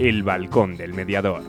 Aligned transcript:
El 0.00 0.22
Balcón 0.22 0.78
del 0.78 0.94
Mediador. 0.94 1.42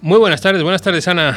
Muy 0.00 0.18
buenas 0.18 0.40
tardes, 0.40 0.62
buenas 0.62 0.80
tardes 0.80 1.08
Ana. 1.08 1.36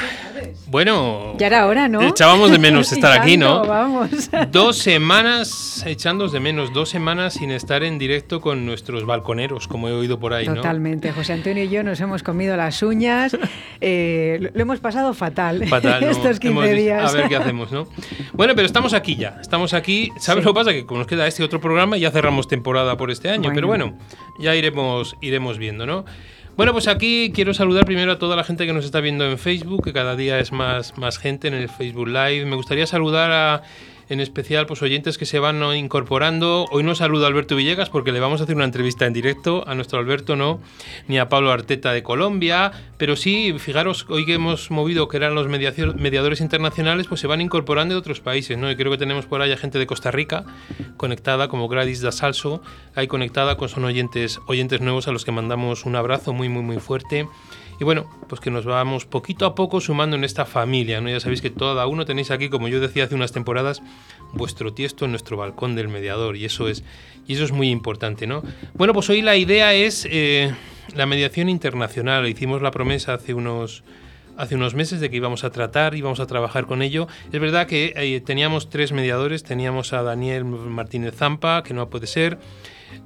Bueno, 0.68 1.36
ya 1.40 1.48
era 1.48 1.66
hora, 1.66 1.88
¿no? 1.88 2.04
Echábamos 2.04 2.52
de 2.52 2.60
menos 2.60 2.92
estar 2.92 3.12
aquí, 3.12 3.38
¿no? 3.38 3.66
Vamos. 3.66 4.30
Dos 4.52 4.78
semanas 4.78 5.73
echando 5.86 6.28
de 6.28 6.40
menos, 6.40 6.74
dos 6.74 6.90
semanas 6.90 7.36
sin 7.36 7.52
estar 7.52 7.84
en 7.84 7.98
directo 7.98 8.42
con 8.42 8.66
nuestros 8.66 9.06
balconeros, 9.06 9.68
como 9.68 9.90
he 9.90 9.94
oído 9.94 10.20
por 10.20 10.34
ahí, 10.34 10.46
Totalmente. 10.46 11.12
José 11.12 11.34
Antonio 11.34 11.64
y 11.64 11.70
yo 11.70 11.84
nos 11.84 12.00
hemos 12.02 12.24
comido 12.24 12.56
las 12.58 12.82
uñas, 12.84 13.38
eh, 13.82 14.52
lo, 14.54 14.62
hemos 14.62 14.80
pasado 14.80 15.14
fatal, 15.14 15.66
fatal 15.68 16.04
estos 16.10 16.40
15 16.40 16.74
días. 16.74 17.14
A 17.14 17.18
ver 17.18 17.30
qué 17.30 17.36
hacemos, 17.36 17.72
¿no? 17.72 17.88
Bueno, 18.34 18.56
pero 18.56 18.66
estamos 18.66 18.94
aquí 18.94 19.16
ya, 19.16 19.38
estamos 19.42 19.74
aquí. 19.74 20.12
¿Sabes 20.18 20.44
lo 20.44 20.54
que 20.54 20.60
pasa? 20.60 20.74
Que 20.74 20.86
como 20.86 21.00
nos 21.00 21.08
queda 21.08 21.28
este 21.28 21.44
otro 21.44 21.60
programa, 21.60 21.98
ya 21.98 22.12
cerramos 22.12 22.48
temporada 22.48 22.98
por 22.98 23.12
este 23.12 23.30
año, 23.30 23.52
pero 23.54 23.68
bueno, 23.68 23.98
ya 24.40 24.56
iremos, 24.56 25.16
iremos 25.22 25.58
viendo, 25.58 25.86
¿no? 25.86 26.06
Bueno, 26.56 26.72
pues 26.72 26.88
aquí 26.88 27.32
quiero 27.34 27.56
saludar 27.56 27.86
primero 27.86 28.12
a 28.12 28.20
toda 28.20 28.36
la 28.36 28.44
gente 28.44 28.68
que 28.68 28.74
nos 28.74 28.86
está 28.86 29.00
viendo 29.00 29.26
en 29.26 29.40
Facebook, 29.40 29.84
que 29.84 29.92
cada 29.92 30.16
día 30.16 30.38
es 30.38 30.52
más, 30.52 30.96
más 31.00 31.18
gente 31.18 31.48
en 31.48 31.56
el 31.56 31.68
Facebook 31.68 32.08
Live. 32.08 32.46
Me 32.46 32.56
gustaría 32.56 32.86
saludar 32.86 33.32
a 33.32 33.64
en 34.10 34.20
especial 34.20 34.66
pues 34.66 34.82
oyentes 34.82 35.18
que 35.18 35.26
se 35.26 35.40
van 35.40 35.64
incorporando. 35.76 36.66
Hoy 36.72 36.84
no 36.84 36.96
saludo 36.96 37.26
a 37.26 37.28
Alberto 37.28 37.56
Villegas 37.56 37.90
porque 37.90 38.12
le 38.12 38.20
vamos 38.20 38.42
a 38.42 38.44
hacer 38.44 38.56
una 38.56 38.66
entrevista 38.66 39.06
en 39.06 39.14
directo, 39.14 39.64
a 39.68 39.76
nuestro 39.76 40.00
Alberto 40.00 40.36
no, 40.36 40.60
ni 41.08 41.20
a 41.20 41.30
Pablo 41.30 41.52
Arteta 41.52 41.94
de 41.94 42.04
Colombia, 42.04 42.72
pero 42.98 43.16
sí, 43.16 43.56
fijaros, 43.58 44.06
hoy 44.10 44.26
que 44.26 44.34
hemos 44.34 44.72
movido 44.72 45.08
que 45.08 45.18
eran 45.18 45.36
los 45.36 45.48
mediadores 45.48 46.42
internacionales, 46.42 47.08
pues 47.08 47.22
se 47.22 47.28
van 47.28 47.42
incorporando 47.42 47.96
de 47.96 48.00
otros 48.00 48.20
países, 48.20 48.58
¿no? 48.58 48.70
Y 48.70 48.76
creo 48.76 48.92
que 48.92 48.98
tenemos 48.98 49.26
por 49.26 49.42
ahí 49.42 49.56
gente 49.58 49.80
de 49.80 49.88
Costa 49.88 50.12
Rica 50.12 50.46
conectada, 50.98 51.48
como 51.48 51.68
Gladys 51.68 52.02
da 52.02 52.12
Salso, 52.12 52.62
ahí 52.96 53.08
conectada 53.08 53.58
con 53.58 53.70
son 53.70 53.86
oyentes, 53.86 54.40
oyentes 54.48 54.82
nuevos 54.82 55.08
a 55.08 55.12
los 55.12 55.26
que 55.26 55.32
mandamos 55.32 55.86
un 55.86 55.96
abrazo 55.96 56.34
muy, 56.34 56.50
muy, 56.50 56.64
muy 56.64 56.78
fuerte. 56.78 57.28
Y 57.80 57.84
bueno, 57.84 58.10
pues 58.28 58.42
que 58.42 58.52
nos 58.52 58.66
vamos 58.66 59.06
poquito 59.06 59.46
a 59.46 59.56
poco 59.56 59.82
sumando 59.82 60.16
en 60.16 60.24
esta 60.24 60.46
familia, 60.46 61.02
¿no? 61.02 61.10
Ya 61.10 61.20
sabéis 61.20 61.42
que 61.42 61.54
cada 61.54 61.88
uno 61.88 62.06
tenéis 62.06 62.32
aquí, 62.32 62.50
como 62.50 62.68
yo 62.68 62.80
decía 62.80 63.06
hace 63.06 63.16
unas 63.16 63.32
temporadas, 63.32 63.82
vuestro 64.34 64.74
tiesto 64.74 65.06
en 65.06 65.12
nuestro 65.12 65.38
balcón 65.38 65.76
del 65.76 65.88
mediador 65.88 66.36
y 66.36 66.46
eso 66.46 66.68
es, 66.68 66.84
y 67.28 67.34
eso 67.34 67.44
es 67.44 67.52
muy 67.52 67.70
importante, 67.70 68.28
¿no? 68.28 68.44
Bueno, 68.74 68.94
pues 68.94 69.10
hoy 69.10 69.22
la 69.22 69.36
idea 69.36 69.74
es 69.74 70.08
eh, 70.10 70.54
la 70.96 71.06
mediación 71.06 71.50
internacional. 71.50 72.28
Hicimos 72.28 72.62
la 72.62 72.72
promesa 72.72 73.14
hace 73.14 73.34
unos 73.34 73.84
hace 74.38 74.56
unos 74.56 74.74
meses 74.74 75.00
de 75.00 75.10
que 75.10 75.18
íbamos 75.18 75.44
a 75.44 75.52
tratar, 75.52 75.96
íbamos 75.96 76.20
a 76.20 76.28
trabajar 76.28 76.66
con 76.66 76.82
ello. 76.82 77.08
Es 77.32 77.40
verdad 77.40 77.68
que 77.68 77.94
eh, 77.96 78.22
teníamos 78.22 78.70
tres 78.70 78.92
mediadores, 78.92 79.44
teníamos 79.44 79.94
a 79.94 80.02
Daniel 80.02 80.46
Martínez 80.46 81.16
Zampa, 81.16 81.64
que 81.64 81.74
no 81.74 81.90
puede 81.90 82.08
ser, 82.08 82.40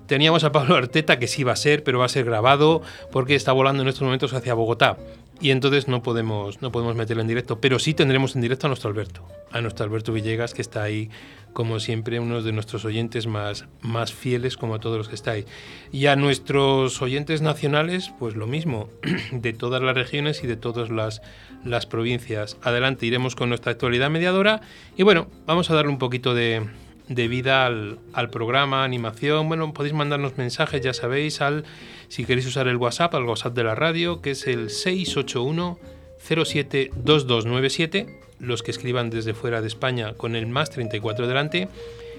Teníamos 0.07 0.43
a 0.43 0.51
Pablo 0.51 0.75
Arteta, 0.75 1.19
que 1.19 1.27
sí 1.27 1.43
va 1.43 1.53
a 1.53 1.57
ser, 1.57 1.83
pero 1.83 1.99
va 1.99 2.05
a 2.05 2.09
ser 2.09 2.25
grabado 2.25 2.81
porque 3.11 3.35
está 3.35 3.51
volando 3.51 3.83
en 3.83 3.89
estos 3.89 4.03
momentos 4.03 4.33
hacia 4.33 4.53
Bogotá. 4.53 4.97
Y 5.39 5.51
entonces 5.51 5.87
no 5.87 6.01
podemos, 6.01 6.61
no 6.61 6.71
podemos 6.71 6.95
meterlo 6.95 7.21
en 7.21 7.27
directo. 7.27 7.61
Pero 7.61 7.79
sí 7.79 7.93
tendremos 7.93 8.35
en 8.35 8.41
directo 8.41 8.67
a 8.67 8.69
nuestro 8.69 8.89
Alberto. 8.89 9.23
A 9.51 9.61
nuestro 9.61 9.85
Alberto 9.85 10.11
Villegas, 10.11 10.53
que 10.53 10.61
está 10.61 10.81
ahí, 10.81 11.09
como 11.53 11.79
siempre, 11.79 12.19
uno 12.19 12.41
de 12.41 12.51
nuestros 12.51 12.85
oyentes 12.85 13.27
más, 13.27 13.65
más 13.81 14.13
fieles, 14.13 14.57
como 14.57 14.75
a 14.75 14.79
todos 14.79 14.97
los 14.97 15.09
que 15.09 15.15
estáis. 15.15 15.45
Y 15.91 16.07
a 16.07 16.15
nuestros 16.15 17.01
oyentes 17.01 17.41
nacionales, 17.41 18.11
pues 18.17 18.35
lo 18.35 18.47
mismo, 18.47 18.89
de 19.31 19.53
todas 19.53 19.81
las 19.81 19.95
regiones 19.95 20.43
y 20.43 20.47
de 20.47 20.57
todas 20.57 20.89
las, 20.89 21.21
las 21.63 21.85
provincias. 21.85 22.57
Adelante, 22.63 23.05
iremos 23.05 23.35
con 23.35 23.49
nuestra 23.49 23.71
actualidad 23.71 24.09
mediadora. 24.09 24.61
Y 24.97 25.03
bueno, 25.03 25.27
vamos 25.45 25.69
a 25.69 25.75
darle 25.75 25.91
un 25.91 25.99
poquito 25.99 26.33
de, 26.33 26.65
de 27.07 27.27
vida 27.27 27.65
al, 27.65 27.99
al, 28.13 28.29
programa, 28.29 28.83
animación. 28.83 29.47
Bueno, 29.47 29.73
podéis 29.73 29.93
mandarnos 29.93 30.37
mensajes, 30.37 30.81
ya 30.81 30.93
sabéis, 30.93 31.41
al 31.41 31.63
si 32.07 32.25
queréis 32.25 32.47
usar 32.47 32.67
el 32.67 32.77
WhatsApp, 32.77 33.15
al 33.15 33.23
WhatsApp 33.23 33.55
de 33.55 33.63
la 33.63 33.75
radio, 33.75 34.21
que 34.21 34.31
es 34.31 34.47
el 34.47 34.69
681 34.69 35.79
072297, 36.19 38.19
los 38.39 38.63
que 38.63 38.71
escriban 38.71 39.09
desde 39.09 39.33
fuera 39.33 39.61
de 39.61 39.67
España 39.67 40.13
con 40.13 40.35
el 40.35 40.47
más 40.47 40.69
34 40.69 41.27
delante. 41.27 41.67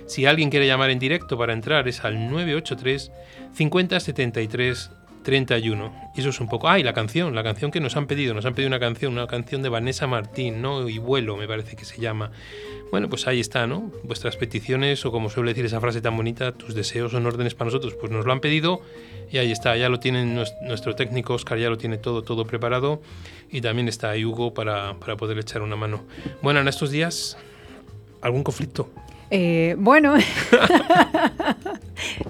Si 0.06 0.27
alguien 0.27 0.50
quiere 0.50 0.66
llamar 0.66 0.91
en 0.91 0.98
directo 0.98 1.37
para 1.37 1.53
entrar 1.53 1.87
es 1.87 2.04
al 2.04 2.31
983 2.31 3.12
5073 3.54 4.91
31. 5.23 6.11
Y 6.15 6.21
eso 6.21 6.31
es 6.31 6.41
un 6.41 6.49
poco. 6.49 6.69
¡Ay, 6.69 6.83
la 6.83 6.93
canción! 6.93 7.34
La 7.34 7.43
canción 7.43 7.71
que 7.71 7.81
nos 7.81 7.97
han 7.97 8.06
pedido. 8.06 8.34
Nos 8.34 8.45
han 8.47 8.55
pedido 8.55 8.69
una 8.69 8.81
canción, 8.81 9.12
una 9.12 9.27
canción 9.27 9.62
de 9.62 9.69
Vanessa 9.69 10.06
Martín, 10.06 10.62
¿no? 10.62 10.89
Y 10.89 10.99
vuelo, 10.99 11.37
me 11.37 11.47
parece 11.47 11.77
que 11.77 11.84
se 11.84 12.01
llama. 12.01 12.31
Bueno, 12.91 13.09
pues 13.09 13.27
ahí 13.27 13.41
está, 13.41 13.67
¿no? 13.67 13.91
Vuestras 14.05 14.37
peticiones, 14.37 15.05
o 15.05 15.12
como 15.12 15.28
suele 15.28 15.51
decir 15.51 15.67
esa 15.67 15.81
frase 15.81 16.01
tan 16.01 16.17
bonita, 16.17 16.53
tus 16.53 16.75
deseos 16.75 17.12
son 17.12 17.27
órdenes 17.27 17.55
para 17.55 17.67
nosotros, 17.67 17.95
pues 18.01 18.11
nos 18.11 18.25
lo 18.25 18.33
han 18.33 18.41
pedido 18.41 18.81
y 19.31 19.39
ahí 19.39 19.53
está, 19.53 19.77
ya 19.77 19.89
lo 19.89 20.01
tiene 20.01 20.25
nuestro 20.25 20.95
técnico 20.95 21.34
Oscar, 21.34 21.59
ya 21.59 21.69
lo 21.69 21.77
tiene 21.77 21.99
todo, 21.99 22.23
todo 22.23 22.47
preparado 22.47 23.03
y 23.51 23.61
también 23.61 23.89
está 23.89 24.11
ahí 24.11 24.25
Hugo 24.25 24.55
para, 24.55 24.95
para 24.95 25.17
poder 25.17 25.39
echar 25.39 25.62
una 25.62 25.77
mano. 25.77 26.05
Bueno, 26.41 26.61
en 26.61 26.69
estos 26.69 26.91
días, 26.91 27.37
¿algún 28.23 28.43
conflicto? 28.43 28.91
Eh, 29.31 29.77
bueno, 29.78 30.15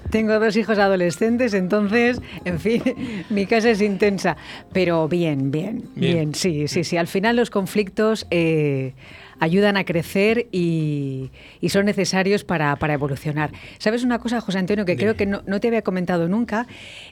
tengo 0.09 0.39
dos 0.39 0.55
hijos 0.57 0.77
adolescentes, 0.77 1.53
entonces, 1.53 2.21
en 2.45 2.59
fin, 2.59 2.83
mi 3.29 3.45
casa 3.45 3.69
es 3.69 3.81
intensa, 3.81 4.37
pero 4.73 5.07
bien, 5.07 5.51
bien, 5.51 5.83
bien, 5.95 6.35
sí, 6.35 6.67
sí, 6.67 6.83
sí. 6.83 6.97
Al 6.97 7.07
final 7.07 7.35
los 7.35 7.49
conflictos... 7.49 8.27
Eh, 8.31 8.93
ayudan 9.39 9.77
a 9.77 9.85
crecer 9.85 10.47
y, 10.51 11.31
son 11.69 11.85
necesarios 11.85 12.43
para, 12.43 12.77
evolucionar. 12.93 13.51
¿Sabes 13.77 14.03
una 14.03 14.19
cosa, 14.19 14.41
José 14.41 14.57
Antonio, 14.57 14.85
que 14.85 14.97
creo 14.97 15.15
que 15.15 15.25
no, 15.25 15.41
te 15.59 15.67
había 15.67 15.81
comentado 15.81 16.27
nunca? 16.27 16.67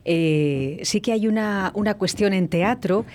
Eh, 0.06 0.80
sí 0.84 1.02
que 1.02 1.12
hay 1.12 1.28
una, 1.28 1.72
una 1.76 1.94
cuestión 1.96 2.34
en 2.34 2.48
teatro 2.48 3.06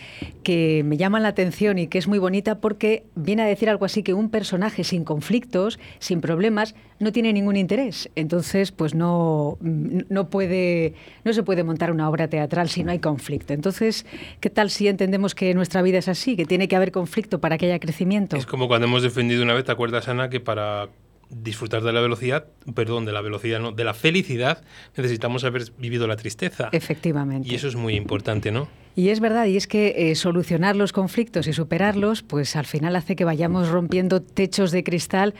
que 0.43 0.83
me 0.85 0.97
llama 0.97 1.21
la 1.21 1.29
atención 1.29 1.79
y 1.79 1.89
que 1.89 1.99
es 1.99 2.09
muy 2.09 2.19
bonita 2.19 2.61
porque 2.61 3.05
viene 3.15 3.43
a 3.43 3.47
decir 3.47 3.69
algo 3.69 3.85
así 3.85 4.03
que 4.03 4.15
un 4.15 4.31
personaje 4.31 4.85
sin 4.85 5.05
conflictos, 5.05 5.79
sin 5.99 6.21
problemas, 6.21 6.75
no 7.03 7.13
tiene 7.13 7.33
ningún 7.33 7.57
interés. 7.57 8.09
Entonces, 8.15 8.73
pues 8.73 8.95
no, 8.95 9.59
no, 9.61 10.31
puede, 10.31 10.95
no 11.25 11.33
se 11.33 11.43
puede 11.43 11.65
montar 11.65 11.91
una 11.91 12.09
obra 12.09 12.29
teatral 12.29 12.69
si 12.69 12.85
no 12.85 12.93
hay 12.93 13.01
conflicto. 13.01 13.53
Entonces, 13.53 14.07
¿qué 14.41 14.51
tal 14.51 14.71
si 14.71 14.89
entendemos 14.89 15.35
que 15.35 15.53
nuestra 15.55 15.83
vida 15.83 15.99
es 15.99 16.09
así, 16.09 16.37
que 16.37 16.45
tiene 16.45 16.69
que 16.69 16.77
haber 16.77 16.93
conflicto 16.93 17.41
para 17.41 17.59
que 17.59 17.67
haya 17.67 17.79
crecimiento? 17.81 18.37
Es 18.37 18.47
como 18.47 18.69
cuando 18.69 18.87
hemos 18.87 19.02
defendido 19.03 19.43
una 19.43 19.55
vez, 19.55 19.65
¿te 19.65 19.73
acuerdas, 19.73 20.09
Ana, 20.09 20.29
que 20.29 20.41
para 20.41 20.89
disfrutar 21.33 21.83
de 21.83 21.93
la 21.93 22.01
velocidad, 22.01 22.47
perdón, 22.75 23.05
de 23.05 23.13
la 23.13 23.23
velocidad, 23.23 23.59
no, 23.59 23.73
de 23.73 23.85
la 23.85 23.95
felicidad, 23.95 24.63
necesitamos 24.97 25.45
haber 25.45 25.65
vivido 25.79 26.07
la 26.07 26.17
tristeza. 26.17 26.69
Efectivamente. 26.73 27.49
Y 27.49 27.55
eso 27.55 27.69
es 27.69 27.75
muy 27.75 27.95
importante, 27.95 28.53
¿no? 28.53 28.69
Y 28.95 29.09
es 29.09 29.21
verdad, 29.21 29.47
y 29.47 29.57
es 29.57 29.67
que 29.67 30.11
eh, 30.11 30.15
solucionar 30.15 30.77
los 30.77 30.93
conflictos 30.93 31.47
y 31.47 31.55
superarlos, 31.55 32.23
pues 32.23 32.57
al 32.57 32.67
final 32.67 32.95
hace 32.97 33.17
que 33.17 33.25
vayamos 33.25 33.71
rompiendo 33.71 34.21
techos 34.21 34.71
de 34.71 34.85
cristal 34.85 35.35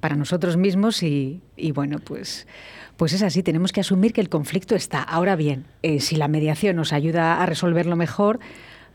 para 0.00 0.16
nosotros 0.16 0.56
mismos 0.58 1.02
y, 1.02 1.40
bueno, 1.74 1.98
pues, 1.98 2.46
pues 2.96 3.14
es 3.14 3.22
así, 3.22 3.42
tenemos 3.42 3.72
que 3.72 3.80
asumir 3.80 4.12
que 4.12 4.20
el 4.20 4.28
conflicto 4.28 4.74
está. 4.74 5.02
Ahora 5.02 5.36
bien, 5.36 5.64
eh, 5.82 6.00
si 6.00 6.16
la 6.16 6.28
mediación 6.28 6.76
nos 6.76 6.92
ayuda 6.92 7.42
a 7.42 7.46
resolverlo 7.46 7.96
mejor, 7.96 8.40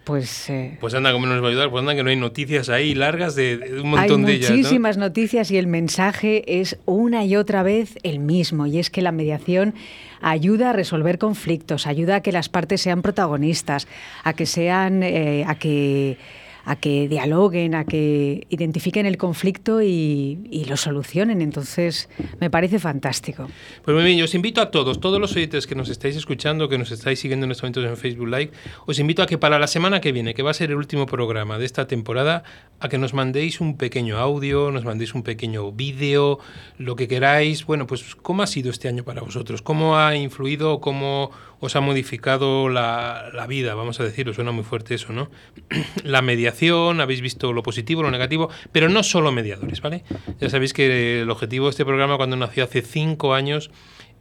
pues, 0.05 0.49
eh, 0.51 0.77
pues 0.79 0.93
anda, 0.93 1.11
¿cómo 1.11 1.25
nos 1.25 1.41
va 1.41 1.47
a 1.47 1.49
ayudar? 1.49 1.69
Pues 1.69 1.81
anda, 1.81 1.95
que 1.95 2.03
no 2.03 2.11
hay 2.11 2.15
noticias 2.15 2.69
ahí 2.69 2.93
largas 2.93 3.35
de, 3.35 3.79
un 3.81 3.89
montón 3.89 4.23
de 4.23 4.33
ellas. 4.33 4.51
Hay 4.51 4.57
muchísimas 4.57 4.97
noticias 4.97 5.49
y 5.51 5.57
el 5.57 5.67
mensaje 5.67 6.61
es 6.61 6.77
una 6.85 7.25
y 7.25 7.35
otra 7.35 7.63
vez 7.63 7.97
el 8.03 8.19
mismo, 8.19 8.67
y 8.67 8.77
es 8.79 8.89
que 8.91 9.01
la 9.01 9.11
mediación 9.11 9.73
ayuda 10.21 10.69
a 10.69 10.73
resolver 10.73 11.17
conflictos, 11.17 11.87
ayuda 11.87 12.17
a 12.17 12.21
que 12.21 12.31
las 12.31 12.49
partes 12.49 12.81
sean 12.81 13.01
protagonistas, 13.01 13.87
a 14.23 14.33
que 14.33 14.45
sean, 14.45 15.01
eh, 15.01 15.43
a 15.47 15.55
que 15.55 16.17
a 16.65 16.75
que 16.75 17.07
dialoguen, 17.07 17.75
a 17.75 17.85
que 17.85 18.47
identifiquen 18.49 19.05
el 19.05 19.17
conflicto 19.17 19.81
y, 19.81 20.65
lo 20.67 20.77
solucionen. 20.77 21.41
Entonces, 21.41 22.09
me 22.39 22.49
parece 22.49 22.79
fantástico. 22.79 23.47
Pues 23.83 23.95
muy 23.95 24.03
bien, 24.03 24.17
yo 24.17 24.25
os 24.25 24.33
invito 24.33 24.61
a 24.61 24.71
todos, 24.71 24.99
todos 24.99 25.21
los 25.21 25.35
oyentes 25.35 25.67
que 25.67 25.75
nos 25.75 25.89
estáis 25.89 26.15
escuchando, 26.15 26.67
que 26.67 26.79
nos 26.79 26.91
estáis 26.91 27.19
siguiendo 27.19 27.45
en 27.45 27.51
estos 27.51 27.63
momentos 27.63 27.85
en 27.85 27.97
Facebook 27.97 28.27
Live, 28.27 28.51
os 28.87 28.97
invito 28.97 29.21
a 29.21 29.27
que 29.27 29.37
para 29.37 29.59
la 29.59 29.67
semana 29.67 30.01
que 30.01 30.11
viene, 30.11 30.33
que 30.33 30.41
va 30.41 30.51
a 30.51 30.53
ser 30.55 30.71
el 30.71 30.77
último 30.77 31.05
programa 31.05 31.59
de 31.59 31.65
esta 31.65 31.85
temporada, 31.85 32.43
a 32.79 32.89
que 32.89 32.97
nos 32.97 33.13
mandéis 33.13 33.61
un 33.61 33.77
pequeño 33.77 34.17
audio, 34.17 34.71
nos 34.71 34.85
mandéis 34.85 35.13
un 35.13 35.21
pequeño 35.21 35.71
vídeo, 35.71 36.39
lo 36.77 36.95
que 36.95 37.07
queráis. 37.07 37.65
Bueno, 37.65 37.85
pues 37.85 38.15
cómo 38.15 38.41
ha 38.41 38.47
sido 38.47 38.71
este 38.71 38.87
año 38.87 39.03
para 39.03 39.21
vosotros, 39.21 39.61
cómo 39.61 39.97
ha 39.97 40.15
influido, 40.15 40.81
cómo 40.81 41.31
os 41.59 41.75
ha 41.75 41.81
modificado 41.81 42.69
la, 42.69 43.29
la 43.33 43.47
vida, 43.47 43.75
vamos 43.75 43.99
a 43.99 44.03
decirlo, 44.03 44.33
suena 44.33 44.51
muy 44.51 44.63
fuerte 44.63 44.95
eso, 44.95 45.13
¿no? 45.13 45.29
la 46.03 46.21
mediación, 46.21 47.01
habéis 47.01 47.21
visto 47.21 47.53
lo 47.53 47.63
positivo, 47.63 48.03
lo 48.03 48.11
negativo, 48.11 48.49
pero 48.71 48.89
no 48.89 49.03
solo 49.03 49.31
mediadores, 49.31 49.81
¿vale? 49.81 50.03
Ya 50.39 50.49
sabéis 50.49 50.73
que 50.73 51.21
el 51.21 51.29
objetivo 51.29 51.65
de 51.65 51.71
este 51.71 51.85
programa 51.85 52.17
cuando 52.17 52.35
nació 52.35 52.63
hace 52.63 52.81
cinco 52.81 53.33
años 53.33 53.71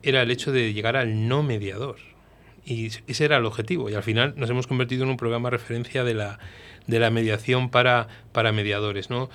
era 0.02 0.22
el 0.22 0.30
hecho 0.30 0.52
de 0.52 0.72
llegar 0.72 0.96
al 0.96 1.28
no 1.28 1.42
mediador. 1.42 1.96
Y 2.66 2.86
ese 2.86 3.24
era 3.24 3.36
el 3.36 3.44
objetivo. 3.44 3.90
Y 3.90 3.94
al 3.94 4.02
final 4.02 4.34
nos 4.36 4.48
hemos 4.48 4.66
convertido 4.66 5.04
en 5.04 5.10
un 5.10 5.16
programa 5.16 5.50
referencia 5.50 6.04
de 6.04 6.14
la, 6.14 6.38
de 6.86 6.98
la 6.98 7.10
mediación 7.10 7.68
para, 7.68 8.08
para 8.32 8.52
mediadores, 8.52 9.10
¿no? 9.10 9.28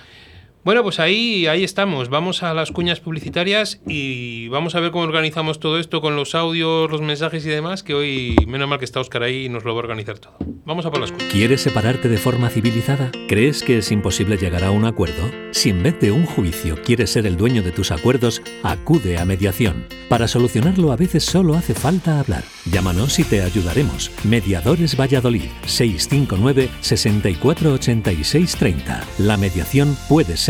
Bueno, 0.62 0.82
pues 0.82 1.00
ahí, 1.00 1.46
ahí 1.46 1.64
estamos. 1.64 2.10
Vamos 2.10 2.42
a 2.42 2.52
las 2.52 2.70
cuñas 2.70 3.00
publicitarias 3.00 3.80
y 3.86 4.48
vamos 4.48 4.74
a 4.74 4.80
ver 4.80 4.90
cómo 4.90 5.04
organizamos 5.04 5.58
todo 5.58 5.78
esto 5.78 6.02
con 6.02 6.16
los 6.16 6.34
audios, 6.34 6.90
los 6.90 7.00
mensajes 7.00 7.46
y 7.46 7.48
demás, 7.48 7.82
que 7.82 7.94
hoy, 7.94 8.36
menos 8.46 8.68
mal 8.68 8.78
que 8.78 8.84
está 8.84 9.00
Oscar 9.00 9.22
ahí 9.22 9.46
y 9.46 9.48
nos 9.48 9.64
lo 9.64 9.74
va 9.74 9.80
a 9.80 9.84
organizar 9.84 10.18
todo. 10.18 10.36
Vamos 10.66 10.84
a 10.84 10.90
por 10.90 11.00
las 11.00 11.12
cuñas. 11.12 11.32
¿Quieres 11.32 11.62
separarte 11.62 12.10
de 12.10 12.18
forma 12.18 12.50
civilizada? 12.50 13.10
¿Crees 13.26 13.62
que 13.62 13.78
es 13.78 13.90
imposible 13.90 14.36
llegar 14.36 14.62
a 14.62 14.70
un 14.70 14.84
acuerdo? 14.84 15.30
Si 15.52 15.70
en 15.70 15.82
vez 15.82 15.98
de 15.98 16.12
un 16.12 16.26
juicio 16.26 16.76
quieres 16.82 17.08
ser 17.08 17.26
el 17.26 17.38
dueño 17.38 17.62
de 17.62 17.72
tus 17.72 17.90
acuerdos, 17.90 18.42
acude 18.62 19.16
a 19.16 19.24
mediación. 19.24 19.86
Para 20.10 20.28
solucionarlo 20.28 20.92
a 20.92 20.96
veces 20.96 21.24
solo 21.24 21.54
hace 21.54 21.72
falta 21.72 22.20
hablar. 22.20 22.44
Llámanos 22.70 23.18
y 23.18 23.24
te 23.24 23.40
ayudaremos. 23.40 24.10
Mediadores 24.24 24.98
Valladolid 24.98 25.48
659 25.64 26.68
6486 26.80 28.56
30. 28.56 29.04
La 29.18 29.36
mediación 29.38 29.96
puede 30.08 30.36
ser 30.36 30.49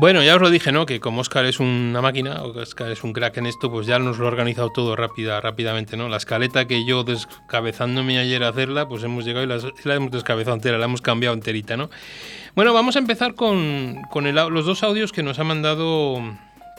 Bueno, 0.00 0.22
ya 0.22 0.34
os 0.34 0.40
lo 0.40 0.48
dije, 0.48 0.72
¿no? 0.72 0.86
Que 0.86 0.98
como 0.98 1.20
Oscar 1.20 1.44
es 1.44 1.60
una 1.60 2.00
máquina, 2.00 2.42
o 2.42 2.58
Oscar 2.58 2.90
es 2.90 3.04
un 3.04 3.12
crack 3.12 3.36
en 3.36 3.44
esto, 3.44 3.70
pues 3.70 3.86
ya 3.86 3.98
nos 3.98 4.16
lo 4.16 4.24
ha 4.24 4.28
organizado 4.28 4.70
todo 4.70 4.96
rápida, 4.96 5.42
rápidamente, 5.42 5.98
¿no? 5.98 6.08
La 6.08 6.16
escaleta 6.16 6.66
que 6.66 6.86
yo 6.86 7.04
descabezándome 7.04 8.18
ayer 8.18 8.42
a 8.42 8.48
hacerla, 8.48 8.88
pues 8.88 9.04
hemos 9.04 9.26
llegado 9.26 9.44
y 9.44 9.84
la, 9.84 9.94
hemos 9.94 10.10
descabezado 10.10 10.56
entera, 10.56 10.78
la 10.78 10.86
hemos 10.86 11.02
cambiado 11.02 11.34
enterita, 11.34 11.76
¿no? 11.76 11.90
Bueno, 12.54 12.72
vamos 12.72 12.96
a 12.96 12.98
empezar 12.98 13.34
con, 13.34 14.00
los 14.14 14.64
dos 14.64 14.82
audios 14.84 15.12
que 15.12 15.22
nos 15.22 15.38
ha 15.38 15.44
mandado 15.44 16.18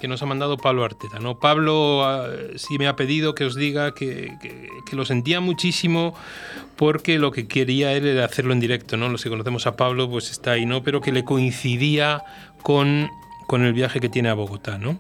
que 0.02 0.08
nos 0.08 0.22
ha 0.24 0.26
mandado 0.26 0.58
Pablo 0.58 0.84
Arteta. 0.84 1.20
¿no? 1.20 1.40
Pablo 1.40 2.04
ah, 2.04 2.28
sí 2.56 2.78
me 2.78 2.88
ha 2.88 2.96
pedido 2.96 3.36
que 3.36 3.46
os 3.46 3.56
diga 3.56 3.94
que, 3.94 4.36
que, 4.86 4.96
lo 4.96 5.06
sentía 5.06 5.40
muchísimo 5.40 6.16
porque 6.76 7.20
lo 7.20 7.32
que 7.32 7.48
quería 7.48 7.94
él 7.94 8.08
era 8.08 8.26
hacerlo 8.26 8.52
en 8.52 8.60
directo. 8.60 8.98
¿no? 8.98 9.08
Los 9.08 9.24
que 9.24 9.30
conocemos 9.30 9.68
a 9.68 9.78
Pablo 9.78 10.10
pues 10.10 10.32
está 10.32 10.52
ahí, 10.52 10.66
¿no? 10.66 10.84
pero 10.84 11.00
que 11.00 11.12
le 11.12 11.24
coincidía 11.24 12.24
con, 12.64 13.10
con 13.48 13.64
el 13.64 13.74
viaje 13.74 14.00
que 14.00 14.10
tiene 14.10 14.30
a 14.30 14.34
Bogotá. 14.34 14.80
¿no? 14.80 14.98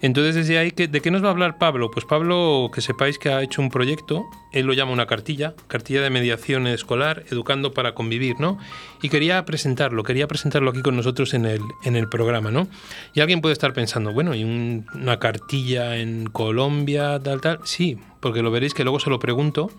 Entonces, 0.00 0.34
desde 0.34 0.58
ahí, 0.58 0.70
¿de 0.70 1.00
qué 1.00 1.10
nos 1.10 1.22
va 1.22 1.28
a 1.28 1.30
hablar 1.30 1.58
Pablo? 1.58 1.90
Pues 1.90 2.04
Pablo, 2.04 2.70
que 2.72 2.80
sepáis 2.80 3.18
que 3.18 3.30
ha 3.30 3.42
hecho 3.42 3.62
un 3.62 3.70
proyecto, 3.70 4.24
él 4.52 4.66
lo 4.66 4.72
llama 4.72 4.92
una 4.92 5.06
cartilla, 5.06 5.54
cartilla 5.68 6.02
de 6.02 6.10
mediación 6.10 6.66
escolar, 6.66 7.24
educando 7.30 7.72
para 7.72 7.94
convivir, 7.94 8.38
¿no? 8.38 8.58
Y 9.02 9.08
quería 9.08 9.44
presentarlo, 9.44 10.02
quería 10.02 10.26
presentarlo 10.26 10.70
aquí 10.70 10.82
con 10.82 10.96
nosotros 10.96 11.34
en 11.34 11.46
el, 11.46 11.62
en 11.84 11.96
el 11.96 12.08
programa, 12.08 12.50
¿no? 12.50 12.68
Y 13.14 13.20
alguien 13.20 13.40
puede 13.40 13.52
estar 13.52 13.72
pensando, 13.72 14.12
bueno, 14.12 14.34
¿y 14.34 14.44
una 14.44 15.18
cartilla 15.18 15.96
en 15.96 16.26
Colombia, 16.26 17.20
tal, 17.22 17.40
tal? 17.40 17.60
Sí, 17.64 17.98
porque 18.20 18.42
lo 18.42 18.50
veréis 18.50 18.74
que 18.74 18.84
luego 18.84 19.00
se 19.00 19.10
lo 19.10 19.18
pregunto 19.18 19.70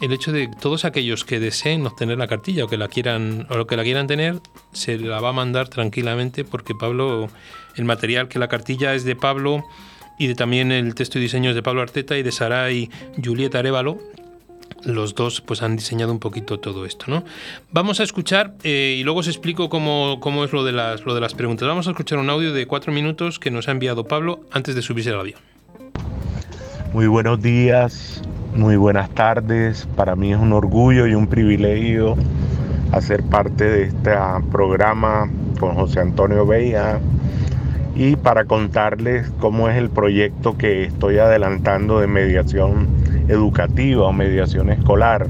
el 0.00 0.12
hecho 0.12 0.32
de 0.32 0.48
todos 0.60 0.84
aquellos 0.84 1.24
que 1.24 1.40
deseen 1.40 1.86
obtener 1.86 2.18
la 2.18 2.28
cartilla 2.28 2.64
o 2.64 2.68
que 2.68 2.76
la 2.76 2.88
quieran 2.88 3.46
o 3.50 3.66
que 3.66 3.76
la 3.76 3.82
quieran 3.82 4.06
tener 4.06 4.40
se 4.72 4.98
la 4.98 5.20
va 5.20 5.30
a 5.30 5.32
mandar 5.32 5.68
tranquilamente 5.68 6.44
porque 6.44 6.74
Pablo 6.74 7.28
el 7.78 7.84
material 7.84 8.28
que 8.28 8.38
la 8.38 8.48
cartilla 8.48 8.94
es 8.94 9.04
de 9.04 9.16
Pablo 9.16 9.64
y 10.18 10.26
de 10.26 10.34
también 10.34 10.72
el 10.72 10.94
texto 10.94 11.18
y 11.18 11.22
diseño 11.22 11.50
es 11.50 11.56
de 11.56 11.62
Pablo 11.62 11.82
Arteta 11.82 12.18
y 12.18 12.22
de 12.22 12.32
Sara 12.32 12.70
y 12.70 12.90
Julieta 13.24 13.60
Arevalo 13.60 13.98
los 14.84 15.14
dos 15.14 15.40
pues 15.40 15.62
han 15.62 15.76
diseñado 15.76 16.12
un 16.12 16.18
poquito 16.18 16.60
todo 16.60 16.84
esto, 16.84 17.06
¿no? 17.08 17.24
Vamos 17.72 18.00
a 18.00 18.04
escuchar 18.04 18.54
eh, 18.62 18.96
y 18.98 19.02
luego 19.02 19.20
os 19.20 19.28
explico 19.28 19.68
cómo, 19.68 20.18
cómo, 20.20 20.44
es 20.44 20.52
lo 20.52 20.64
de, 20.64 20.72
las, 20.72 21.04
lo 21.04 21.14
de 21.14 21.20
las 21.20 21.34
preguntas. 21.34 21.66
Vamos 21.66 21.88
a 21.88 21.90
escuchar 21.90 22.18
un 22.18 22.30
audio 22.30 22.52
de 22.52 22.66
cuatro 22.66 22.92
minutos 22.92 23.38
que 23.38 23.50
nos 23.50 23.68
ha 23.68 23.72
enviado 23.72 24.04
Pablo 24.04 24.40
antes 24.52 24.74
de 24.74 24.82
subirse 24.82 25.10
al 25.10 25.20
avión. 25.20 25.40
Muy 26.92 27.06
buenos 27.06 27.42
días, 27.42 28.22
muy 28.54 28.76
buenas 28.76 29.10
tardes. 29.10 29.88
Para 29.96 30.16
mí 30.16 30.32
es 30.32 30.38
un 30.38 30.52
orgullo 30.52 31.06
y 31.06 31.14
un 31.14 31.26
privilegio 31.26 32.16
hacer 32.92 33.22
parte 33.24 33.64
de 33.64 33.82
este 33.84 34.12
programa 34.50 35.30
con 35.60 35.74
José 35.74 36.00
Antonio 36.00 36.46
Bella 36.46 37.00
y 37.98 38.14
para 38.14 38.44
contarles 38.44 39.28
cómo 39.40 39.68
es 39.68 39.76
el 39.76 39.90
proyecto 39.90 40.56
que 40.56 40.84
estoy 40.84 41.18
adelantando 41.18 41.98
de 41.98 42.06
mediación 42.06 42.86
educativa 43.26 44.06
o 44.06 44.12
mediación 44.12 44.70
escolar. 44.70 45.26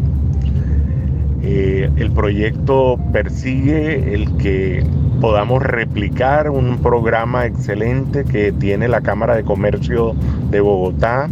Eh, 1.43 1.91
el 1.97 2.11
proyecto 2.11 3.01
persigue 3.11 4.13
el 4.13 4.37
que 4.37 4.85
podamos 5.19 5.63
replicar 5.63 6.51
un 6.51 6.77
programa 6.79 7.47
excelente 7.47 8.25
que 8.25 8.53
tiene 8.53 8.87
la 8.87 9.01
Cámara 9.01 9.35
de 9.35 9.45
Comercio 9.45 10.15
de 10.51 10.61
Bogotá 10.61 11.31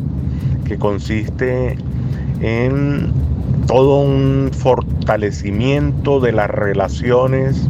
que 0.64 0.78
consiste 0.78 1.76
en 2.40 3.12
todo 3.66 4.00
un 4.00 4.50
fortalecimiento 4.52 6.18
de 6.20 6.32
las 6.32 6.48
relaciones 6.48 7.68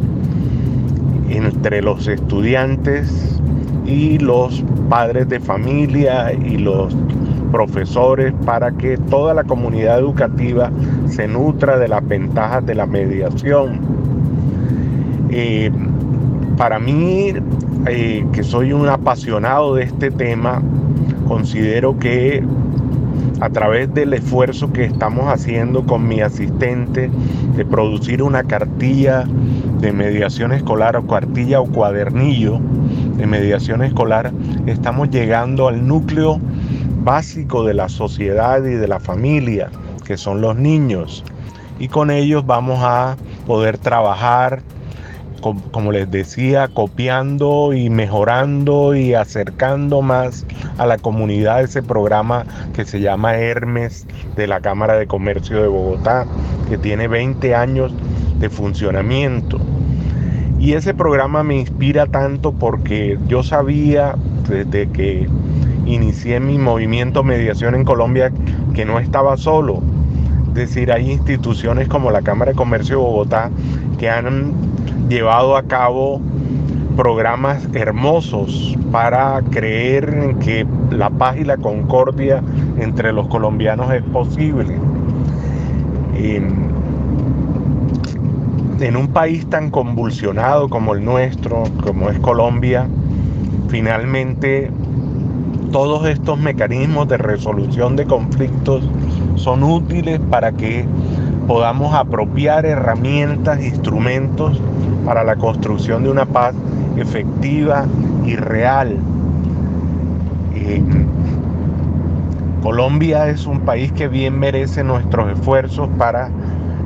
entre 1.29 1.81
los 1.81 2.07
estudiantes 2.07 3.39
y 3.85 4.17
los 4.19 4.63
padres 4.89 5.29
de 5.29 5.39
familia 5.39 6.33
y 6.33 6.57
los 6.57 6.95
profesores 7.51 8.33
para 8.45 8.71
que 8.71 8.97
toda 8.97 9.33
la 9.33 9.43
comunidad 9.43 9.99
educativa 9.99 10.71
se 11.07 11.27
nutra 11.27 11.77
de 11.77 11.87
las 11.87 12.05
ventajas 12.07 12.65
de 12.65 12.75
la 12.75 12.85
mediación. 12.85 13.79
Eh, 15.29 15.71
para 16.57 16.79
mí, 16.79 17.33
eh, 17.87 18.25
que 18.33 18.43
soy 18.43 18.73
un 18.73 18.89
apasionado 18.89 19.75
de 19.75 19.83
este 19.83 20.11
tema, 20.11 20.61
considero 21.27 21.97
que 21.97 22.43
a 23.39 23.49
través 23.49 23.93
del 23.93 24.13
esfuerzo 24.13 24.71
que 24.73 24.85
estamos 24.85 25.31
haciendo 25.31 25.83
con 25.85 26.07
mi 26.07 26.21
asistente 26.21 27.09
de 27.55 27.65
producir 27.65 28.23
una 28.23 28.43
cartilla 28.43 29.25
de 29.79 29.91
mediación 29.91 30.51
escolar 30.51 30.95
o 30.95 31.05
cartilla 31.07 31.61
o 31.61 31.65
cuadernillo 31.65 32.59
de 33.15 33.27
mediación 33.27 33.83
escolar, 33.83 34.31
estamos 34.65 35.09
llegando 35.09 35.67
al 35.67 35.87
núcleo 35.87 36.39
básico 37.03 37.63
de 37.63 37.73
la 37.73 37.89
sociedad 37.89 38.63
y 38.63 38.75
de 38.75 38.87
la 38.87 38.99
familia, 38.99 39.69
que 40.05 40.17
son 40.17 40.41
los 40.41 40.55
niños. 40.55 41.23
Y 41.79 41.87
con 41.87 42.11
ellos 42.11 42.45
vamos 42.45 42.79
a 42.81 43.17
poder 43.45 43.77
trabajar 43.77 44.61
como 45.71 45.91
les 45.91 46.09
decía, 46.09 46.67
copiando 46.67 47.73
y 47.73 47.89
mejorando 47.89 48.95
y 48.95 49.13
acercando 49.13 50.01
más 50.01 50.45
a 50.77 50.85
la 50.85 50.97
comunidad 50.97 51.61
ese 51.61 51.83
programa 51.83 52.45
que 52.73 52.85
se 52.85 52.99
llama 52.99 53.35
Hermes 53.35 54.05
de 54.35 54.47
la 54.47 54.61
Cámara 54.61 54.95
de 54.95 55.07
Comercio 55.07 55.61
de 55.61 55.67
Bogotá, 55.67 56.25
que 56.69 56.77
tiene 56.77 57.07
20 57.07 57.55
años 57.55 57.93
de 58.39 58.49
funcionamiento. 58.49 59.59
Y 60.59 60.73
ese 60.73 60.93
programa 60.93 61.43
me 61.43 61.59
inspira 61.59 62.07
tanto 62.07 62.51
porque 62.51 63.17
yo 63.27 63.43
sabía 63.43 64.15
desde 64.49 64.89
que 64.89 65.27
inicié 65.85 66.39
mi 66.39 66.57
movimiento 66.57 67.23
Mediación 67.23 67.75
en 67.75 67.83
Colombia 67.83 68.31
que 68.73 68.85
no 68.85 68.99
estaba 68.99 69.37
solo. 69.37 69.81
Es 70.49 70.53
decir, 70.55 70.91
hay 70.91 71.11
instituciones 71.11 71.87
como 71.87 72.09
la 72.09 72.21
Cámara 72.21 72.51
de 72.51 72.57
Comercio 72.57 72.97
de 72.97 73.03
Bogotá 73.03 73.51
que 73.99 74.09
han 74.09 74.53
llevado 75.09 75.55
a 75.55 75.63
cabo 75.63 76.19
programas 76.95 77.67
hermosos 77.73 78.75
para 78.91 79.41
creer 79.51 80.09
en 80.09 80.39
que 80.39 80.65
la 80.89 81.11
paz 81.11 81.37
y 81.37 81.43
la 81.43 81.57
concordia 81.57 82.41
entre 82.79 83.13
los 83.13 83.27
colombianos 83.27 83.93
es 83.93 84.01
posible. 84.01 84.75
En, 88.79 88.95
un 88.95 89.07
país 89.07 89.49
tan 89.49 89.71
convulsionado 89.71 90.69
como 90.69 90.93
el 90.93 91.03
nuestro, 91.03 91.63
como 91.83 92.11
es 92.11 92.19
Colombia, 92.19 92.87
finalmente 93.69 94.69
todos 95.71 96.07
estos 96.07 96.37
mecanismos 96.37 97.07
de 97.07 97.17
resolución 97.17 97.95
de 97.95 98.05
conflictos 98.05 98.87
son 99.35 99.63
útiles 99.63 100.19
para 100.29 100.51
que 100.51 100.85
podamos 101.47 101.95
apropiar 101.95 102.67
herramientas, 102.67 103.63
instrumentos 103.63 104.61
para 105.05 105.23
la 105.23 105.35
construcción 105.35 106.03
de 106.03 106.11
una 106.11 106.25
paz 106.25 106.53
efectiva 106.97 107.85
y 108.25 108.35
real. 108.35 108.97
Eh, 110.53 110.83
Colombia 112.61 113.27
es 113.29 113.47
un 113.47 113.61
país 113.61 113.91
que 113.91 114.07
bien 114.07 114.37
merece 114.37 114.83
nuestros 114.83 115.31
esfuerzos 115.31 115.89
para 115.97 116.29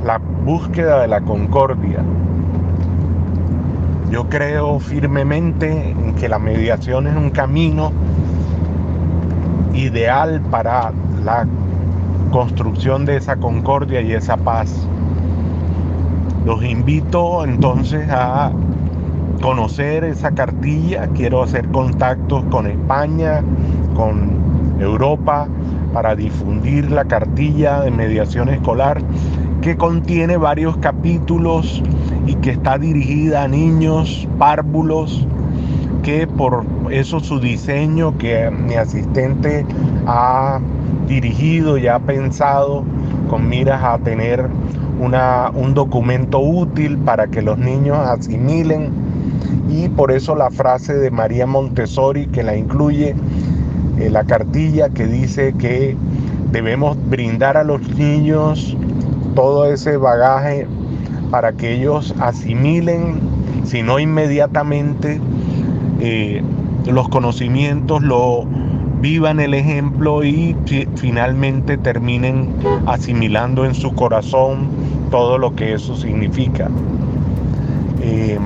la 0.04 0.18
búsqueda 0.18 1.02
de 1.02 1.08
la 1.08 1.22
concordia. 1.22 2.00
Yo 4.10 4.28
creo 4.30 4.80
firmemente 4.80 5.92
en 5.92 6.16
que 6.16 6.28
la 6.28 6.40
mediación 6.40 7.08
es 7.08 7.16
un 7.16 7.30
camino 7.30 7.92
ideal 9.74 10.42
para 10.50 10.92
la 11.24 11.48
construcción 12.32 13.06
de 13.06 13.18
esa 13.18 13.38
concordia 13.38 14.02
y 14.02 14.14
esa 14.14 14.38
paz. 14.38 14.88
Los 16.46 16.64
invito 16.64 17.44
entonces 17.44 18.10
a 18.10 18.52
conocer 19.42 20.04
esa 20.04 20.32
cartilla, 20.32 21.08
quiero 21.16 21.44
hacer 21.44 21.68
contactos 21.70 22.44
con 22.46 22.68
España, 22.68 23.42
con 23.96 24.80
Europa, 24.80 25.48
para 25.94 26.16
difundir 26.16 26.90
la 26.90 27.06
cartilla 27.06 27.82
de 27.82 27.92
mediación 27.92 28.50
escolar 28.50 29.02
que 29.62 29.78
contiene 29.78 30.38
varios 30.38 30.78
capítulos 30.78 31.84
y 32.26 32.36
que 32.36 32.52
está 32.52 32.78
dirigida 32.78 33.44
a 33.44 33.48
niños 33.48 34.28
párvulos 34.38 35.28
que 36.04 36.26
por 36.26 36.66
eso 36.90 37.20
su 37.20 37.40
diseño 37.40 38.18
que 38.18 38.50
mi 38.50 38.74
asistente 38.74 39.66
ha 40.08 40.60
dirigido 41.08 41.78
y 41.78 41.88
ha 41.88 42.00
pensado 42.00 42.84
con 43.30 43.48
miras 43.48 43.84
a 43.84 43.98
tener 44.00 44.48
una, 45.00 45.52
un 45.54 45.74
documento 45.74 46.40
útil 46.40 46.98
para 46.98 47.28
que 47.28 47.42
los 47.42 47.58
niños 47.58 47.98
asimilen. 47.98 48.90
Y 49.70 49.90
por 49.90 50.12
eso 50.12 50.36
la 50.36 50.50
frase 50.50 50.94
de 50.94 51.12
María 51.12 51.46
Montessori 51.46 52.28
que 52.28 52.44
la 52.44 52.56
incluye 52.56 53.16
eh, 54.00 54.10
la 54.10 54.24
cartilla 54.24 54.90
que 54.90 55.06
dice 55.06 55.54
que 55.54 55.96
debemos 56.52 56.98
brindar 57.10 57.58
a 57.58 57.64
los 57.64 57.82
niños 57.96 58.76
todo 59.36 59.66
ese 59.66 59.98
bagaje 59.98 60.68
para 61.30 61.54
que 61.54 61.74
ellos 61.74 62.14
asimilen, 62.20 63.20
si 63.64 63.82
no 63.84 64.00
inmediatamente, 64.00 65.20
eh, 66.00 66.44
los 66.86 67.10
conocimientos, 67.10 68.02
lo 68.02 68.46
vivan 69.02 69.40
el 69.40 69.54
ejemplo 69.54 70.24
y 70.24 70.56
finalmente 70.96 71.78
terminen 71.78 72.50
asimilando 72.86 73.66
en 73.66 73.74
su 73.74 73.94
corazón 73.94 74.68
todo 75.10 75.38
lo 75.38 75.56
que 75.56 75.74
eso 75.74 75.96
significa. 75.96 76.70
Eh, 78.02 78.38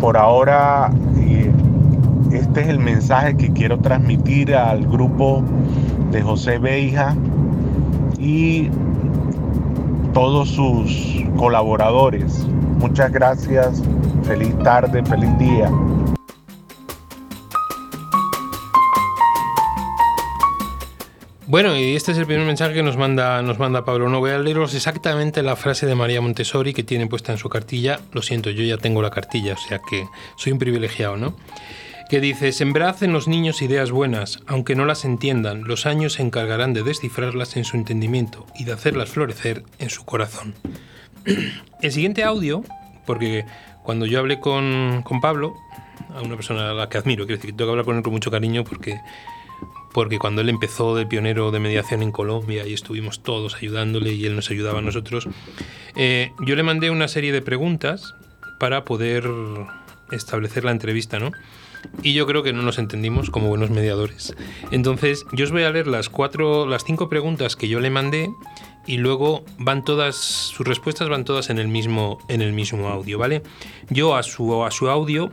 por 0.00 0.16
ahora, 0.16 0.92
eh, 1.18 1.50
este 2.32 2.60
es 2.60 2.68
el 2.68 2.78
mensaje 2.78 3.36
que 3.36 3.50
quiero 3.50 3.78
transmitir 3.78 4.54
al 4.54 4.86
grupo 4.86 5.42
de 6.12 6.22
José 6.22 6.58
Beija 6.58 7.16
y 8.18 8.70
todos 10.12 10.50
sus 10.50 11.24
colaboradores. 11.36 12.46
Muchas 12.78 13.12
gracias, 13.12 13.82
feliz 14.24 14.56
tarde, 14.62 15.04
feliz 15.04 15.38
día. 15.38 15.70
Bueno, 21.48 21.76
y 21.76 21.94
este 21.94 22.10
es 22.10 22.18
el 22.18 22.26
primer 22.26 22.44
mensaje 22.44 22.74
que 22.74 22.82
nos 22.82 22.96
manda, 22.96 23.40
nos 23.40 23.60
manda 23.60 23.84
Pablo. 23.84 24.08
No 24.08 24.18
voy 24.18 24.32
a 24.32 24.38
leeros 24.38 24.74
exactamente 24.74 25.42
la 25.42 25.54
frase 25.54 25.86
de 25.86 25.94
María 25.94 26.20
Montessori 26.20 26.74
que 26.74 26.82
tiene 26.82 27.06
puesta 27.06 27.30
en 27.30 27.38
su 27.38 27.48
cartilla. 27.48 28.00
Lo 28.12 28.20
siento, 28.20 28.50
yo 28.50 28.64
ya 28.64 28.78
tengo 28.78 29.00
la 29.00 29.10
cartilla, 29.10 29.54
o 29.54 29.56
sea 29.56 29.78
que 29.88 30.08
soy 30.36 30.52
un 30.52 30.58
privilegiado, 30.58 31.16
¿no? 31.16 31.36
Que 32.08 32.20
dice, 32.20 32.52
sembrad 32.52 33.02
en 33.02 33.12
los 33.12 33.26
niños 33.26 33.62
ideas 33.62 33.90
buenas, 33.90 34.40
aunque 34.46 34.76
no 34.76 34.84
las 34.84 35.04
entiendan, 35.04 35.64
los 35.64 35.86
años 35.86 36.14
se 36.14 36.22
encargarán 36.22 36.72
de 36.72 36.84
descifrarlas 36.84 37.56
en 37.56 37.64
su 37.64 37.76
entendimiento 37.76 38.46
y 38.54 38.64
de 38.64 38.72
hacerlas 38.72 39.10
florecer 39.10 39.64
en 39.78 39.90
su 39.90 40.04
corazón. 40.04 40.54
el 41.82 41.92
siguiente 41.92 42.22
audio, 42.22 42.62
porque 43.06 43.44
cuando 43.82 44.06
yo 44.06 44.20
hablé 44.20 44.38
con, 44.38 45.02
con 45.04 45.20
Pablo, 45.20 45.54
a 46.14 46.22
una 46.22 46.36
persona 46.36 46.70
a 46.70 46.74
la 46.74 46.88
que 46.88 46.98
admiro, 46.98 47.26
quiero 47.26 47.38
decir 47.38 47.50
que 47.50 47.56
tengo 47.56 47.68
que 47.68 47.72
hablar 47.72 47.84
con 47.84 47.96
él 47.96 48.02
con 48.02 48.12
mucho 48.12 48.30
cariño 48.30 48.62
porque 48.62 49.00
porque 49.92 50.18
cuando 50.18 50.42
él 50.42 50.50
empezó 50.50 50.94
de 50.94 51.06
pionero 51.06 51.50
de 51.50 51.58
mediación 51.58 52.02
en 52.02 52.12
Colombia 52.12 52.66
y 52.66 52.74
estuvimos 52.74 53.22
todos 53.22 53.54
ayudándole 53.54 54.12
y 54.12 54.26
él 54.26 54.36
nos 54.36 54.50
ayudaba 54.50 54.80
a 54.80 54.82
nosotros, 54.82 55.26
eh, 55.96 56.32
yo 56.40 56.54
le 56.54 56.62
mandé 56.62 56.90
una 56.90 57.08
serie 57.08 57.32
de 57.32 57.40
preguntas 57.40 58.14
para 58.60 58.84
poder 58.84 59.26
establecer 60.12 60.64
la 60.64 60.72
entrevista, 60.72 61.18
¿no? 61.18 61.32
Y 62.02 62.12
yo 62.12 62.26
creo 62.26 62.42
que 62.42 62.52
no 62.52 62.62
nos 62.62 62.78
entendimos 62.78 63.30
como 63.30 63.48
buenos 63.48 63.70
mediadores. 63.70 64.34
Entonces, 64.70 65.24
yo 65.32 65.44
os 65.44 65.52
voy 65.52 65.62
a 65.62 65.70
leer 65.70 65.86
las 65.86 66.08
cuatro, 66.08 66.66
las 66.66 66.84
cinco 66.84 67.08
preguntas 67.08 67.56
que 67.56 67.68
yo 67.68 67.80
le 67.80 67.90
mandé 67.90 68.30
y 68.86 68.98
luego 68.98 69.44
van 69.58 69.84
todas, 69.84 70.16
sus 70.16 70.66
respuestas 70.66 71.08
van 71.08 71.24
todas 71.24 71.50
en 71.50 71.58
el 71.58 71.68
mismo, 71.68 72.18
en 72.28 72.42
el 72.42 72.52
mismo 72.52 72.88
audio, 72.88 73.18
¿vale? 73.18 73.42
Yo 73.90 74.16
a 74.16 74.22
su, 74.22 74.64
a 74.64 74.70
su 74.70 74.88
audio 74.88 75.30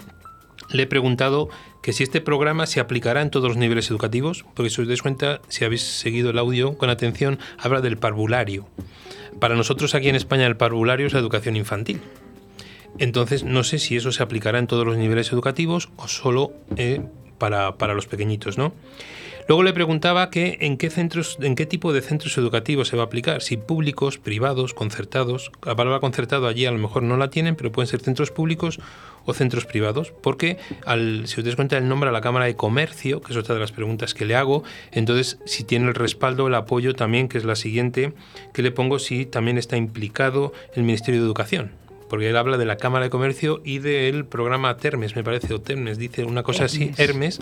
le 0.72 0.84
he 0.84 0.88
preguntado 0.88 1.50
que 1.82 1.94
si 1.94 2.04
este 2.04 2.22
programa 2.22 2.66
se 2.66 2.80
aplicará 2.80 3.22
en 3.22 3.30
todos 3.30 3.50
los 3.50 3.58
niveles 3.58 3.90
educativos, 3.92 4.46
porque 4.56 4.70
si 4.70 4.82
os 4.82 4.88
dais 4.88 5.02
cuenta, 5.02 5.42
si 5.50 5.66
habéis 5.66 5.84
seguido 5.84 6.32
el 6.32 6.40
audio 6.40 6.78
con 6.78 6.90
atención, 6.90 7.40
habla 7.60 7.82
del 7.82 7.98
parvulario. 7.98 8.68
Para 9.40 9.56
nosotros 9.56 9.94
aquí 9.94 10.10
en 10.10 10.16
España 10.16 10.48
el 10.48 10.56
parvulario 10.56 11.08
es 11.08 11.14
la 11.14 11.20
educación 11.20 11.58
infantil. 11.58 12.00
Entonces 13.00 13.44
no 13.44 13.64
sé 13.64 13.80
si 13.80 13.96
eso 13.96 14.12
se 14.12 14.24
aplicará 14.24 14.60
en 14.60 14.68
todos 14.68 14.86
los 14.86 14.98
niveles 14.98 15.32
educativos 15.32 15.90
o 15.98 16.08
solo 16.08 16.54
eh, 16.78 17.02
para, 17.38 17.78
para 17.78 17.94
los 17.94 18.08
pequeñitos, 18.08 18.58
¿no? 18.58 18.74
Luego 19.48 19.64
le 19.64 19.74
preguntaba 19.74 20.30
que 20.30 20.58
en 20.62 20.78
qué 20.78 20.90
centros, 20.90 21.38
en 21.42 21.56
qué 21.56 21.66
tipo 21.66 21.92
de 21.92 22.02
centros 22.02 22.38
educativos 22.38 22.88
se 22.88 22.96
va 22.96 23.04
a 23.04 23.06
aplicar, 23.08 23.42
si 23.42 23.58
públicos, 23.58 24.18
privados, 24.18 24.74
concertados. 24.74 25.52
La 25.66 25.76
palabra 25.76 26.00
concertado 26.00 26.48
allí 26.48 26.66
a 26.66 26.72
lo 26.72 26.78
mejor 26.78 27.04
no 27.04 27.18
la 27.18 27.30
tienen, 27.30 27.58
pero 27.58 27.72
pueden 27.72 27.88
ser 27.88 28.00
centros 28.00 28.32
públicos 28.32 28.80
o 29.26 29.34
centros 29.34 29.66
privados, 29.66 30.14
porque 30.22 30.58
al, 30.86 31.28
si 31.28 31.42
os 31.42 31.44
dais 31.44 31.58
cuenta 31.58 31.78
el 31.78 31.90
nombre 31.90 32.10
a 32.10 32.14
la 32.14 32.22
Cámara 32.22 32.46
de 32.46 32.56
Comercio, 32.56 33.22
que 33.22 33.34
es 33.34 33.38
otra 33.38 33.56
de 33.56 33.62
las 33.62 33.74
preguntas 33.74 34.14
que 34.14 34.26
le 34.26 34.36
hago, 34.36 34.64
entonces 34.92 35.40
si 35.46 35.66
tiene 35.66 35.88
el 35.88 35.96
respaldo, 35.96 36.48
el 36.48 36.56
apoyo 36.56 36.94
también, 36.94 37.28
que 37.28 37.38
es 37.38 37.44
la 37.44 37.56
siguiente, 37.56 38.14
que 38.54 38.62
le 38.62 38.72
pongo 38.72 38.98
si 38.98 39.26
también 39.26 39.58
está 39.58 39.76
implicado 39.76 40.54
el 40.74 40.84
Ministerio 40.84 41.20
de 41.20 41.26
Educación 41.26 41.83
porque 42.14 42.30
él 42.30 42.38
habla 42.38 42.58
de 42.58 42.66
la 42.66 42.78
Cámara 42.78 43.06
de 43.06 43.10
Comercio 43.10 43.60
y 43.66 43.80
del 43.80 44.26
programa 44.26 44.78
Termes, 44.78 45.16
me 45.16 45.24
parece, 45.24 45.52
o 45.52 45.60
Termes, 45.60 45.98
dice 45.98 46.26
una 46.26 46.44
cosa 46.44 46.66
así, 46.66 46.92
Hermes. 46.98 47.40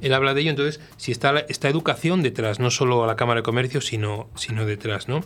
Él 0.00 0.12
habla 0.12 0.34
de 0.34 0.40
ello, 0.40 0.50
entonces, 0.50 0.80
si 0.96 1.12
está 1.12 1.38
esta 1.48 1.68
educación 1.68 2.20
detrás, 2.20 2.58
no 2.58 2.72
solo 2.72 3.04
a 3.04 3.06
la 3.06 3.14
Cámara 3.14 3.38
de 3.38 3.42
Comercio, 3.44 3.80
sino, 3.80 4.28
sino 4.34 4.66
detrás, 4.66 5.06
¿no? 5.06 5.20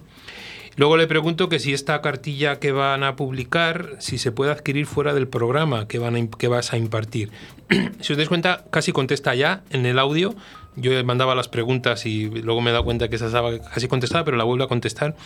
Luego 0.77 0.99
le 0.99 1.07
pregunto 1.07 1.49
que 1.49 1.59
si 1.59 1.73
esta 1.73 2.03
cartilla 2.03 2.59
que 2.59 2.71
van 2.73 3.03
a 3.03 3.17
publicar, 3.17 3.97
si 3.99 4.19
se 4.19 4.31
puede 4.31 4.53
adquirir 4.53 4.85
fuera 4.85 5.15
del 5.15 5.27
programa 5.27 5.89
que, 5.89 5.99
van 5.99 6.29
que 6.29 6.49
vas 6.49 6.75
a 6.75 6.77
impartir. 6.77 7.31
si 8.01 8.13
os 8.13 8.19
dais 8.19 8.29
cuenta, 8.29 8.67
casi 8.71 8.93
contesta 8.93 9.35
ya 9.35 9.63
en 9.71 9.87
el 9.87 9.99
audio. 9.99 10.35
Yo 10.77 11.03
mandaba 11.03 11.35
las 11.35 11.49
preguntas 11.49 12.05
y 12.05 12.27
luego 12.27 12.61
me 12.61 12.69
he 12.69 12.73
dado 12.75 12.85
cuenta 12.85 13.09
que 13.09 13.17
esa 13.17 13.25
estaba 13.29 13.59
casi 13.59 13.89
contestada, 13.89 14.27
pero 14.27 14.37
la 14.37 14.45
vuelvo 14.45 14.65
a 14.65 14.69
contestar. 14.69 15.17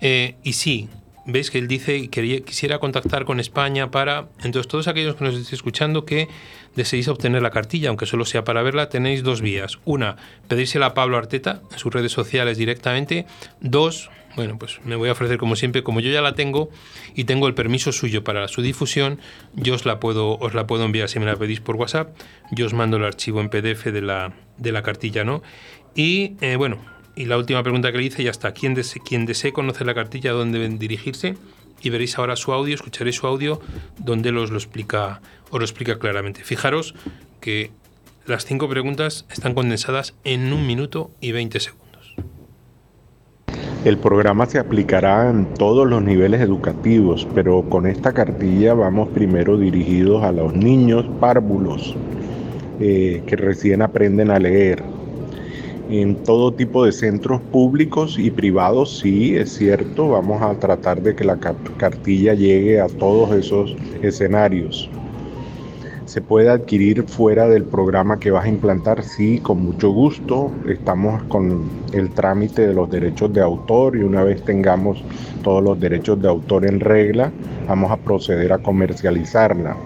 Eh, 0.00 0.34
y 0.42 0.54
sí, 0.54 0.88
veis 1.26 1.50
que 1.50 1.58
él 1.58 1.68
dice 1.68 2.08
que 2.08 2.42
quisiera 2.42 2.78
contactar 2.78 3.24
con 3.24 3.40
España 3.40 3.90
para... 3.90 4.28
Entonces, 4.42 4.68
todos 4.68 4.88
aquellos 4.88 5.16
que 5.16 5.24
nos 5.24 5.34
estéis 5.34 5.54
escuchando 5.54 6.04
que 6.04 6.28
deseéis 6.74 7.08
obtener 7.08 7.42
la 7.42 7.50
cartilla, 7.50 7.88
aunque 7.88 8.06
solo 8.06 8.24
sea 8.24 8.44
para 8.44 8.62
verla, 8.62 8.88
tenéis 8.88 9.22
dos 9.22 9.40
vías. 9.40 9.78
Una, 9.84 10.16
pedírsela 10.48 10.86
a 10.86 10.94
Pablo 10.94 11.16
Arteta 11.16 11.62
en 11.72 11.78
sus 11.78 11.92
redes 11.92 12.12
sociales 12.12 12.58
directamente. 12.58 13.26
Dos, 13.60 14.10
bueno, 14.36 14.58
pues 14.58 14.80
me 14.84 14.96
voy 14.96 15.08
a 15.08 15.12
ofrecer 15.12 15.38
como 15.38 15.56
siempre, 15.56 15.82
como 15.82 16.00
yo 16.00 16.10
ya 16.10 16.20
la 16.20 16.34
tengo 16.34 16.70
y 17.14 17.24
tengo 17.24 17.48
el 17.48 17.54
permiso 17.54 17.90
suyo 17.92 18.22
para 18.22 18.46
su 18.48 18.62
difusión, 18.62 19.18
yo 19.54 19.74
os 19.74 19.86
la 19.86 19.98
puedo, 19.98 20.38
os 20.38 20.54
la 20.54 20.66
puedo 20.66 20.84
enviar 20.84 21.08
si 21.08 21.18
me 21.18 21.26
la 21.26 21.36
pedís 21.36 21.60
por 21.60 21.76
WhatsApp. 21.76 22.16
Yo 22.52 22.66
os 22.66 22.74
mando 22.74 22.98
el 22.98 23.04
archivo 23.04 23.40
en 23.40 23.48
PDF 23.48 23.86
de 23.86 24.02
la, 24.02 24.32
de 24.58 24.72
la 24.72 24.82
cartilla, 24.82 25.24
¿no? 25.24 25.42
Y 25.94 26.36
eh, 26.42 26.56
bueno, 26.56 26.78
y 27.16 27.24
la 27.24 27.38
última 27.38 27.62
pregunta 27.62 27.90
que 27.90 27.98
le 27.98 28.04
hice 28.04 28.22
ya 28.22 28.30
está. 28.30 28.52
Quien, 28.52 28.74
desee 28.74 29.52
conocer 29.52 29.86
la 29.86 29.94
cartilla, 29.94 30.32
dónde 30.32 30.68
dirigirse? 30.68 31.34
Y 31.82 31.90
veréis 31.90 32.18
ahora 32.18 32.36
su 32.36 32.52
audio, 32.52 32.74
escucharéis 32.74 33.16
su 33.16 33.26
audio, 33.26 33.60
donde 33.98 34.30
os 34.30 34.50
lo 34.50 34.56
explica, 34.56 35.20
os 35.50 35.58
lo 35.58 35.64
explica 35.64 35.98
claramente. 35.98 36.44
Fijaros 36.44 36.94
que 37.40 37.70
las 38.26 38.44
cinco 38.44 38.68
preguntas 38.68 39.24
están 39.30 39.54
condensadas 39.54 40.14
en 40.24 40.52
un 40.52 40.66
minuto 40.66 41.10
y 41.20 41.32
20 41.32 41.58
segundos. 41.58 42.14
El 43.84 43.98
programa 43.98 44.46
se 44.46 44.58
aplicará 44.58 45.30
en 45.30 45.54
todos 45.54 45.86
los 45.86 46.02
niveles 46.02 46.40
educativos, 46.40 47.26
pero 47.34 47.62
con 47.68 47.86
esta 47.86 48.12
cartilla 48.12 48.74
vamos 48.74 49.08
primero 49.10 49.56
dirigidos 49.56 50.22
a 50.22 50.32
los 50.32 50.54
niños 50.54 51.06
párvulos 51.20 51.94
eh, 52.80 53.22
que 53.26 53.36
recién 53.36 53.80
aprenden 53.80 54.30
a 54.30 54.38
leer. 54.38 54.95
En 55.88 56.16
todo 56.24 56.52
tipo 56.52 56.84
de 56.84 56.90
centros 56.90 57.40
públicos 57.40 58.18
y 58.18 58.32
privados, 58.32 58.98
sí, 58.98 59.36
es 59.36 59.54
cierto, 59.54 60.08
vamos 60.08 60.42
a 60.42 60.58
tratar 60.58 61.00
de 61.00 61.14
que 61.14 61.24
la 61.24 61.36
cartilla 61.36 62.34
llegue 62.34 62.80
a 62.80 62.88
todos 62.88 63.32
esos 63.32 63.76
escenarios. 64.02 64.90
¿Se 66.06 66.20
puede 66.20 66.48
adquirir 66.48 67.04
fuera 67.04 67.48
del 67.48 67.64
programa 67.64 68.18
que 68.18 68.30
vas 68.30 68.46
a 68.46 68.48
implantar? 68.48 69.02
Sí, 69.02 69.38
con 69.40 69.62
mucho 69.62 69.90
gusto. 69.90 70.50
Estamos 70.68 71.22
con 71.24 71.68
el 71.92 72.10
trámite 72.10 72.66
de 72.66 72.74
los 72.74 72.90
derechos 72.90 73.32
de 73.32 73.40
autor 73.40 73.96
y 73.96 74.02
una 74.02 74.24
vez 74.24 74.42
tengamos 74.44 75.02
todos 75.42 75.62
los 75.62 75.78
derechos 75.78 76.20
de 76.20 76.28
autor 76.28 76.66
en 76.66 76.80
regla, 76.80 77.30
vamos 77.68 77.90
a 77.92 77.96
proceder 77.96 78.52
a 78.52 78.58
comercializarla. 78.58 79.76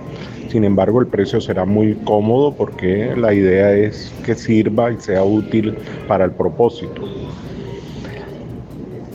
Sin 0.51 0.65
embargo, 0.65 1.01
el 1.01 1.07
precio 1.07 1.41
será 1.41 1.65
muy 1.65 1.95
cómodo 1.95 2.53
porque 2.53 3.15
la 3.17 3.33
idea 3.33 3.73
es 3.73 4.13
que 4.27 4.35
sirva 4.35 4.91
y 4.91 4.99
sea 4.99 5.23
útil 5.23 5.77
para 6.09 6.25
el 6.25 6.33
propósito. 6.33 7.03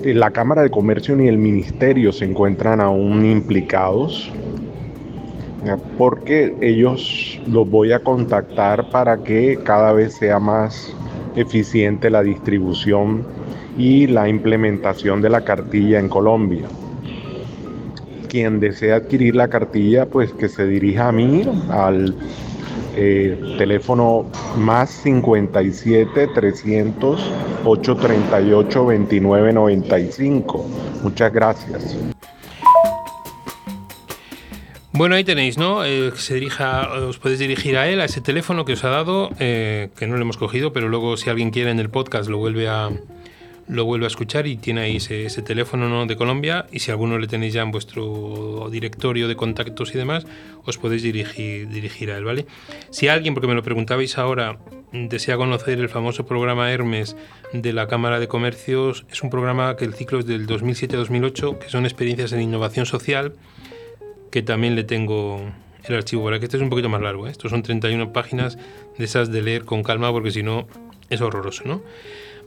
La 0.01 0.31
Cámara 0.31 0.61
de 0.61 0.69
Comercio 0.69 1.13
ni 1.17 1.27
el 1.27 1.37
Ministerio 1.37 2.13
se 2.13 2.23
encuentran 2.23 2.79
aún 2.79 3.25
implicados 3.25 4.31
porque 5.97 6.55
ellos 6.61 7.41
los 7.47 7.69
voy 7.69 7.91
a 7.91 7.99
contactar 7.99 8.89
para 8.89 9.17
que 9.17 9.59
cada 9.61 9.91
vez 9.91 10.13
sea 10.13 10.39
más 10.39 10.95
eficiente 11.35 12.09
la 12.09 12.23
distribución 12.23 13.25
y 13.77 14.07
la 14.07 14.29
implementación 14.29 15.21
de 15.21 15.29
la 15.31 15.43
cartilla 15.43 15.99
en 15.99 16.07
Colombia. 16.07 16.65
Quien 18.35 18.59
desea 18.59 18.97
adquirir 18.97 19.33
la 19.33 19.47
cartilla, 19.47 20.07
pues 20.07 20.33
que 20.33 20.49
se 20.49 20.67
dirija 20.67 21.07
a 21.07 21.13
mí 21.13 21.43
al 21.69 22.13
eh, 22.97 23.55
teléfono 23.57 24.29
más 24.57 24.89
57 24.89 26.27
300 26.35 27.31
838 27.63 28.79
2995. 28.79 30.69
Muchas 31.01 31.31
gracias. 31.31 31.97
Bueno, 34.91 35.15
ahí 35.15 35.23
tenéis, 35.23 35.57
¿no? 35.57 35.85
Eh, 35.85 36.11
se 36.17 36.33
dirija, 36.33 36.91
os 37.07 37.17
podéis 37.19 37.39
dirigir 37.39 37.77
a 37.77 37.87
él, 37.87 38.01
a 38.01 38.03
ese 38.03 38.19
teléfono 38.19 38.65
que 38.65 38.73
os 38.73 38.83
ha 38.83 38.89
dado, 38.89 39.29
eh, 39.39 39.91
que 39.97 40.07
no 40.07 40.17
lo 40.17 40.23
hemos 40.23 40.35
cogido, 40.35 40.73
pero 40.73 40.89
luego 40.89 41.15
si 41.15 41.29
alguien 41.29 41.51
quiere 41.51 41.71
en 41.71 41.79
el 41.79 41.89
podcast 41.89 42.29
lo 42.29 42.37
vuelve 42.37 42.67
a, 42.67 42.89
lo 43.67 43.85
vuelve 43.85 44.05
a 44.05 44.07
escuchar 44.07 44.47
y 44.47 44.57
tiene 44.57 44.81
ahí 44.81 44.97
ese, 44.97 45.41
teléfono 45.41 45.89
¿no? 45.89 46.05
de 46.05 46.15
Colombia 46.15 46.67
y 46.71 46.79
si 46.79 46.91
alguno 46.91 47.17
le 47.17 47.27
tenéis 47.27 47.53
ya 47.53 47.61
en 47.61 47.71
vuestro 47.71 48.69
directorio 48.71 49.27
de 49.27 49.35
contactos 49.35 49.93
y 49.95 49.97
demás, 49.97 50.25
os 50.63 50.77
podéis 50.77 51.03
dirigir, 51.03 51.67
dirigir 51.69 52.11
a 52.11 52.17
él, 52.17 52.25
¿vale? 52.25 52.45
Si 52.91 53.07
alguien, 53.07 53.33
porque 53.33 53.47
me 53.47 53.55
lo 53.55 53.63
preguntabais 53.63 54.17
ahora, 54.17 54.59
desea 54.91 55.37
conocer 55.37 55.79
el 55.79 55.89
famoso 55.89 56.25
programa 56.25 56.71
Hermes 56.71 57.15
de 57.53 57.73
la 57.73 57.87
Cámara 57.87 58.19
de 58.19 58.27
Comercios, 58.27 59.05
es 59.11 59.23
un 59.23 59.29
programa 59.29 59.75
que 59.75 59.85
el 59.85 59.93
ciclo 59.93 60.19
es 60.19 60.25
del 60.25 60.47
2007-2008, 60.47 61.57
que 61.57 61.69
son 61.69 61.85
experiencias 61.85 62.33
en 62.33 62.41
innovación 62.41 62.85
social 62.85 63.33
que 64.35 64.41
también 64.41 64.75
le 64.75 64.83
tengo 64.83 65.39
el 65.85 65.95
archivo 65.95 66.25
para 66.25 66.39
que 66.39 66.45
este 66.45 66.57
es 66.57 66.63
un 66.63 66.69
poquito 66.69 66.89
más 66.89 67.01
largo. 67.01 67.25
¿eh? 67.25 67.31
Estos 67.31 67.51
son 67.51 67.63
31 67.63 68.11
páginas 68.11 68.57
de 68.97 69.05
esas 69.05 69.31
de 69.31 69.41
leer 69.41 69.63
con 69.63 69.81
calma 69.81 70.11
porque 70.11 70.31
si 70.31 70.43
no 70.43 70.67
es 71.09 71.21
horroroso, 71.21 71.63
¿no? 71.65 71.81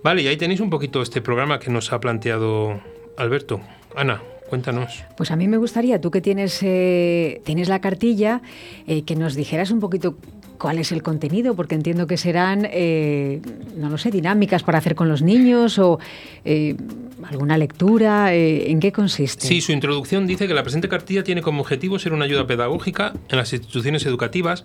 Vale, 0.03 0.23
y 0.23 0.27
ahí 0.29 0.37
tenéis 0.37 0.61
un 0.61 0.71
poquito 0.71 1.03
este 1.03 1.21
programa 1.21 1.59
que 1.59 1.71
nos 1.71 1.93
ha 1.93 2.01
planteado 2.01 2.81
Alberto. 3.17 3.61
Ana, 3.97 4.23
Cuéntanos. 4.49 5.05
Pues 5.17 5.31
a 5.31 5.37
mí 5.37 5.47
me 5.47 5.59
gustaría, 5.59 6.01
tú 6.01 6.11
que 6.11 6.23
tienes, 6.23 6.63
eh, 6.63 7.43
tienes 7.45 7.69
la 7.69 7.81
cartilla, 7.81 8.41
eh, 8.87 9.03
que 9.03 9.15
nos 9.15 9.35
dijeras 9.35 9.71
un 9.71 9.81
poquito 9.81 10.17
cuál 10.59 10.79
es 10.79 10.93
el 10.93 11.03
contenido, 11.03 11.55
porque 11.55 11.75
entiendo 11.75 12.07
que 12.07 12.17
serán, 12.17 12.69
eh, 12.71 13.41
no 13.77 13.89
lo 13.89 13.97
sé, 13.97 14.11
dinámicas 14.11 14.63
para 14.63 14.79
hacer 14.79 14.95
con 14.95 15.09
los 15.09 15.23
niños 15.23 15.79
o 15.79 15.99
eh, 16.45 16.77
alguna 17.25 17.57
lectura. 17.57 18.35
Eh, 18.35 18.71
¿En 18.71 18.81
qué 18.81 18.93
consiste? 18.93 19.47
Sí, 19.47 19.61
su 19.61 19.73
introducción 19.73 20.27
dice 20.27 20.47
que 20.47 20.55
la 20.55 20.63
presente 20.63 20.89
cartilla 20.89 21.25
tiene 21.25 21.43
como 21.43 21.63
objetivo 21.63 21.99
ser 21.99 22.13
una 22.13 22.25
ayuda 22.25 22.47
pedagógica 22.47 23.15
en 23.29 23.39
las 23.39 23.53
instituciones 23.53 24.05
educativas 24.05 24.65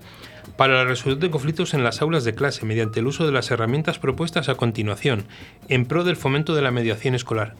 para 0.56 0.74
la 0.74 0.84
resolución 0.84 1.20
de 1.20 1.30
conflictos 1.30 1.74
en 1.74 1.84
las 1.84 2.02
aulas 2.02 2.24
de 2.24 2.34
clase 2.34 2.66
mediante 2.66 3.00
el 3.00 3.06
uso 3.06 3.26
de 3.26 3.32
las 3.32 3.50
herramientas 3.50 3.98
propuestas 3.98 4.48
a 4.48 4.56
continuación, 4.56 5.24
en 5.68 5.86
pro 5.86 6.04
del 6.04 6.16
fomento 6.16 6.54
de 6.54 6.62
la 6.62 6.70
mediación 6.70 7.14
escolar. 7.14 7.54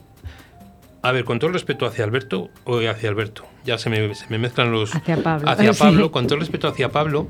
A 1.05 1.13
ver, 1.13 1.27
con 1.27 1.39
todo 1.39 1.49
el 1.49 1.53
respeto 1.53 1.85
hacia 1.85 2.03
Alberto 2.03 2.49
o 2.65 2.79
hacia 2.79 3.11
Alberto, 3.11 3.45
ya 3.63 3.77
se 3.77 3.91
me, 3.91 4.15
se 4.15 4.25
me 4.31 4.39
mezclan 4.39 4.73
los... 4.73 4.95
Hacia 4.95 5.19
Pablo. 5.19 5.51
Hacia 5.51 5.73
Pablo, 5.79 6.11
con 6.11 6.27
todo 6.27 6.37
el 6.37 6.41
respeto 6.41 6.67
hacia 6.67 6.89
Pablo, 6.89 7.29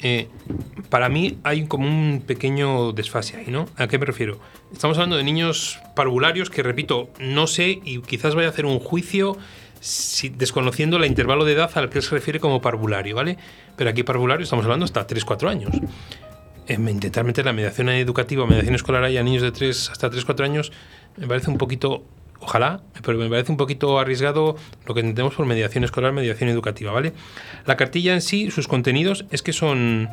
eh, 0.00 0.28
para 0.90 1.08
mí 1.08 1.36
hay 1.42 1.66
como 1.66 1.88
un 1.88 2.22
pequeño 2.24 2.92
desfase 2.92 3.36
ahí, 3.36 3.46
¿no? 3.48 3.66
¿A 3.78 3.88
qué 3.88 3.98
me 3.98 4.06
refiero? 4.06 4.38
Estamos 4.72 4.96
hablando 4.96 5.16
de 5.16 5.24
niños 5.24 5.80
parvularios 5.96 6.50
que, 6.50 6.62
repito, 6.62 7.10
no 7.18 7.48
sé 7.48 7.80
y 7.84 8.00
quizás 8.00 8.36
vaya 8.36 8.46
a 8.46 8.50
hacer 8.52 8.64
un 8.64 8.78
juicio 8.78 9.36
desconociendo 10.34 10.96
el 10.96 11.04
intervalo 11.06 11.44
de 11.44 11.54
edad 11.54 11.70
al 11.74 11.90
que 11.90 12.02
se 12.02 12.10
refiere 12.12 12.38
como 12.38 12.60
parvulario, 12.60 13.16
¿vale? 13.16 13.38
Pero 13.74 13.90
aquí 13.90 14.04
parvulario 14.04 14.44
estamos 14.44 14.64
hablando 14.66 14.84
hasta 14.84 15.04
3-4 15.04 15.50
años. 15.50 15.72
intentar 16.68 17.24
meter 17.24 17.44
la 17.44 17.52
mediación 17.52 17.88
educativa, 17.88 18.46
mediación 18.46 18.76
escolar 18.76 19.02
ahí 19.02 19.16
a 19.16 19.24
niños 19.24 19.42
de 19.42 19.50
3 19.50 19.90
hasta 19.90 20.12
3-4 20.12 20.44
años 20.44 20.70
me 21.16 21.26
parece 21.26 21.50
un 21.50 21.58
poquito 21.58 22.04
ojalá, 22.40 22.82
pero 23.04 23.18
me 23.18 23.28
parece 23.28 23.52
un 23.52 23.58
poquito 23.58 23.98
arriesgado 23.98 24.56
lo 24.86 24.94
que 24.94 25.00
entendemos 25.00 25.34
por 25.34 25.46
mediación 25.46 25.84
escolar, 25.84 26.12
mediación 26.12 26.50
educativa, 26.50 26.92
¿vale? 26.92 27.12
La 27.64 27.76
cartilla 27.76 28.14
en 28.14 28.20
sí, 28.20 28.50
sus 28.50 28.68
contenidos, 28.68 29.24
es 29.30 29.42
que 29.42 29.52
son 29.52 30.08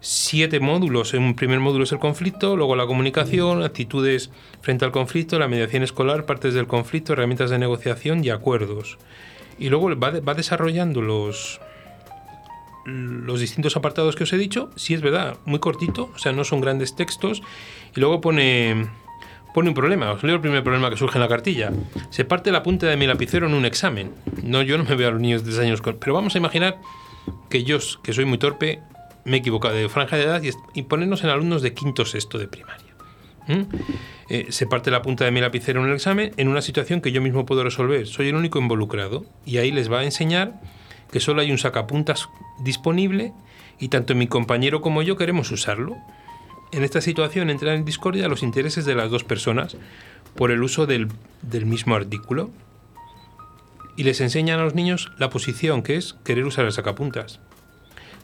siete 0.00 0.60
módulos. 0.60 1.14
Un 1.14 1.34
primer 1.34 1.60
módulo 1.60 1.84
es 1.84 1.92
el 1.92 1.98
conflicto, 1.98 2.56
luego 2.56 2.76
la 2.76 2.86
comunicación, 2.86 3.62
actitudes 3.62 4.30
frente 4.60 4.84
al 4.84 4.92
conflicto, 4.92 5.38
la 5.38 5.48
mediación 5.48 5.82
escolar, 5.82 6.26
partes 6.26 6.54
del 6.54 6.66
conflicto, 6.66 7.12
herramientas 7.12 7.50
de 7.50 7.58
negociación 7.58 8.24
y 8.24 8.30
acuerdos. 8.30 8.98
Y 9.58 9.68
luego 9.68 9.96
va, 9.96 10.10
va 10.20 10.34
desarrollando 10.34 11.02
los, 11.02 11.60
los 12.84 13.40
distintos 13.40 13.76
apartados 13.76 14.16
que 14.16 14.24
os 14.24 14.32
he 14.32 14.38
dicho. 14.38 14.70
Sí 14.76 14.94
es 14.94 15.02
verdad, 15.02 15.36
muy 15.44 15.60
cortito, 15.60 16.10
o 16.14 16.18
sea, 16.18 16.32
no 16.32 16.42
son 16.44 16.60
grandes 16.60 16.96
textos. 16.96 17.42
Y 17.94 18.00
luego 18.00 18.20
pone 18.20 18.88
pone 19.52 19.68
un 19.68 19.74
problema. 19.74 20.10
Os 20.12 20.22
leo 20.22 20.36
el 20.36 20.40
primer 20.40 20.62
problema 20.62 20.90
que 20.90 20.96
surge 20.96 21.18
en 21.18 21.22
la 21.22 21.28
cartilla. 21.28 21.72
Se 22.10 22.24
parte 22.24 22.50
la 22.52 22.62
punta 22.62 22.86
de 22.86 22.96
mi 22.96 23.06
lapicero 23.06 23.46
en 23.46 23.54
un 23.54 23.64
examen. 23.64 24.12
No, 24.42 24.62
yo 24.62 24.78
no 24.78 24.84
me 24.84 24.94
veo 24.94 25.08
a 25.08 25.10
los 25.12 25.20
niños 25.20 25.44
de 25.44 25.50
10 25.50 25.60
años. 25.62 25.82
Pero 25.82 26.14
vamos 26.14 26.34
a 26.34 26.38
imaginar 26.38 26.78
que 27.48 27.64
yo, 27.64 27.78
que 28.02 28.12
soy 28.12 28.24
muy 28.24 28.38
torpe, 28.38 28.80
me 29.24 29.36
he 29.36 29.40
equivocado 29.40 29.74
de 29.74 29.88
franja 29.88 30.16
de 30.16 30.24
edad 30.24 30.42
y, 30.74 30.82
ponernos 30.82 31.22
en 31.24 31.30
alumnos 31.30 31.62
de 31.62 31.74
quinto 31.74 32.04
sexto 32.04 32.38
de 32.38 32.48
primaria. 32.48 32.92
¿Mm? 33.46 33.62
Eh, 34.28 34.46
se 34.50 34.66
parte 34.66 34.90
la 34.90 35.02
punta 35.02 35.24
de 35.24 35.30
mi 35.30 35.40
lapicero 35.40 35.82
en 35.82 35.88
el 35.88 35.94
examen 35.94 36.32
en 36.36 36.48
una 36.48 36.62
situación 36.62 37.00
que 37.00 37.12
yo 37.12 37.20
mismo 37.20 37.44
puedo 37.44 37.64
resolver. 37.64 38.06
Soy 38.06 38.28
el 38.28 38.34
único 38.34 38.58
involucrado. 38.58 39.24
Y 39.44 39.58
ahí 39.58 39.70
les 39.70 39.90
va 39.90 40.00
a 40.00 40.04
enseñar 40.04 40.60
que 41.10 41.20
solo 41.20 41.42
hay 41.42 41.50
un 41.50 41.58
sacapuntas 41.58 42.28
disponible 42.64 43.32
y 43.78 43.88
tanto 43.88 44.14
mi 44.14 44.26
compañero 44.26 44.80
como 44.80 45.02
yo 45.02 45.16
queremos 45.16 45.50
usarlo. 45.50 45.96
En 46.72 46.84
esta 46.84 47.02
situación 47.02 47.50
entran 47.50 47.76
en 47.76 47.84
discordia 47.84 48.28
los 48.28 48.42
intereses 48.42 48.86
de 48.86 48.94
las 48.94 49.10
dos 49.10 49.24
personas 49.24 49.76
por 50.34 50.50
el 50.50 50.62
uso 50.62 50.86
del, 50.86 51.08
mismo 51.66 51.94
artículo 51.94 52.50
y 53.94 54.04
les 54.04 54.22
enseñan 54.22 54.58
a 54.58 54.64
los 54.64 54.74
niños 54.74 55.12
la 55.18 55.28
posición 55.28 55.82
que 55.82 55.96
es 55.96 56.14
querer 56.24 56.46
usar 56.46 56.64
el 56.64 56.72
sacapuntas. 56.72 57.40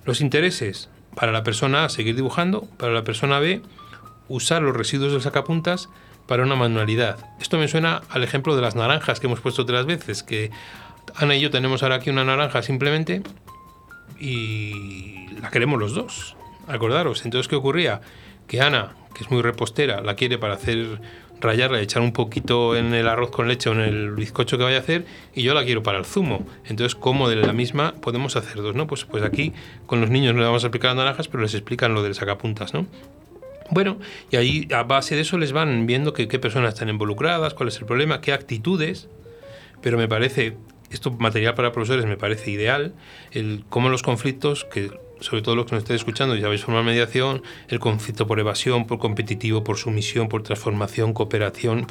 Los 0.07 0.23
intereses 0.23 0.89
para 1.15 1.31
la 1.31 1.43
persona 1.43 1.85
A 1.85 1.89
seguir 1.91 2.17
dibujando, 2.17 2.63
para 2.79 2.95
la 2.95 3.05
persona 3.05 3.39
B 3.39 3.61
usar 4.29 4.63
los 4.63 4.75
residuos 4.75 5.13
del 5.13 5.21
sacapuntas 5.21 5.91
para 6.27 6.43
una 6.43 6.57
manualidad. 6.57 7.19
Esto 7.41 7.59
me 7.59 7.69
suena 7.69 8.01
al 8.09 8.25
ejemplo 8.25 8.57
de 8.57 8.63
las 8.63 8.75
naranjas 8.75 9.21
que 9.21 9.27
hemos 9.27 9.41
puesto 9.41 9.63
otras 9.63 9.85
veces, 9.85 10.23
que 10.23 10.51
Ana 11.17 11.37
y 11.37 11.41
yo 11.41 11.51
tenemos 11.51 11.83
ahora 11.83 11.97
aquí 11.97 12.09
una 12.09 12.25
naranja 12.25 12.63
simplemente 12.63 13.23
y 14.19 15.27
la 15.41 15.51
queremos 15.51 15.79
los 15.79 15.95
dos. 15.95 16.35
Acordaros, 16.67 17.25
entonces 17.27 17.49
¿qué 17.49 17.57
ocurría? 17.57 18.01
Que 18.49 18.61
Ana, 18.61 18.97
que 19.15 19.23
es 19.23 19.31
muy 19.31 19.43
repostera, 19.43 20.01
la 20.01 20.15
quiere 20.17 20.39
para 20.39 20.55
hacer 20.55 21.01
rayarla, 21.41 21.81
echar 21.81 22.03
un 22.03 22.13
poquito 22.13 22.77
en 22.77 22.95
el 22.95 23.07
arroz 23.09 23.31
con 23.31 23.49
leche 23.49 23.71
o 23.71 23.73
en 23.73 23.81
el 23.81 24.11
bizcocho 24.13 24.59
que 24.59 24.65
vaya 24.65 24.79
a 24.79 24.81
hacer 24.81 25.05
y 25.35 25.43
yo 25.43 25.55
la 25.55 25.65
quiero 25.65 25.83
para 25.83 25.99
el 25.99 26.05
zumo. 26.05 26.47
Entonces, 26.65 26.95
¿cómo 26.95 27.29
de 27.29 27.37
la 27.37 27.53
misma 27.53 27.95
podemos 28.01 28.37
hacer 28.37 28.57
dos, 28.57 28.75
no? 28.75 28.87
Pues, 28.87 29.05
pues 29.05 29.23
aquí 29.23 29.53
con 29.87 30.01
los 30.01 30.11
niños 30.11 30.35
no 30.35 30.41
le 30.41 30.47
vamos 30.47 30.65
a 30.65 30.67
explicar 30.67 30.91
las 30.91 30.97
naranjas, 30.97 31.29
pero 31.29 31.43
les 31.43 31.55
explican 31.55 31.95
lo 31.95 32.03
del 32.03 32.15
sacapuntas, 32.15 32.75
¿no? 32.75 32.87
Bueno, 33.71 33.99
y 34.31 34.37
ahí 34.37 34.69
a 34.75 34.83
base 34.83 35.15
de 35.15 35.21
eso 35.21 35.37
les 35.37 35.53
van 35.53 35.87
viendo 35.87 36.15
qué 36.15 36.27
personas 36.39 36.75
están 36.75 36.89
involucradas, 36.89 37.55
cuál 37.55 37.69
es 37.69 37.79
el 37.79 37.85
problema, 37.85 38.21
qué 38.21 38.33
actitudes, 38.33 39.09
pero 39.83 39.99
me 39.99 40.09
parece, 40.09 40.57
esto 40.91 41.11
material 41.11 41.55
para 41.55 41.71
profesores 41.71 42.07
me 42.07 42.17
parece 42.17 42.51
ideal, 42.51 42.95
el 43.31 43.65
cómo 43.69 43.91
los 43.91 44.03
conflictos, 44.03 44.65
que 44.65 44.91
sobre 45.21 45.43
todo 45.43 45.57
los 45.57 45.67
que 45.67 45.73
nos 45.73 45.83
estéis 45.83 46.01
escuchando 46.01 46.37
y 46.37 46.41
sabéis 46.41 46.65
formar 46.65 46.85
mediación, 46.85 47.43
el 47.69 47.81
conflicto 47.81 48.27
por 48.27 48.41
evasión, 48.41 48.87
por 48.87 48.99
competitivo, 48.99 49.65
por 49.65 49.77
sumisión, 49.77 50.29
por 50.29 50.43
transformación, 50.43 51.13
cooperación, 51.13 51.87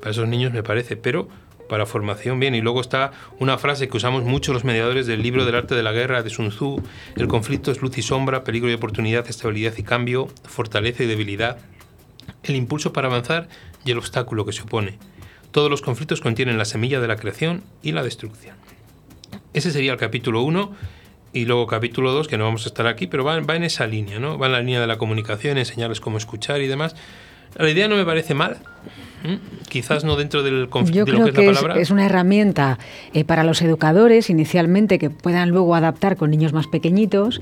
para 0.00 0.10
esos 0.10 0.28
niños 0.28 0.52
me 0.52 0.62
parece, 0.62 0.96
pero 0.96 1.28
para 1.68 1.86
formación. 1.86 2.40
Bien, 2.40 2.54
y 2.54 2.60
luego 2.60 2.80
está 2.80 3.12
una 3.38 3.56
frase 3.56 3.88
que 3.88 3.96
usamos 3.96 4.24
mucho 4.24 4.52
los 4.52 4.64
mediadores 4.64 5.06
del 5.06 5.22
libro 5.22 5.44
del 5.44 5.54
arte 5.54 5.74
de 5.74 5.82
la 5.82 5.92
guerra 5.92 6.22
de 6.22 6.30
Sun 6.30 6.50
Tzu. 6.50 6.82
El 7.16 7.28
conflicto 7.28 7.70
es 7.70 7.80
luz 7.80 7.96
y 7.96 8.02
sombra, 8.02 8.42
peligro 8.42 8.68
y 8.70 8.74
oportunidad, 8.74 9.28
estabilidad 9.28 9.74
y 9.78 9.82
cambio, 9.82 10.28
fortaleza 10.44 11.04
y 11.04 11.06
debilidad, 11.06 11.58
el 12.42 12.56
impulso 12.56 12.92
para 12.92 13.08
avanzar 13.08 13.48
y 13.84 13.92
el 13.92 13.98
obstáculo 13.98 14.44
que 14.44 14.52
se 14.52 14.62
opone. 14.62 14.98
Todos 15.52 15.70
los 15.70 15.80
conflictos 15.80 16.20
contienen 16.20 16.58
la 16.58 16.64
semilla 16.64 17.00
de 17.00 17.08
la 17.08 17.16
creación 17.16 17.62
y 17.82 17.92
la 17.92 18.02
destrucción. 18.02 18.56
Ese 19.52 19.70
sería 19.70 19.92
el 19.92 19.98
capítulo 19.98 20.42
1 20.42 20.74
y 21.32 21.44
luego 21.44 21.66
capítulo 21.66 22.12
2, 22.12 22.28
que 22.28 22.36
no 22.36 22.44
vamos 22.44 22.66
a 22.66 22.68
estar 22.68 22.86
aquí, 22.86 23.06
pero 23.06 23.24
va, 23.24 23.38
va, 23.40 23.56
en 23.56 23.64
esa 23.64 23.86
línea, 23.86 24.18
¿no? 24.18 24.38
Va 24.38 24.46
en 24.46 24.52
la 24.52 24.60
línea 24.60 24.80
de 24.80 24.86
la 24.86 24.98
comunicación, 24.98 25.58
enseñarles 25.58 26.00
cómo 26.00 26.18
escuchar 26.18 26.60
y 26.60 26.66
demás. 26.66 26.96
La 27.56 27.68
idea 27.68 27.88
no 27.88 27.96
me 27.96 28.04
parece 28.04 28.34
mal. 28.34 28.58
Quizás 29.68 30.02
no 30.04 30.16
dentro 30.16 30.42
del 30.42 30.68
conflicto 30.70 31.04
de 31.04 31.12
lo 31.12 31.24
que, 31.24 31.30
es 31.30 31.36
la 31.36 31.54
palabra. 31.54 31.80
Es, 31.80 31.90
una 31.90 32.06
herramienta 32.06 32.78
eh, 33.12 33.24
para 33.24 33.44
los 33.44 33.60
educadores 33.60 34.30
inicialmente 34.30 34.98
que 34.98 35.10
puedan 35.10 35.50
luego 35.50 35.74
adaptar 35.74 36.16
con 36.16 36.30
niños 36.30 36.54
más 36.54 36.66
pequeñitos 36.66 37.40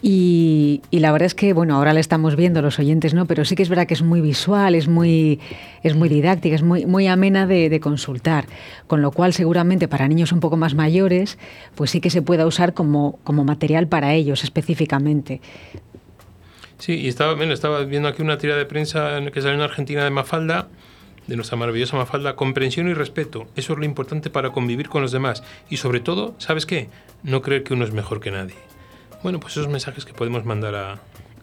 y, 0.00 0.80
la 0.92 1.10
verdad 1.10 1.26
es 1.26 1.34
que, 1.34 1.52
bueno, 1.52 1.76
ahora 1.76 1.92
la 1.92 2.00
estamos 2.00 2.36
viendo, 2.36 2.62
los 2.62 2.78
oyentes 2.78 3.14
no, 3.14 3.26
pero 3.26 3.44
sí 3.44 3.56
que 3.56 3.62
es 3.62 3.68
verdad 3.68 3.86
que 3.86 3.94
es 3.94 4.02
muy 4.02 4.20
visual, 4.20 4.74
es 4.74 4.86
muy, 4.86 5.40
es 5.82 5.96
muy 5.96 6.08
didáctica, 6.08 6.54
es 6.54 6.62
muy, 6.62 6.86
muy 6.86 7.08
amena 7.08 7.46
de, 7.46 7.80
consultar. 7.80 8.46
Con 8.86 9.02
lo 9.02 9.10
cual, 9.10 9.32
seguramente 9.32 9.88
para 9.88 10.06
niños 10.06 10.32
un 10.32 10.40
poco 10.40 10.56
más 10.56 10.74
mayores, 10.74 11.38
pues 11.74 11.90
sí 11.90 12.00
que 12.00 12.10
se 12.10 12.22
pueda 12.22 12.46
usar 12.46 12.74
como, 12.74 13.18
como 13.24 13.44
material 13.44 13.88
para 13.88 14.14
ellos 14.14 14.44
específicamente. 14.44 15.40
Sí, 16.78 16.94
y 16.94 17.08
estaba, 17.08 17.34
bueno, 17.34 17.52
estaba 17.52 17.84
viendo 17.84 18.08
aquí 18.08 18.22
una 18.22 18.38
tira 18.38 18.56
de 18.56 18.66
prensa 18.66 19.20
que 19.32 19.40
salió 19.40 19.56
en 19.56 19.62
Argentina 19.62 20.04
de 20.04 20.10
Mafalda, 20.10 20.68
de 21.26 21.34
nuestra 21.34 21.56
maravillosa 21.56 21.96
Mafalda, 21.96 22.36
comprensión 22.36 22.88
y 22.88 22.94
respeto. 22.94 23.48
Eso 23.56 23.72
es 23.72 23.78
lo 23.80 23.84
importante 23.84 24.30
para 24.30 24.50
convivir 24.50 24.88
con 24.88 25.02
los 25.02 25.10
demás. 25.10 25.42
Y 25.68 25.78
sobre 25.78 25.98
todo, 25.98 26.36
¿sabes 26.38 26.66
qué? 26.66 26.88
No 27.24 27.42
creer 27.42 27.64
que 27.64 27.74
uno 27.74 27.84
es 27.84 27.92
mejor 27.92 28.20
que 28.20 28.30
nadie. 28.30 28.54
Bueno, 29.22 29.40
pues 29.40 29.54
esos 29.54 29.68
mensajes 29.68 30.04
que 30.04 30.12
podemos 30.12 30.44
mandar 30.44 30.74
a, 30.74 30.98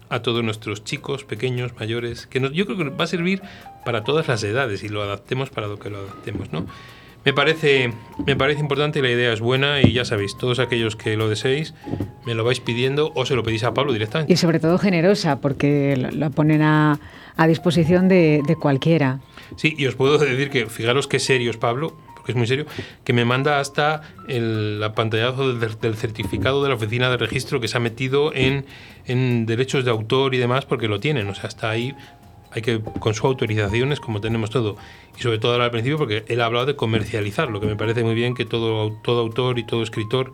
a 0.08 0.22
todos 0.22 0.42
nuestros 0.44 0.84
chicos, 0.84 1.24
pequeños, 1.24 1.72
mayores, 1.78 2.26
que 2.26 2.40
yo 2.40 2.66
creo 2.66 2.76
que 2.78 2.84
va 2.90 3.04
a 3.04 3.08
servir 3.08 3.42
para 3.84 4.04
todas 4.04 4.28
las 4.28 4.42
edades 4.44 4.82
y 4.82 4.88
lo 4.88 5.02
adaptemos 5.02 5.50
para 5.50 5.66
lo 5.66 5.78
que 5.78 5.90
lo 5.90 5.98
adaptemos, 5.98 6.52
¿no? 6.52 6.66
Me 7.24 7.32
parece, 7.32 7.92
me 8.24 8.36
parece 8.36 8.60
importante 8.60 9.00
y 9.00 9.02
la 9.02 9.10
idea 9.10 9.32
es 9.32 9.40
buena 9.40 9.82
y 9.82 9.92
ya 9.92 10.04
sabéis, 10.04 10.38
todos 10.38 10.60
aquellos 10.60 10.94
que 10.94 11.16
lo 11.16 11.28
deseéis, 11.28 11.74
me 12.24 12.36
lo 12.36 12.44
vais 12.44 12.60
pidiendo 12.60 13.10
o 13.16 13.26
se 13.26 13.34
lo 13.34 13.42
pedís 13.42 13.64
a 13.64 13.74
Pablo 13.74 13.92
directamente. 13.92 14.32
Y 14.32 14.36
sobre 14.36 14.60
todo 14.60 14.78
generosa, 14.78 15.40
porque 15.40 15.96
lo 15.96 16.30
ponen 16.30 16.62
a, 16.62 17.00
a 17.36 17.46
disposición 17.48 18.06
de, 18.06 18.42
de, 18.46 18.54
cualquiera. 18.54 19.18
Sí, 19.56 19.74
y 19.76 19.86
os 19.86 19.96
puedo 19.96 20.18
decir 20.18 20.50
que, 20.50 20.66
fijaros 20.66 21.08
qué 21.08 21.18
serio 21.18 21.50
es 21.50 21.56
Pablo, 21.56 21.96
que 22.26 22.32
es 22.32 22.36
muy 22.36 22.46
serio, 22.46 22.66
que 23.04 23.12
me 23.12 23.24
manda 23.24 23.60
hasta 23.60 24.02
el 24.28 24.84
pantallazo 24.94 25.54
del, 25.54 25.96
certificado 25.96 26.62
de 26.62 26.68
la 26.68 26.74
oficina 26.74 27.08
de 27.08 27.16
registro 27.16 27.60
que 27.60 27.68
se 27.68 27.76
ha 27.76 27.80
metido 27.80 28.34
en, 28.34 28.66
en 29.06 29.46
derechos 29.46 29.84
de 29.84 29.90
autor 29.90 30.34
y 30.34 30.38
demás, 30.38 30.66
porque 30.66 30.88
lo 30.88 31.00
tienen. 31.00 31.28
O 31.28 31.34
sea, 31.34 31.44
hasta 31.44 31.70
ahí 31.70 31.94
hay 32.50 32.62
que, 32.62 32.80
con 32.80 33.14
su 33.14 33.26
autorización 33.26 33.92
es 33.92 34.00
como 34.00 34.20
tenemos 34.20 34.50
todo. 34.50 34.76
Y 35.18 35.22
sobre 35.22 35.38
todo 35.38 35.60
al 35.60 35.70
principio, 35.70 35.98
porque 35.98 36.24
él 36.28 36.40
ha 36.40 36.46
hablado 36.46 36.66
de 36.66 36.76
comercializar, 36.76 37.50
lo 37.50 37.60
que 37.60 37.66
me 37.66 37.76
parece 37.76 38.02
muy 38.02 38.14
bien 38.14 38.34
que 38.34 38.44
todo, 38.44 38.92
todo 39.02 39.20
autor 39.20 39.58
y 39.58 39.64
todo 39.64 39.82
escritor 39.82 40.32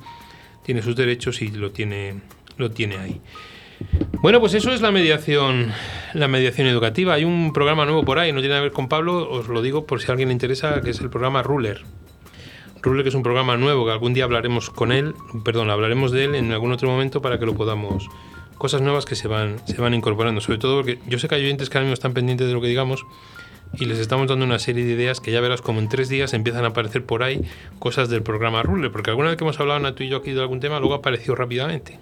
tiene 0.65 0.83
sus 0.83 0.97
derechos 0.97 1.43
y 1.43 1.49
lo 1.49 1.73
tiene, 1.73 2.21
lo 2.57 2.71
tiene 2.71 2.97
ahí. 2.99 3.21
Bueno, 4.21 4.41
pues 4.41 4.55
eso 4.55 4.71
es 4.71 4.81
la 4.81 4.93
mediación, 4.93 5.73
la 6.15 6.29
mediación 6.29 6.67
educativa. 6.67 7.15
Hay 7.15 7.25
un 7.25 7.53
programa 7.53 7.85
nuevo 7.85 8.05
por 8.05 8.19
ahí, 8.19 8.33
no 8.33 8.41
tiene 8.41 8.55
que 8.55 8.61
ver 8.61 8.73
con 8.73 8.89
Pablo, 8.89 9.29
os 9.31 9.49
lo 9.49 9.63
digo 9.63 9.87
por 9.87 10.01
si 10.01 10.09
a 10.09 10.13
alguien 10.13 10.29
le 10.29 10.33
interesa, 10.33 10.81
que 10.81 10.91
es 10.91 11.01
el 11.01 11.11
programa 11.11 11.43
Ruler. 11.43 11.83
Ruler, 12.83 13.03
que 13.03 13.11
es 13.11 13.15
un 13.15 13.23
programa 13.23 13.57
nuevo, 13.57 13.85
que 13.85 13.93
algún 13.93 14.15
día 14.15 14.25
hablaremos 14.25 14.71
con 14.71 14.93
él, 14.93 15.15
perdón, 15.45 15.71
hablaremos 15.71 16.13
de 16.13 16.25
él 16.25 16.35
en 16.35 16.53
algún 16.53 16.73
otro 16.73 16.89
momento 16.89 17.23
para 17.23 17.39
que 17.39 17.47
lo 17.47 17.55
podamos. 17.55 18.09
Cosas 18.59 18.81
nuevas 18.81 19.07
que 19.07 19.17
se 19.17 19.29
van, 19.29 19.57
se 19.67 19.81
van 19.81 19.95
incorporando, 19.95 20.41
sobre 20.41 20.59
todo 20.59 20.77
porque 20.77 20.99
yo 21.07 21.19
sé 21.19 21.29
que 21.29 21.37
hay 21.37 21.45
oyentes 21.45 21.69
que 21.69 21.79
ahora 21.79 21.87
mismo 21.87 21.95
están 21.95 22.13
pendientes 22.13 22.47
de 22.47 22.53
lo 22.53 22.61
que 22.61 22.69
digamos 22.69 23.05
y 23.79 23.87
les 23.87 23.99
estamos 23.99 24.29
dando 24.29 24.45
una 24.45 24.59
serie 24.59 24.85
de 24.85 24.93
ideas 24.93 25.21
que 25.21 25.33
ya 25.33 25.41
verás 25.41 25.63
como 25.63 25.81
en 25.81 25.89
tres 25.89 26.09
días 26.09 26.35
empiezan 26.35 26.65
a 26.65 26.69
aparecer 26.69 27.05
por 27.05 27.23
ahí 27.23 27.41
cosas 27.79 28.09
del 28.09 28.23
programa 28.23 28.63
Ruler, 28.63 28.93
porque 28.93 29.11
alguna 29.11 29.29
vez 29.29 29.39
que 29.39 29.45
hemos 29.45 29.59
hablado 29.59 29.79
Ana, 29.79 29.95
tú 29.95 30.05
y 30.05 30.09
yo 30.09 30.19
aquí 30.19 30.33
de 30.33 30.41
algún 30.41 30.61
tema, 30.61 30.79
luego 30.79 30.95
apareció 30.95 31.35
rápidamente. 31.35 31.99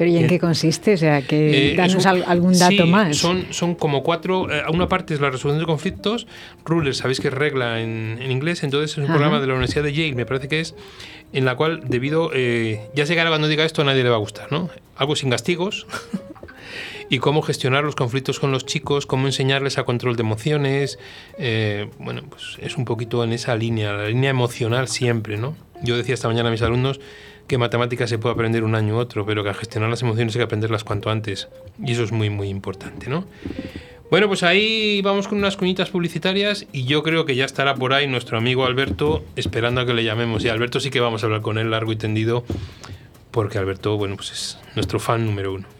¿Pero 0.00 0.12
y 0.12 0.16
en 0.16 0.28
qué 0.28 0.38
consiste? 0.38 0.94
O 0.94 0.96
sea, 0.96 1.20
que 1.20 1.72
eh, 1.72 1.76
danos 1.76 2.06
algún 2.06 2.58
dato 2.58 2.86
más. 2.86 3.18
Son, 3.18 3.44
son 3.50 3.74
como 3.74 4.02
cuatro. 4.02 4.50
Eh, 4.50 4.62
una 4.72 4.88
parte 4.88 5.12
es 5.12 5.20
la 5.20 5.28
resolución 5.28 5.60
de 5.60 5.66
conflictos. 5.66 6.26
Ruler, 6.64 6.94
sabéis 6.94 7.20
que 7.20 7.28
es 7.28 7.34
regla 7.34 7.82
en, 7.82 8.18
inglés. 8.30 8.62
Entonces 8.62 8.92
es 8.92 8.96
un 8.96 9.08
programa 9.08 9.40
de 9.42 9.46
la 9.46 9.52
Universidad 9.52 9.84
de 9.84 9.92
Yale, 9.92 10.14
me 10.14 10.24
parece 10.24 10.48
que 10.48 10.60
es, 10.60 10.74
en 11.34 11.44
la 11.44 11.54
cual, 11.54 11.82
debido. 11.86 12.30
Eh, 12.32 12.80
ya 12.94 13.04
sé 13.04 13.12
que 13.12 13.20
ahora 13.20 13.30
cuando 13.30 13.46
diga 13.46 13.62
esto 13.66 13.82
a 13.82 13.84
nadie 13.84 14.02
le 14.02 14.08
va 14.08 14.16
a 14.16 14.20
gustar, 14.20 14.50
¿no? 14.50 14.70
Algo 14.96 15.16
sin 15.16 15.28
castigos. 15.28 15.86
y 17.10 17.18
cómo 17.18 17.42
gestionar 17.42 17.84
los 17.84 17.94
conflictos 17.94 18.40
con 18.40 18.52
los 18.52 18.64
chicos, 18.64 19.04
cómo 19.04 19.26
enseñarles 19.26 19.76
a 19.76 19.84
control 19.84 20.16
de 20.16 20.22
emociones. 20.22 20.98
bueno, 21.98 22.22
pues 22.26 22.56
es 22.62 22.78
un 22.78 22.86
poquito 22.86 23.22
en 23.22 23.34
esa 23.34 23.54
línea, 23.54 23.92
la 23.92 24.08
línea 24.08 24.30
emocional 24.30 24.88
siempre, 24.88 25.36
¿no? 25.36 25.54
Yo 25.82 25.98
decía 25.98 26.14
esta 26.14 26.28
mañana 26.28 26.48
a 26.48 26.52
mis 26.52 26.62
alumnos 26.62 27.00
que 27.50 27.58
matemáticas 27.58 28.08
se 28.08 28.16
puede 28.16 28.34
aprender 28.34 28.62
un 28.62 28.76
año 28.76 28.94
u 28.94 28.98
otro, 28.98 29.26
pero 29.26 29.42
que 29.42 29.50
a 29.50 29.54
gestionar 29.54 29.90
las 29.90 30.02
emociones 30.02 30.36
hay 30.36 30.38
que 30.38 30.44
aprenderlas 30.44 30.84
cuanto 30.84 31.10
antes. 31.10 31.48
Y 31.84 31.90
eso 31.90 32.04
es 32.04 32.12
muy, 32.12 32.30
muy 32.30 32.48
importante, 32.48 33.10
¿no? 33.10 33.24
Bueno, 34.08 34.28
pues 34.28 34.44
ahí 34.44 35.02
vamos 35.02 35.26
con 35.26 35.38
unas 35.38 35.56
cuñitas 35.56 35.90
publicitarias 35.90 36.66
y 36.72 36.84
yo 36.84 37.02
creo 37.02 37.24
que 37.24 37.34
ya 37.34 37.44
estará 37.44 37.74
por 37.74 37.92
ahí 37.92 38.06
nuestro 38.06 38.38
amigo 38.38 38.66
Alberto 38.66 39.24
esperando 39.34 39.80
a 39.80 39.86
que 39.86 39.94
le 39.94 40.04
llamemos. 40.04 40.44
Y 40.44 40.48
Alberto 40.48 40.78
sí 40.78 40.90
que 40.90 41.00
vamos 41.00 41.24
a 41.24 41.26
hablar 41.26 41.40
con 41.40 41.58
él 41.58 41.72
largo 41.72 41.90
y 41.90 41.96
tendido, 41.96 42.44
porque 43.32 43.58
Alberto, 43.58 43.96
bueno, 43.96 44.14
pues 44.14 44.30
es 44.30 44.58
nuestro 44.76 45.00
fan 45.00 45.26
número 45.26 45.52
uno. 45.52 45.79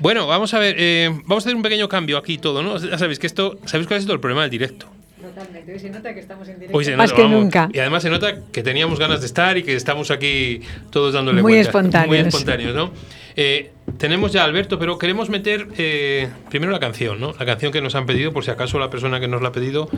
Bueno, 0.00 0.26
vamos 0.26 0.54
a 0.54 0.58
ver, 0.58 0.76
eh, 0.78 1.10
vamos 1.24 1.44
a 1.44 1.48
hacer 1.48 1.56
un 1.56 1.62
pequeño 1.62 1.88
cambio 1.88 2.18
aquí 2.18 2.38
todo, 2.38 2.62
¿no? 2.62 2.78
Ya 2.78 2.98
sabéis 2.98 3.18
que 3.18 3.26
esto, 3.26 3.58
¿sabéis 3.64 3.86
cuál 3.86 3.98
es 3.98 4.04
todo 4.04 4.14
el 4.14 4.20
problema 4.20 4.42
del 4.42 4.50
directo? 4.50 4.86
Totalmente, 5.20 5.72
hoy 5.72 5.78
se 5.78 5.90
nota 5.90 6.14
que 6.14 6.20
estamos 6.20 6.48
en 6.48 6.60
directo. 6.60 6.96
Más 6.96 7.12
que 7.12 7.24
nunca. 7.24 7.68
Y 7.72 7.78
además 7.80 8.02
se 8.02 8.10
nota 8.10 8.38
que 8.52 8.62
teníamos 8.62 8.98
ganas 8.98 9.20
de 9.20 9.26
estar 9.26 9.58
y 9.58 9.62
que 9.62 9.74
estamos 9.74 10.10
aquí 10.10 10.60
todos 10.90 11.12
dándole 11.12 11.42
Muy 11.42 11.56
espontáneos. 11.56 12.08
Muy 12.08 12.18
espontáneos, 12.18 12.74
¿no? 12.74 12.92
Eh, 13.36 13.70
tenemos 13.98 14.32
ya 14.32 14.42
a 14.42 14.44
Alberto, 14.44 14.78
pero 14.78 14.98
queremos 14.98 15.28
meter 15.28 15.68
eh, 15.76 16.28
primero 16.50 16.72
la 16.72 16.80
canción, 16.80 17.20
¿no? 17.20 17.34
La 17.38 17.46
canción 17.46 17.72
que 17.72 17.80
nos 17.80 17.94
han 17.94 18.06
pedido, 18.06 18.32
por 18.32 18.44
si 18.44 18.50
acaso 18.50 18.78
la 18.78 18.90
persona 18.90 19.20
que 19.20 19.28
nos 19.28 19.42
la 19.42 19.48
ha 19.48 19.52
pedido, 19.52 19.88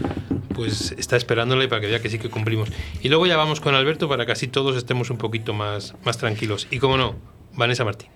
pues 0.55 0.95
está 0.99 1.17
esperándola 1.17 1.65
y 1.65 1.69
para 1.69 1.81
que 1.81 1.87
vea 1.87 2.01
que 2.01 2.11
sí 2.11 2.19
que 2.19 2.29
cumplimos. 2.29 2.71
Y 3.03 3.09
luego 3.09 3.27
ya 3.27 3.37
vamos 3.37 3.61
con 3.61 3.75
Alberto 3.75 4.09
para 4.09 4.27
que 4.27 4.33
así 4.33 4.47
todos 4.47 4.77
estemos 4.77 5.11
un 5.11 5.17
poquito 5.17 5.55
más, 5.55 5.95
más 6.05 6.19
tranquilos. 6.19 6.67
Y 6.71 6.79
como 6.79 6.97
no, 6.97 7.17
Vanessa 7.55 7.85
Martín. 7.85 8.09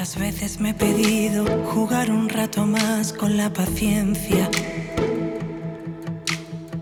¿Cuántas 0.00 0.18
veces 0.18 0.60
me 0.60 0.70
he 0.70 0.74
pedido 0.74 1.44
jugar 1.74 2.10
un 2.10 2.30
rato 2.30 2.64
más 2.64 3.12
con 3.12 3.36
la 3.36 3.52
paciencia? 3.52 4.48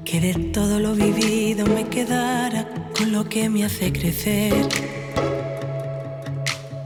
Que 0.05 0.21
de 0.21 0.35
todo 0.53 0.79
lo 0.79 0.95
vivido 0.95 1.67
me 1.67 1.89
quedara 1.89 2.69
con 2.97 3.11
lo 3.11 3.29
que 3.29 3.49
me 3.49 3.65
hace 3.65 3.93
crecer. 3.93 4.69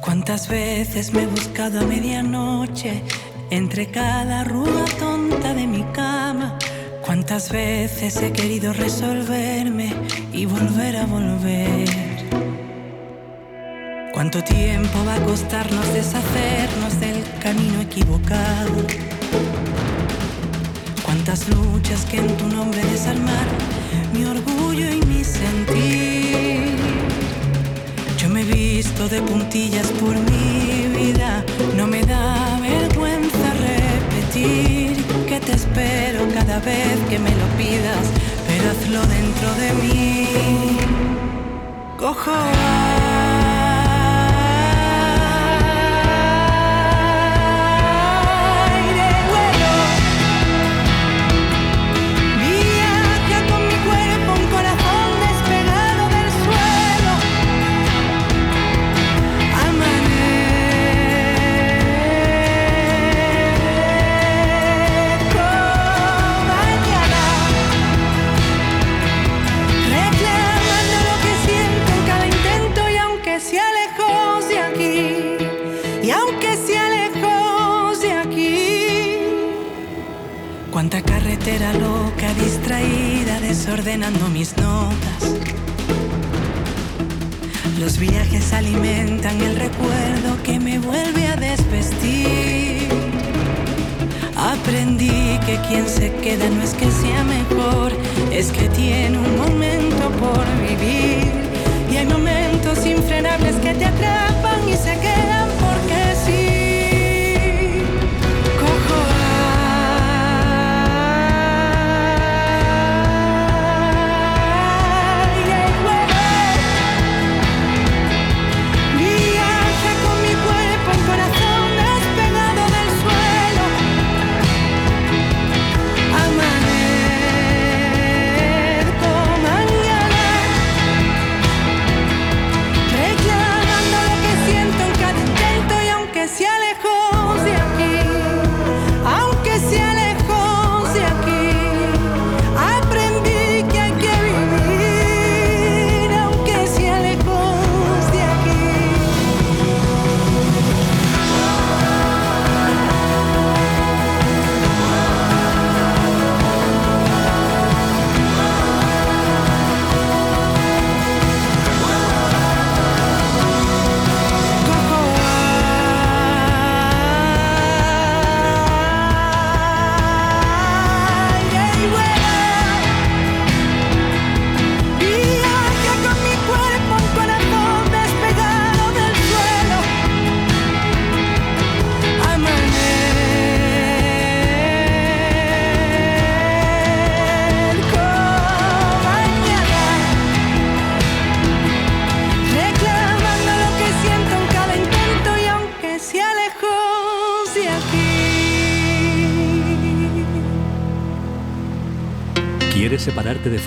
¿Cuántas 0.00 0.48
veces 0.48 1.12
me 1.12 1.24
he 1.24 1.26
buscado 1.26 1.80
a 1.80 1.84
medianoche 1.84 3.02
entre 3.50 3.90
cada 3.90 4.40
arruga 4.40 4.86
tonta 4.98 5.52
de 5.52 5.66
mi 5.66 5.82
cama. 5.92 6.56
Cuántas 7.04 7.52
veces 7.52 8.16
he 8.22 8.32
querido 8.32 8.72
resolverme 8.72 9.92
y 10.32 10.46
volver 10.46 10.96
a 10.96 11.04
volver. 11.04 12.11
Cuánto 14.22 14.44
tiempo 14.44 15.04
va 15.04 15.16
a 15.16 15.24
costarnos 15.24 15.92
deshacernos 15.92 17.00
del 17.00 17.24
camino 17.42 17.80
equivocado. 17.80 18.70
Cuántas 21.02 21.48
luchas 21.48 22.04
que 22.04 22.18
en 22.18 22.36
tu 22.36 22.46
nombre 22.46 22.80
desarmar 22.84 23.46
mi 24.14 24.24
orgullo 24.24 24.92
y 24.92 25.04
mi 25.06 25.24
sentir. 25.24 26.76
Yo 28.16 28.28
me 28.28 28.42
he 28.42 28.44
visto 28.44 29.08
de 29.08 29.20
puntillas 29.22 29.88
por 29.88 30.14
mi 30.14 30.86
vida, 30.96 31.44
no 31.76 31.88
me 31.88 32.04
da 32.04 32.60
vergüenza 32.60 33.54
repetir 33.54 35.04
que 35.26 35.40
te 35.40 35.54
espero 35.54 36.28
cada 36.32 36.60
vez 36.60 36.96
que 37.10 37.18
me 37.18 37.30
lo 37.30 37.46
pidas, 37.58 38.06
pero 38.46 38.70
hazlo 38.70 39.00
dentro 39.00 39.52
de 39.56 39.72
mí. 39.82 40.28
Cojo 41.98 42.30
Carretera 81.52 81.78
loca, 81.86 82.32
distraída, 82.42 83.38
desordenando 83.40 84.26
mis 84.28 84.56
notas. 84.56 85.36
Los 87.78 87.98
viajes 87.98 88.54
alimentan 88.54 89.38
el 89.42 89.56
recuerdo 89.56 90.42
que 90.44 90.58
me 90.58 90.78
vuelve 90.78 91.26
a 91.26 91.36
desvestir. 91.36 92.88
Aprendí 94.34 95.38
que 95.44 95.58
quien 95.68 95.86
se 95.86 96.10
queda 96.22 96.48
no 96.48 96.62
es 96.62 96.72
que 96.72 96.90
sea 96.90 97.22
mejor, 97.24 97.92
es 98.32 98.50
que 98.50 98.70
tiene 98.70 99.18
un 99.18 99.36
momento 99.36 100.08
por 100.22 100.46
vivir. 100.66 101.30
Y 101.90 101.96
hay 101.98 102.06
momentos 102.06 102.86
infrenables 102.86 103.56
que 103.56 103.74
te 103.74 103.84
atrapan 103.84 104.66
y 104.66 104.72
se 104.72 104.98
quedan 105.00 105.31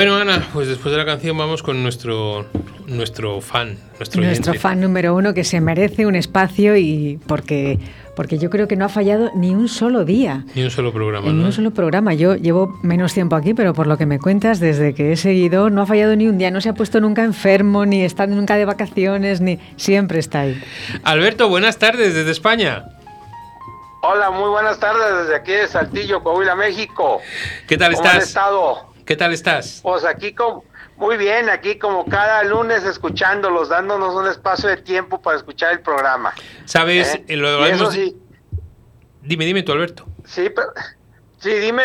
Bueno, 0.00 0.16
Ana, 0.16 0.48
pues 0.54 0.66
después 0.66 0.92
de 0.92 0.96
la 0.96 1.04
canción 1.04 1.36
vamos 1.36 1.62
con 1.62 1.82
nuestro, 1.82 2.46
nuestro 2.86 3.42
fan, 3.42 3.76
nuestro, 3.98 4.22
Nuestro 4.22 4.54
fan 4.54 4.80
número 4.80 5.14
uno 5.14 5.34
que 5.34 5.44
se 5.44 5.60
merece 5.60 6.06
un 6.06 6.14
espacio 6.14 6.74
y 6.74 7.20
porque, 7.26 7.78
porque 8.16 8.38
yo 8.38 8.48
creo 8.48 8.66
que 8.66 8.76
no 8.76 8.86
ha 8.86 8.88
fallado 8.88 9.30
ni 9.34 9.50
un 9.50 9.68
solo 9.68 10.06
día. 10.06 10.46
Ni 10.54 10.62
un 10.62 10.70
solo 10.70 10.90
programa, 10.90 11.28
En 11.28 11.38
¿no? 11.38 11.44
un 11.44 11.52
solo 11.52 11.72
programa. 11.72 12.14
Yo 12.14 12.34
llevo 12.34 12.78
menos 12.82 13.12
tiempo 13.12 13.36
aquí, 13.36 13.52
pero 13.52 13.74
por 13.74 13.86
lo 13.86 13.98
que 13.98 14.06
me 14.06 14.18
cuentas, 14.18 14.58
desde 14.58 14.94
que 14.94 15.12
he 15.12 15.16
seguido, 15.18 15.68
no 15.68 15.82
ha 15.82 15.86
fallado 15.86 16.16
ni 16.16 16.28
un 16.28 16.38
día. 16.38 16.50
No 16.50 16.62
se 16.62 16.70
ha 16.70 16.72
puesto 16.72 16.98
nunca 16.98 17.22
enfermo, 17.22 17.84
ni 17.84 18.02
está 18.02 18.26
nunca 18.26 18.56
de 18.56 18.64
vacaciones, 18.64 19.42
ni 19.42 19.58
siempre 19.76 20.18
está 20.18 20.40
ahí. 20.40 20.58
Alberto, 21.02 21.50
buenas 21.50 21.76
tardes 21.76 22.14
desde 22.14 22.30
España. 22.30 22.86
Hola, 24.00 24.30
muy 24.30 24.48
buenas 24.48 24.80
tardes 24.80 25.04
desde 25.24 25.36
aquí 25.36 25.52
de 25.52 25.68
Saltillo, 25.68 26.22
Coahuila, 26.22 26.54
México. 26.56 27.20
¿Qué 27.68 27.76
tal 27.76 27.92
¿Cómo 27.92 28.06
estás? 28.06 28.28
estado? 28.28 28.89
¿Qué 29.10 29.16
tal 29.16 29.32
estás? 29.32 29.80
Pues 29.82 30.04
aquí 30.04 30.32
como 30.32 30.62
muy 30.96 31.16
bien, 31.16 31.50
aquí 31.50 31.76
como 31.80 32.04
cada 32.06 32.44
lunes 32.44 32.84
escuchándolos, 32.84 33.68
dándonos 33.68 34.14
un 34.14 34.28
espacio 34.28 34.68
de 34.68 34.76
tiempo 34.76 35.20
para 35.20 35.36
escuchar 35.36 35.72
el 35.72 35.80
programa. 35.80 36.32
Sabes, 36.64 37.16
¿Eh? 37.16 37.24
Eh, 37.26 37.36
lo 37.36 37.66
hemos- 37.66 37.92
sí, 37.92 38.16
Dime, 39.20 39.46
dime 39.46 39.64
tú, 39.64 39.72
Alberto. 39.72 40.06
sí, 40.24 40.48
pero 40.54 40.68
Sí, 41.42 41.48
dime, 41.58 41.82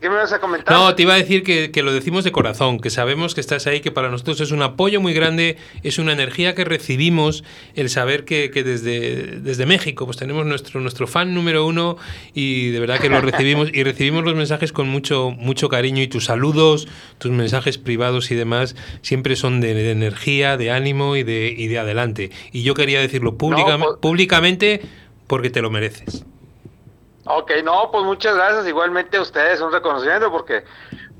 ¿qué 0.00 0.08
me 0.08 0.16
vas 0.16 0.32
a 0.32 0.38
comentar? 0.40 0.74
No, 0.74 0.94
te 0.94 1.02
iba 1.02 1.12
a 1.12 1.18
decir 1.18 1.42
que, 1.42 1.70
que 1.70 1.82
lo 1.82 1.92
decimos 1.92 2.24
de 2.24 2.32
corazón, 2.32 2.80
que 2.80 2.88
sabemos 2.88 3.34
que 3.34 3.42
estás 3.42 3.66
ahí, 3.66 3.80
que 3.80 3.90
para 3.92 4.08
nosotros 4.08 4.40
es 4.40 4.50
un 4.50 4.62
apoyo 4.62 4.98
muy 5.02 5.12
grande, 5.12 5.58
es 5.82 5.98
una 5.98 6.14
energía 6.14 6.54
que 6.54 6.64
recibimos 6.64 7.44
el 7.74 7.90
saber 7.90 8.24
que, 8.24 8.50
que 8.50 8.64
desde, 8.64 9.40
desde 9.40 9.66
México 9.66 10.06
pues 10.06 10.16
tenemos 10.16 10.46
nuestro, 10.46 10.80
nuestro 10.80 11.06
fan 11.06 11.34
número 11.34 11.66
uno 11.66 11.98
y 12.32 12.70
de 12.70 12.80
verdad 12.80 12.98
que 12.98 13.10
lo 13.10 13.20
recibimos 13.20 13.68
y 13.70 13.82
recibimos 13.82 14.24
los 14.24 14.34
mensajes 14.34 14.72
con 14.72 14.88
mucho, 14.88 15.32
mucho 15.32 15.68
cariño 15.68 16.00
y 16.02 16.08
tus 16.08 16.24
saludos, 16.24 16.88
tus 17.18 17.30
mensajes 17.30 17.76
privados 17.76 18.30
y 18.30 18.36
demás 18.36 18.74
siempre 19.02 19.36
son 19.36 19.60
de, 19.60 19.74
de 19.74 19.90
energía, 19.90 20.56
de 20.56 20.70
ánimo 20.70 21.14
y 21.14 21.24
de, 21.24 21.54
y 21.54 21.66
de 21.66 21.78
adelante. 21.78 22.30
Y 22.52 22.62
yo 22.62 22.72
quería 22.72 23.00
decirlo 23.00 23.36
pública- 23.36 23.76
pues- 23.78 23.98
públicamente 24.00 24.80
porque 25.26 25.50
te 25.50 25.60
lo 25.60 25.68
mereces. 25.68 26.24
Ok, 27.30 27.52
no, 27.62 27.90
pues 27.90 28.04
muchas 28.04 28.34
gracias. 28.36 28.66
Igualmente 28.66 29.18
a 29.18 29.20
ustedes 29.20 29.60
un 29.60 29.70
reconocimiento 29.70 30.30
porque 30.30 30.64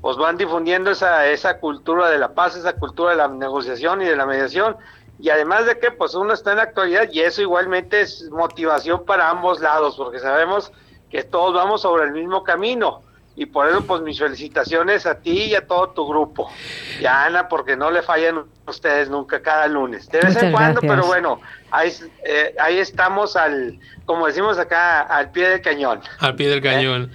pues 0.01 0.17
van 0.17 0.37
difundiendo 0.37 0.89
esa, 0.89 1.27
esa 1.27 1.59
cultura 1.59 2.09
de 2.09 2.17
la 2.17 2.33
paz, 2.33 2.55
esa 2.55 2.73
cultura 2.73 3.11
de 3.11 3.17
la 3.17 3.27
negociación 3.27 4.01
y 4.01 4.05
de 4.05 4.15
la 4.15 4.25
mediación. 4.25 4.75
Y 5.19 5.29
además 5.29 5.67
de 5.67 5.77
que 5.77 5.91
pues 5.91 6.15
uno 6.15 6.33
está 6.33 6.51
en 6.51 6.57
la 6.57 6.63
actualidad 6.63 7.09
y 7.11 7.19
eso 7.19 7.43
igualmente 7.43 8.01
es 8.01 8.27
motivación 8.31 9.05
para 9.05 9.29
ambos 9.29 9.59
lados, 9.59 9.97
porque 9.97 10.17
sabemos 10.17 10.71
que 11.11 11.23
todos 11.23 11.53
vamos 11.53 11.81
sobre 11.81 12.05
el 12.05 12.11
mismo 12.11 12.43
camino. 12.43 13.03
Y 13.39 13.45
por 13.45 13.69
eso, 13.69 13.81
pues 13.85 14.01
mis 14.01 14.19
felicitaciones 14.19 15.05
a 15.05 15.17
ti 15.21 15.45
y 15.45 15.55
a 15.55 15.65
todo 15.65 15.91
tu 15.91 16.05
grupo. 16.05 16.51
Y 16.99 17.05
a 17.05 17.23
Ana, 17.23 17.47
porque 17.47 17.77
no 17.77 17.89
le 17.89 18.01
fallan 18.01 18.43
ustedes 18.67 19.09
nunca 19.09 19.41
cada 19.41 19.65
lunes. 19.67 20.09
De 20.09 20.19
vez 20.19 20.35
en 20.43 20.51
cuando, 20.51 20.81
pero 20.81 21.05
bueno, 21.05 21.39
ahí, 21.71 21.89
eh, 22.25 22.53
ahí 22.59 22.79
estamos 22.79 23.37
al, 23.37 23.79
como 24.03 24.27
decimos 24.27 24.59
acá, 24.59 25.03
al 25.03 25.31
pie 25.31 25.47
del 25.47 25.61
cañón. 25.61 26.01
Al 26.19 26.35
pie 26.35 26.49
del 26.49 26.61
cañón. 26.61 27.11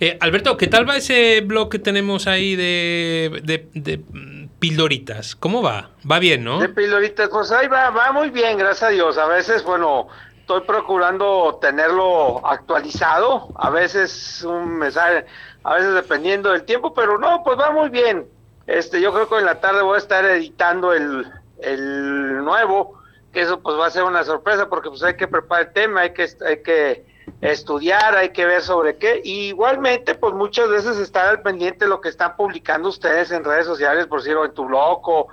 Eh, 0.00 0.18
Alberto, 0.20 0.56
¿qué 0.56 0.66
tal 0.66 0.88
va 0.88 0.96
ese 0.96 1.42
blog 1.42 1.70
que 1.70 1.78
tenemos 1.78 2.26
ahí 2.26 2.56
de, 2.56 3.40
de, 3.44 3.68
de 3.74 4.00
pildoritas? 4.58 5.36
¿Cómo 5.36 5.62
va? 5.62 5.90
Va 6.10 6.18
bien, 6.18 6.42
¿no? 6.42 6.58
De 6.58 6.70
pildoritas, 6.70 7.28
pues 7.28 7.52
ahí 7.52 7.68
va, 7.68 7.90
va 7.90 8.10
muy 8.10 8.30
bien, 8.30 8.58
gracias 8.58 8.82
a 8.82 8.88
Dios. 8.88 9.16
A 9.16 9.26
veces, 9.26 9.62
bueno, 9.62 10.08
estoy 10.48 10.62
procurando 10.62 11.58
tenerlo 11.60 12.40
actualizado, 12.46 13.48
a 13.54 13.68
veces 13.68 14.42
un 14.44 14.78
mensaje, 14.78 15.26
a 15.62 15.74
veces 15.74 15.92
dependiendo 15.92 16.52
del 16.52 16.64
tiempo, 16.64 16.94
pero 16.94 17.18
no, 17.18 17.42
pues 17.44 17.58
va 17.58 17.70
muy 17.70 17.90
bien. 17.90 18.26
Este, 18.66 18.98
yo 18.98 19.12
creo 19.12 19.28
que 19.28 19.36
en 19.36 19.44
la 19.44 19.60
tarde 19.60 19.82
voy 19.82 19.96
a 19.96 19.98
estar 19.98 20.24
editando 20.24 20.94
el, 20.94 21.30
el 21.58 22.42
nuevo, 22.42 22.98
que 23.30 23.42
eso 23.42 23.60
pues 23.60 23.78
va 23.78 23.88
a 23.88 23.90
ser 23.90 24.04
una 24.04 24.24
sorpresa 24.24 24.70
porque 24.70 24.88
pues 24.88 25.02
hay 25.02 25.18
que 25.18 25.28
preparar 25.28 25.66
el 25.66 25.72
tema, 25.74 26.00
hay 26.00 26.14
que, 26.14 26.26
hay 26.46 26.62
que 26.62 27.04
estudiar, 27.42 28.16
hay 28.16 28.30
que 28.30 28.46
ver 28.46 28.62
sobre 28.62 28.96
qué. 28.96 29.20
Y 29.22 29.48
igualmente, 29.48 30.14
pues 30.14 30.32
muchas 30.32 30.70
veces 30.70 30.96
estar 30.96 31.26
al 31.26 31.42
pendiente 31.42 31.84
de 31.84 31.90
lo 31.90 32.00
que 32.00 32.08
están 32.08 32.36
publicando 32.36 32.88
ustedes 32.88 33.30
en 33.32 33.44
redes 33.44 33.66
sociales, 33.66 34.06
por 34.06 34.20
decirlo, 34.20 34.46
en 34.46 34.54
tu 34.54 34.64
blog 34.64 35.06
o, 35.10 35.28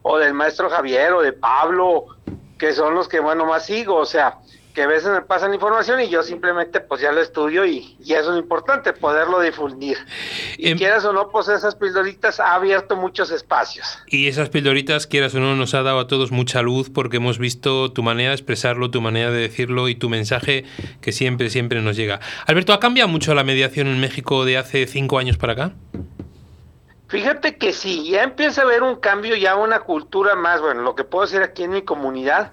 o 0.00 0.16
del 0.16 0.32
maestro 0.32 0.70
Javier 0.70 1.12
o 1.12 1.20
de 1.20 1.34
Pablo, 1.34 2.06
que 2.58 2.72
son 2.72 2.94
los 2.94 3.08
que, 3.08 3.20
bueno, 3.20 3.46
más 3.46 3.66
sigo. 3.66 3.96
O 3.96 4.06
sea, 4.06 4.38
que 4.74 4.82
a 4.82 4.86
veces 4.88 5.08
me 5.12 5.22
pasan 5.22 5.54
información 5.54 6.00
y 6.00 6.08
yo 6.08 6.24
simplemente 6.24 6.80
pues 6.80 7.00
ya 7.00 7.12
lo 7.12 7.20
estudio 7.20 7.64
y, 7.64 7.96
y 8.04 8.14
eso 8.14 8.32
es 8.32 8.38
importante, 8.40 8.92
poderlo 8.92 9.38
difundir. 9.40 9.96
Y 10.58 10.70
Em- 10.70 10.78
quieras 10.78 11.04
o 11.04 11.12
no, 11.12 11.28
pues 11.30 11.46
esas 11.48 11.76
pildoritas 11.76 12.40
ha 12.40 12.56
abierto 12.56 12.96
muchos 12.96 13.30
espacios. 13.30 13.86
Y 14.08 14.26
esas 14.26 14.48
pildoritas, 14.48 15.06
quieras 15.06 15.32
o 15.36 15.38
no, 15.38 15.54
nos 15.54 15.74
ha 15.74 15.84
dado 15.84 16.00
a 16.00 16.08
todos 16.08 16.32
mucha 16.32 16.60
luz 16.60 16.90
porque 16.90 17.18
hemos 17.18 17.38
visto 17.38 17.92
tu 17.92 18.02
manera 18.02 18.30
de 18.30 18.34
expresarlo, 18.34 18.90
tu 18.90 19.00
manera 19.00 19.30
de 19.30 19.38
decirlo 19.42 19.88
y 19.88 19.94
tu 19.94 20.08
mensaje 20.08 20.64
que 21.00 21.12
siempre, 21.12 21.50
siempre 21.50 21.80
nos 21.80 21.94
llega. 21.96 22.18
Alberto, 22.46 22.72
¿ha 22.72 22.80
cambiado 22.80 23.08
mucho 23.08 23.32
la 23.34 23.44
mediación 23.44 23.86
en 23.86 24.00
México 24.00 24.44
de 24.44 24.58
hace 24.58 24.88
cinco 24.88 25.18
años 25.18 25.36
para 25.36 25.52
acá? 25.52 25.72
Fíjate 27.14 27.58
que 27.58 27.72
sí, 27.72 28.10
ya 28.10 28.24
empieza 28.24 28.62
a 28.62 28.64
haber 28.64 28.82
un 28.82 28.96
cambio, 28.96 29.36
ya 29.36 29.54
una 29.54 29.78
cultura 29.78 30.34
más, 30.34 30.60
bueno, 30.60 30.82
lo 30.82 30.96
que 30.96 31.04
puedo 31.04 31.24
decir 31.24 31.42
aquí 31.42 31.62
en 31.62 31.70
mi 31.70 31.82
comunidad, 31.82 32.50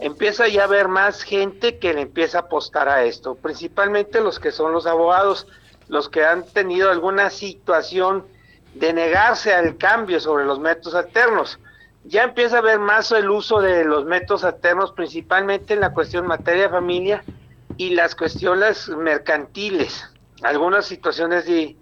empieza 0.00 0.48
ya 0.48 0.62
a 0.62 0.64
haber 0.64 0.88
más 0.88 1.22
gente 1.22 1.78
que 1.78 1.94
le 1.94 2.00
empieza 2.00 2.38
a 2.38 2.40
apostar 2.40 2.88
a 2.88 3.04
esto, 3.04 3.36
principalmente 3.36 4.20
los 4.20 4.40
que 4.40 4.50
son 4.50 4.72
los 4.72 4.86
abogados, 4.86 5.46
los 5.86 6.08
que 6.08 6.24
han 6.24 6.44
tenido 6.44 6.90
alguna 6.90 7.30
situación 7.30 8.26
de 8.74 8.92
negarse 8.92 9.54
al 9.54 9.76
cambio 9.76 10.18
sobre 10.18 10.44
los 10.44 10.58
métodos 10.58 10.96
alternos. 10.96 11.60
Ya 12.02 12.24
empieza 12.24 12.56
a 12.56 12.58
haber 12.58 12.80
más 12.80 13.12
el 13.12 13.30
uso 13.30 13.60
de 13.60 13.84
los 13.84 14.06
métodos 14.06 14.42
alternos, 14.42 14.90
principalmente 14.90 15.74
en 15.74 15.80
la 15.82 15.92
cuestión 15.92 16.26
materia 16.26 16.64
de 16.64 16.70
familia 16.70 17.22
y 17.76 17.90
las 17.90 18.16
cuestiones 18.16 18.88
mercantiles, 18.88 20.04
algunas 20.42 20.86
situaciones 20.86 21.46
de 21.46 21.76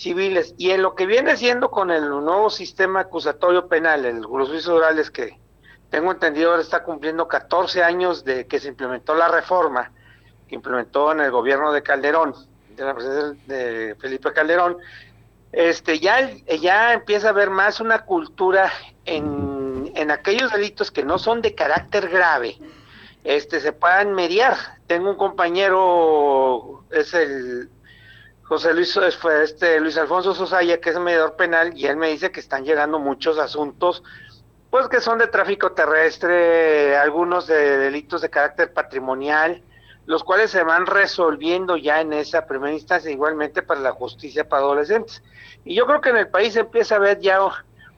civiles. 0.00 0.54
Y 0.56 0.70
en 0.70 0.82
lo 0.82 0.94
que 0.94 1.06
viene 1.06 1.36
siendo 1.36 1.70
con 1.70 1.90
el 1.90 2.08
nuevo 2.08 2.48
sistema 2.48 3.00
acusatorio 3.00 3.68
penal, 3.68 4.06
el 4.06 4.24
juicios 4.24 4.68
orales 4.68 5.10
que 5.10 5.38
tengo 5.90 6.10
entendido 6.10 6.50
ahora 6.50 6.62
está 6.62 6.82
cumpliendo 6.82 7.28
14 7.28 7.82
años 7.82 8.24
de 8.24 8.46
que 8.46 8.58
se 8.60 8.68
implementó 8.68 9.14
la 9.14 9.28
reforma 9.28 9.92
que 10.48 10.56
implementó 10.56 11.12
en 11.12 11.20
el 11.20 11.30
gobierno 11.30 11.70
de 11.72 11.82
Calderón, 11.82 12.34
de 12.74 12.84
la 12.84 12.94
presidencia 12.94 13.44
de 13.46 13.94
Felipe 14.00 14.32
Calderón, 14.32 14.78
este 15.52 16.00
ya, 16.00 16.28
ya 16.60 16.92
empieza 16.92 17.28
a 17.28 17.30
haber 17.30 17.50
más 17.50 17.80
una 17.80 18.04
cultura 18.04 18.72
en, 19.04 19.92
en 19.94 20.10
aquellos 20.10 20.50
delitos 20.50 20.90
que 20.90 21.04
no 21.04 21.18
son 21.18 21.40
de 21.40 21.54
carácter 21.54 22.08
grave, 22.08 22.58
este 23.22 23.60
se 23.60 23.72
puedan 23.72 24.12
mediar. 24.14 24.56
Tengo 24.88 25.10
un 25.10 25.16
compañero, 25.16 26.84
es 26.90 27.14
el 27.14 27.70
José 28.50 28.74
Luis, 28.74 28.98
fue 29.20 29.44
este 29.44 29.78
Luis 29.78 29.96
Alfonso 29.96 30.34
Sosaya, 30.34 30.80
que 30.80 30.90
es 30.90 30.98
mediador 30.98 31.36
penal, 31.36 31.70
y 31.78 31.86
él 31.86 31.94
me 31.94 32.08
dice 32.08 32.32
que 32.32 32.40
están 32.40 32.64
llegando 32.64 32.98
muchos 32.98 33.38
asuntos, 33.38 34.02
pues 34.70 34.88
que 34.88 35.00
son 35.00 35.18
de 35.18 35.28
tráfico 35.28 35.70
terrestre, 35.70 36.96
algunos 36.96 37.46
de 37.46 37.78
delitos 37.78 38.22
de 38.22 38.28
carácter 38.28 38.72
patrimonial, 38.72 39.62
los 40.06 40.24
cuales 40.24 40.50
se 40.50 40.64
van 40.64 40.86
resolviendo 40.86 41.76
ya 41.76 42.00
en 42.00 42.12
esa 42.12 42.44
primera 42.44 42.72
instancia, 42.72 43.08
igualmente 43.12 43.62
para 43.62 43.78
la 43.78 43.92
justicia 43.92 44.48
para 44.48 44.62
adolescentes. 44.62 45.22
Y 45.64 45.76
yo 45.76 45.86
creo 45.86 46.00
que 46.00 46.10
en 46.10 46.16
el 46.16 46.26
país 46.26 46.56
empieza 46.56 46.96
a 46.96 46.98
haber 46.98 47.20
ya 47.20 47.38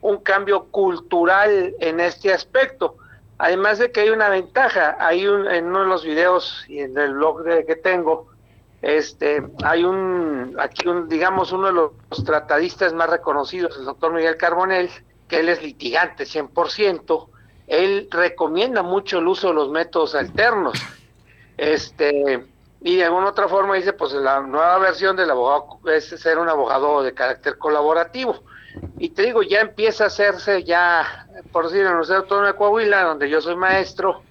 un 0.01 0.17
cambio 0.17 0.65
cultural 0.65 1.73
en 1.79 1.99
este 1.99 2.31
aspecto. 2.31 2.97
Además 3.39 3.79
de 3.79 3.91
que 3.91 4.01
hay 4.01 4.11
una 4.11 4.29
ventaja, 4.29 4.97
hay 4.99 5.25
un, 5.25 5.49
en 5.49 5.65
uno 5.65 5.79
de 5.79 5.87
los 5.87 6.05
videos 6.05 6.63
y 6.67 6.81
en 6.81 6.95
el 6.95 7.13
blog 7.15 7.41
de, 7.41 7.65
que 7.65 7.75
tengo, 7.75 8.32
este, 8.83 9.41
hay 9.63 9.85
un, 9.85 10.57
aquí 10.59 10.89
un, 10.89 11.07
digamos, 11.07 11.53
uno 11.53 11.67
de 11.67 11.73
los 11.73 11.91
tratadistas 12.25 12.93
más 12.93 13.09
reconocidos, 13.09 13.77
el 13.77 13.85
doctor 13.85 14.13
Miguel 14.13 14.35
Carbonell, 14.35 14.89
que 15.29 15.39
él 15.39 15.47
es 15.47 15.63
litigante 15.63 16.25
100%, 16.25 17.29
él 17.67 18.09
recomienda 18.11 18.83
mucho 18.83 19.19
el 19.19 19.27
uso 19.29 19.47
de 19.47 19.53
los 19.53 19.69
métodos 19.69 20.15
alternos. 20.15 20.77
Este, 21.55 22.45
y 22.81 22.97
de 22.97 23.05
alguna 23.05 23.29
otra 23.29 23.47
forma 23.47 23.75
dice, 23.75 23.93
pues 23.93 24.11
la 24.11 24.41
nueva 24.41 24.77
versión 24.79 25.15
del 25.15 25.31
abogado 25.31 25.79
es 25.89 26.09
ser 26.09 26.37
un 26.37 26.49
abogado 26.49 27.03
de 27.03 27.13
carácter 27.13 27.57
colaborativo. 27.57 28.43
Y 28.99 29.11
te 29.11 29.21
digo, 29.21 29.43
ya 29.43 29.61
empieza 29.61 30.03
a 30.03 30.07
hacerse 30.07 30.65
ya, 30.65 31.29
por 31.53 31.65
decir, 31.65 31.79
en 31.79 31.85
la 31.85 31.91
Universidad 31.91 32.19
Autónoma 32.19 32.47
de 32.47 32.55
Coahuila, 32.55 33.03
donde 33.03 33.29
yo 33.29 33.39
soy 33.39 33.55
maestro, 33.55 34.23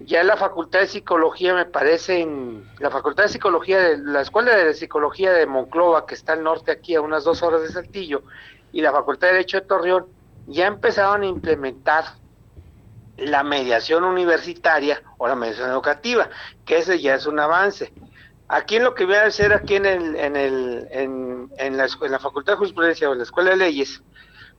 ya 0.00 0.22
en 0.22 0.26
la 0.28 0.36
Facultad 0.36 0.80
de 0.80 0.86
Psicología 0.86 1.54
me 1.54 1.66
parece, 1.66 2.20
en 2.20 2.68
la 2.78 2.90
Facultad 2.90 3.24
de 3.24 3.28
Psicología, 3.28 3.78
de 3.80 3.98
la 3.98 4.22
Escuela 4.22 4.56
de 4.56 4.74
Psicología 4.74 5.32
de 5.32 5.46
Monclova, 5.46 6.06
que 6.06 6.14
está 6.14 6.32
al 6.32 6.42
norte 6.42 6.72
aquí 6.72 6.94
a 6.94 7.02
unas 7.02 7.24
dos 7.24 7.42
horas 7.42 7.62
de 7.62 7.68
Saltillo, 7.68 8.22
y 8.72 8.80
la 8.80 8.92
Facultad 8.92 9.28
de 9.28 9.34
Derecho 9.34 9.60
de 9.60 9.66
Torreón, 9.66 10.06
ya 10.46 10.66
empezaron 10.66 11.22
a 11.22 11.26
implementar 11.26 12.04
la 13.18 13.42
mediación 13.42 14.04
universitaria 14.04 15.02
o 15.18 15.28
la 15.28 15.34
mediación 15.34 15.70
educativa, 15.70 16.30
que 16.64 16.78
ese 16.78 16.98
ya 16.98 17.14
es 17.14 17.26
un 17.26 17.38
avance. 17.38 17.92
Aquí 18.48 18.76
en 18.76 18.84
lo 18.84 18.94
que 18.94 19.04
voy 19.04 19.16
a 19.16 19.26
hacer 19.26 19.52
aquí 19.52 19.76
en 19.76 19.86
el, 19.86 20.16
en 20.16 20.34
el, 20.34 20.88
en, 20.90 21.76
la, 21.76 21.84
en 21.86 22.10
la 22.10 22.18
Facultad 22.18 22.54
de 22.54 22.58
Jurisprudencia 22.58 23.08
o 23.08 23.12
en 23.12 23.18
la 23.18 23.24
Escuela 23.24 23.50
de 23.50 23.56
Leyes, 23.56 24.02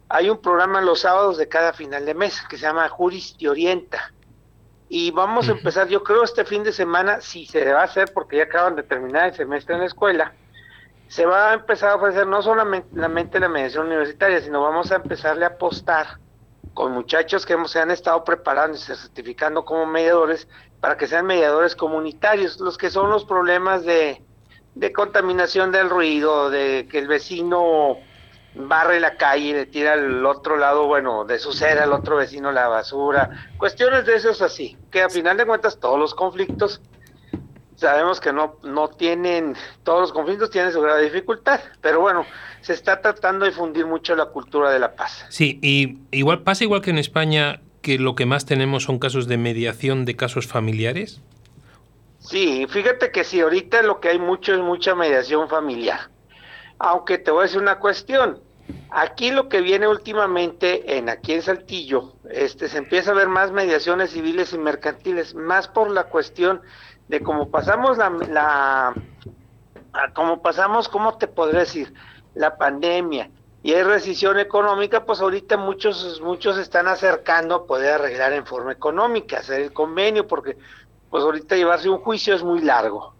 hay 0.08 0.30
un 0.30 0.40
programa 0.40 0.82
los 0.82 1.02
sábados 1.02 1.38
de 1.38 1.48
cada 1.48 1.74
final 1.74 2.06
de 2.06 2.14
mes 2.14 2.42
que 2.48 2.58
se 2.58 2.64
llama 2.64 2.88
Juris 2.90 3.36
Te 3.38 3.50
Orienta. 3.50 4.14
Y 4.94 5.10
vamos 5.12 5.48
a 5.48 5.54
empezar, 5.54 5.88
yo 5.88 6.04
creo, 6.04 6.22
este 6.22 6.44
fin 6.44 6.64
de 6.64 6.74
semana, 6.74 7.22
si 7.22 7.46
se 7.46 7.72
va 7.72 7.80
a 7.80 7.86
hacer, 7.86 8.12
porque 8.14 8.36
ya 8.36 8.44
acaban 8.44 8.76
de 8.76 8.84
terminar 8.84 9.30
el 9.30 9.34
semestre 9.34 9.76
en 9.76 9.80
la 9.80 9.86
escuela, 9.88 10.34
se 11.08 11.26
va 11.26 11.52
a 11.52 11.54
empezar 11.54 11.92
a 11.92 11.96
ofrecer 11.96 12.28
no 12.28 12.42
solamente 12.42 13.40
la 13.40 13.48
mediación 13.48 13.86
universitaria, 13.86 14.42
sino 14.42 14.62
vamos 14.62 14.92
a 14.92 14.98
empezarle 14.98 15.46
a 15.46 15.56
apostar 15.56 16.18
con 16.74 16.92
muchachos 16.92 17.46
que 17.46 17.54
hemos, 17.54 17.72
se 17.72 17.80
han 17.80 17.90
estado 17.90 18.22
preparando 18.26 18.76
y 18.76 18.82
se 18.82 18.98
certificando 18.98 19.64
como 19.64 19.86
mediadores 19.86 20.50
para 20.82 20.98
que 20.98 21.08
sean 21.08 21.26
mediadores 21.26 21.74
comunitarios, 21.74 22.60
los 22.60 22.78
que 22.78 22.90
son 22.90 23.10
los 23.10 23.24
problemas 23.24 23.86
de, 23.86 24.22
de 24.76 24.92
contaminación 24.92 25.72
del 25.72 25.90
ruido, 25.90 26.50
de 26.50 26.90
que 26.92 27.00
el 27.00 27.08
vecino 27.08 27.96
barre 28.56 29.00
la 29.00 29.16
calle 29.16 29.54
le 29.54 29.66
tira 29.66 29.94
al 29.94 30.26
otro 30.26 30.58
lado, 30.58 30.88
bueno, 30.88 31.26
de 31.26 31.40
su 31.40 31.54
cera 31.54 31.84
al 31.84 31.94
otro 31.94 32.18
vecino 32.18 32.52
la 32.52 32.68
basura, 32.68 33.48
cuestiones 33.58 34.06
de 34.06 34.16
esos 34.16 34.42
así, 34.42 34.78
que 34.92 35.02
a 35.02 35.10
final 35.10 35.38
de 35.38 35.46
cuentas 35.46 35.80
todos 35.80 36.00
los 36.00 36.14
conflictos 36.14 36.82
sabemos 37.82 38.20
que 38.20 38.32
no, 38.32 38.58
no 38.64 38.90
tienen, 38.90 39.56
todos 39.84 40.02
los 40.02 40.14
conflictos 40.14 40.52
tienen 40.52 40.72
su 40.72 40.82
de 40.82 41.04
dificultad, 41.04 41.60
pero 41.82 42.00
bueno, 42.00 42.26
se 42.62 42.74
está 42.74 43.02
tratando 43.02 43.46
de 43.46 43.52
difundir 43.52 43.88
mucho 43.88 44.16
la 44.16 44.28
cultura 44.28 44.72
de 44.72 44.80
la 44.80 44.96
paz. 44.96 45.26
Sí, 45.30 45.60
y 45.64 45.98
igual 46.12 46.44
pasa 46.44 46.64
igual 46.64 46.82
que 46.82 46.92
en 46.92 47.00
España, 47.00 47.62
que 47.82 47.98
lo 47.98 48.14
que 48.14 48.28
más 48.28 48.46
tenemos 48.46 48.84
son 48.84 49.00
casos 49.00 49.28
de 49.28 49.38
mediación 49.38 50.06
de 50.06 50.16
casos 50.16 50.46
familiares. 50.46 51.22
Sí, 52.20 52.68
fíjate 52.70 53.12
que 53.12 53.24
sí, 53.24 53.40
ahorita 53.40 53.82
lo 53.82 54.00
que 54.00 54.10
hay 54.10 54.20
mucho 54.20 54.54
es 54.54 54.60
mucha 54.60 54.94
mediación 54.94 55.50
familiar. 55.50 56.02
Aunque 56.84 57.20
te 57.20 57.30
voy 57.30 57.42
a 57.42 57.44
decir 57.44 57.62
una 57.62 57.78
cuestión, 57.78 58.40
aquí 58.90 59.30
lo 59.30 59.50
que 59.50 59.62
viene 59.62 59.88
últimamente 59.88 60.98
en 60.98 61.10
aquí 61.10 61.34
en 61.34 61.44
Saltillo, 61.44 62.14
este 62.28 62.70
se 62.70 62.80
empieza 62.80 63.12
a 63.12 63.14
ver 63.14 63.28
más 63.28 63.52
mediaciones 63.52 64.10
civiles 64.10 64.52
y 64.54 64.58
mercantiles, 64.58 65.36
más 65.36 65.68
por 65.68 65.92
la 65.92 66.06
cuestión 66.06 66.62
de 67.08 67.22
cómo 67.22 67.52
pasamos 67.52 68.00
la, 68.00 68.10
la, 68.30 68.96
pasamos, 70.42 70.90
¿cómo 70.90 71.20
te 71.20 71.28
podré 71.28 71.60
decir? 71.60 71.94
La 72.34 72.58
pandemia 72.58 73.30
y 73.62 73.74
hay 73.74 73.84
recesión 73.84 74.40
económica, 74.40 75.06
pues 75.06 75.22
ahorita 75.22 75.58
muchos, 75.58 76.20
muchos 76.22 76.58
están 76.58 76.88
acercando 76.88 77.54
a 77.54 77.66
poder 77.68 77.94
arreglar 77.94 78.34
en 78.34 78.48
forma 78.48 78.72
económica, 78.72 79.38
hacer 79.38 79.62
el 79.62 79.72
convenio, 79.72 80.26
porque 80.26 80.58
pues 81.12 81.24
ahorita 81.24 81.56
llevarse 81.56 81.90
un 81.90 82.00
juicio 82.00 82.34
es 82.34 82.42
muy 82.42 82.62
largo. 82.62 83.14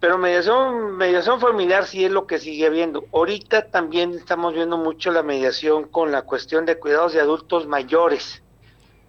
Pero 0.00 0.16
mediación, 0.16 0.96
mediación 0.96 1.40
familiar 1.40 1.84
sí 1.84 2.06
es 2.06 2.10
lo 2.10 2.26
que 2.26 2.38
sigue 2.38 2.66
habiendo. 2.66 3.04
Ahorita 3.12 3.70
también 3.70 4.14
estamos 4.14 4.54
viendo 4.54 4.78
mucho 4.78 5.12
la 5.12 5.22
mediación 5.22 5.84
con 5.84 6.10
la 6.10 6.22
cuestión 6.22 6.64
de 6.64 6.78
cuidados 6.78 7.12
de 7.12 7.20
adultos 7.20 7.66
mayores, 7.66 8.42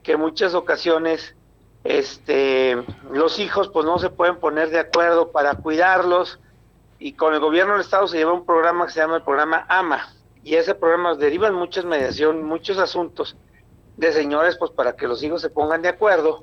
que 0.04 0.14
en 0.14 0.20
muchas 0.20 0.54
ocasiones 0.54 1.34
este, 1.86 2.76
los 3.10 3.40
hijos 3.40 3.70
pues 3.70 3.86
no 3.86 4.00
se 4.00 4.10
pueden 4.10 4.36
poner 4.38 4.70
de 4.70 4.80
acuerdo 4.80 5.32
para 5.32 5.56
cuidarlos 5.56 6.40
y 7.00 7.14
con 7.14 7.34
el 7.34 7.40
gobierno 7.40 7.74
del 7.74 7.82
estado 7.82 8.08
se 8.08 8.18
lleva 8.18 8.34
un 8.34 8.46
programa 8.46 8.86
que 8.86 8.92
se 8.92 9.00
llama 9.00 9.16
el 9.16 9.24
programa 9.24 9.66
AMA 9.70 10.14
y 10.44 10.56
ese 10.56 10.76
programa 10.76 11.16
derivan 11.16 11.56
muchas 11.56 11.86
mediación, 11.86 12.44
muchos 12.44 12.78
asuntos 12.78 13.36
de 13.98 14.12
señores 14.12 14.58
pues 14.58 14.72
para 14.72 14.96
que 14.96 15.08
los 15.08 15.24
hijos 15.24 15.42
se 15.42 15.50
pongan 15.50 15.82
de 15.82 15.90
acuerdo 15.90 16.42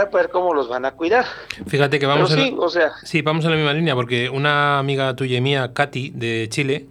para 0.00 0.22
ver 0.22 0.30
cómo 0.30 0.54
los 0.54 0.68
van 0.68 0.84
a 0.84 0.92
cuidar. 0.92 1.24
Fíjate 1.66 1.98
que 1.98 2.06
vamos, 2.06 2.32
sí, 2.32 2.54
o 2.58 2.68
sea, 2.68 2.92
sí, 3.02 3.22
vamos 3.22 3.44
la 3.44 3.56
misma 3.56 3.72
línea, 3.72 3.94
porque 3.94 4.28
una 4.28 4.78
amiga 4.78 5.14
tuya 5.16 5.38
y 5.38 5.40
mía, 5.40 5.72
Katy, 5.74 6.10
de 6.10 6.48
Chile, 6.50 6.86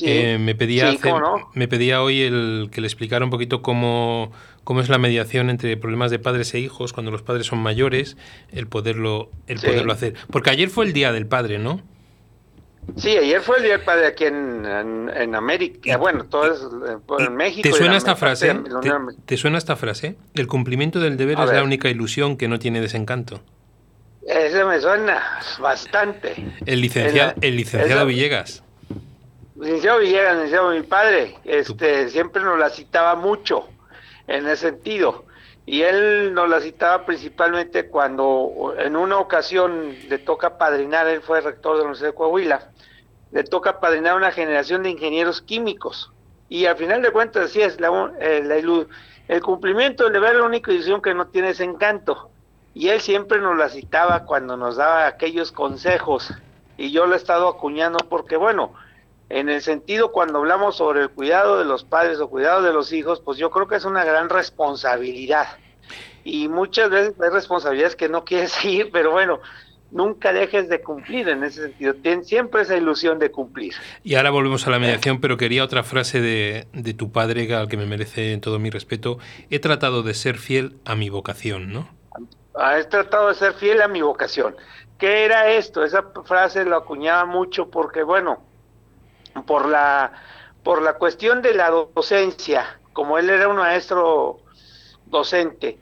eh, 0.00 0.38
me, 0.38 0.54
pedía 0.54 0.94
me 1.54 1.68
pedía 1.68 2.02
hoy 2.02 2.22
el 2.22 2.68
que 2.72 2.80
le 2.80 2.86
explicara 2.86 3.24
un 3.24 3.30
poquito 3.30 3.62
cómo, 3.62 4.32
cómo 4.64 4.80
es 4.80 4.88
la 4.88 4.98
mediación 4.98 5.50
entre 5.50 5.76
problemas 5.76 6.10
de 6.10 6.18
padres 6.18 6.54
e 6.54 6.60
hijos 6.60 6.92
cuando 6.92 7.10
los 7.10 7.22
padres 7.22 7.46
son 7.46 7.58
mayores, 7.58 8.16
el 8.52 8.66
poderlo, 8.66 9.30
el 9.46 9.58
poderlo 9.60 9.92
hacer. 9.92 10.14
Porque 10.30 10.50
ayer 10.50 10.70
fue 10.70 10.84
el 10.86 10.92
Día 10.92 11.12
del 11.12 11.26
Padre, 11.26 11.58
¿no? 11.58 11.82
Sí, 12.96 13.16
ayer 13.16 13.40
fue 13.40 13.58
el 13.58 13.62
Día 13.64 13.72
del 13.72 13.84
Padre 13.84 14.06
aquí 14.06 14.24
en, 14.24 14.64
en, 14.64 15.34
América, 15.34 15.96
bueno, 15.98 16.24
todo 16.24 16.52
es 16.52 16.60
eh, 16.60 17.24
en 17.26 17.36
México. 17.36 17.68
¿Te 17.68 17.76
suena 17.76 17.96
esta 17.96 18.16
frase? 18.16 18.56
¿Te, 19.26 19.36
suena 19.36 19.58
esta 19.58 19.76
frase? 19.76 20.16
El 20.34 20.46
cumplimiento 20.46 20.98
del 20.98 21.16
deber 21.16 21.38
es 21.38 21.52
la 21.52 21.62
única 21.62 21.88
ilusión 21.88 22.36
que 22.36 22.48
no 22.48 22.58
tiene 22.58 22.80
desencanto. 22.80 23.40
Ese 24.26 24.64
me 24.64 24.80
suena 24.80 25.22
bastante. 25.58 26.34
El, 26.66 26.80
licenciado, 26.80 27.34
el 27.40 27.56
licenciado 27.56 28.06
Villegas. 28.06 28.62
Licenciado 29.56 30.00
Villegas, 30.00 30.34
licenciado 30.34 30.70
mi 30.70 30.82
padre, 30.82 31.36
este, 31.44 32.08
siempre 32.08 32.42
nos 32.42 32.58
la 32.58 32.70
citaba 32.70 33.14
mucho 33.14 33.68
en 34.26 34.46
ese 34.46 34.70
sentido. 34.70 35.24
Y 35.66 35.82
él 35.82 36.32
nos 36.32 36.48
la 36.48 36.60
citaba 36.60 37.04
principalmente 37.04 37.88
cuando 37.88 38.74
en 38.78 38.96
una 38.96 39.18
ocasión 39.18 39.94
le 40.08 40.18
toca 40.18 40.56
padrinar, 40.56 41.06
él 41.08 41.20
fue 41.20 41.42
rector 41.42 41.72
de 41.72 41.78
la 41.78 41.84
Universidad 41.84 42.08
de 42.08 42.14
Coahuila, 42.14 42.70
le 43.30 43.44
toca 43.44 43.80
padrinar 43.80 44.16
una 44.16 44.32
generación 44.32 44.82
de 44.82 44.90
ingenieros 44.90 45.42
químicos. 45.42 46.10
Y 46.48 46.66
al 46.66 46.76
final 46.76 47.02
de 47.02 47.10
cuentas, 47.10 47.44
decía, 47.44 47.66
es 47.66 47.80
la, 47.80 48.12
eh, 48.20 48.86
el 49.28 49.42
cumplimiento 49.42 50.08
deber 50.08 50.32
es 50.32 50.38
la 50.38 50.46
única 50.46 50.72
decisión 50.72 51.02
que 51.02 51.14
no 51.14 51.26
tiene 51.26 51.50
ese 51.50 51.64
encanto. 51.64 52.30
Y 52.74 52.88
él 52.88 53.00
siempre 53.00 53.40
nos 53.40 53.56
la 53.56 53.68
citaba 53.68 54.24
cuando 54.24 54.56
nos 54.56 54.76
daba 54.76 55.06
aquellos 55.06 55.52
consejos. 55.52 56.32
Y 56.76 56.90
yo 56.90 57.06
lo 57.06 57.14
he 57.14 57.16
estado 57.16 57.48
acuñando 57.48 57.98
porque, 58.08 58.36
bueno, 58.36 58.72
en 59.28 59.50
el 59.50 59.60
sentido 59.60 60.10
cuando 60.12 60.38
hablamos 60.38 60.76
sobre 60.76 61.02
el 61.02 61.10
cuidado 61.10 61.58
de 61.58 61.64
los 61.66 61.84
padres 61.84 62.18
o 62.20 62.30
cuidado 62.30 62.62
de 62.62 62.72
los 62.72 62.92
hijos, 62.92 63.20
pues 63.20 63.36
yo 63.36 63.50
creo 63.50 63.68
que 63.68 63.76
es 63.76 63.84
una 63.84 64.04
gran 64.04 64.30
responsabilidad. 64.30 65.48
Y 66.24 66.48
muchas 66.48 66.88
veces 66.88 67.14
hay 67.20 67.30
responsabilidades 67.30 67.96
que 67.96 68.08
no 68.08 68.24
quieres 68.24 68.52
seguir, 68.62 68.90
pero 68.90 69.10
bueno, 69.10 69.40
nunca 69.90 70.32
dejes 70.32 70.68
de 70.68 70.80
cumplir 70.80 71.28
en 71.28 71.44
ese 71.44 71.62
sentido. 71.62 71.94
Tien 71.94 72.24
siempre 72.24 72.62
esa 72.62 72.76
ilusión 72.76 73.18
de 73.18 73.30
cumplir. 73.30 73.74
Y 74.04 74.14
ahora 74.14 74.30
volvemos 74.30 74.66
a 74.66 74.70
la 74.70 74.78
mediación, 74.78 75.20
pero 75.20 75.36
quería 75.36 75.64
otra 75.64 75.82
frase 75.82 76.20
de, 76.20 76.66
de 76.72 76.94
tu 76.94 77.10
padre, 77.10 77.52
al 77.54 77.68
que 77.68 77.76
me 77.76 77.86
merece 77.86 78.36
todo 78.38 78.58
mi 78.58 78.70
respeto. 78.70 79.18
He 79.50 79.58
tratado 79.58 80.02
de 80.02 80.14
ser 80.14 80.38
fiel 80.38 80.76
a 80.84 80.94
mi 80.94 81.10
vocación, 81.10 81.72
¿no? 81.72 81.88
Ah, 82.54 82.78
he 82.78 82.84
tratado 82.84 83.28
de 83.28 83.34
ser 83.34 83.54
fiel 83.54 83.80
a 83.82 83.88
mi 83.88 84.02
vocación. 84.02 84.56
¿Qué 84.98 85.24
era 85.24 85.50
esto? 85.50 85.84
Esa 85.84 86.04
frase 86.24 86.64
lo 86.64 86.76
acuñaba 86.76 87.24
mucho 87.24 87.70
porque, 87.70 88.02
bueno, 88.02 88.42
por 89.46 89.68
la, 89.68 90.12
por 90.64 90.82
la 90.82 90.94
cuestión 90.94 91.40
de 91.40 91.54
la 91.54 91.70
docencia, 91.70 92.80
como 92.92 93.16
él 93.16 93.30
era 93.30 93.48
un 93.48 93.56
maestro 93.56 94.40
docente 95.06 95.78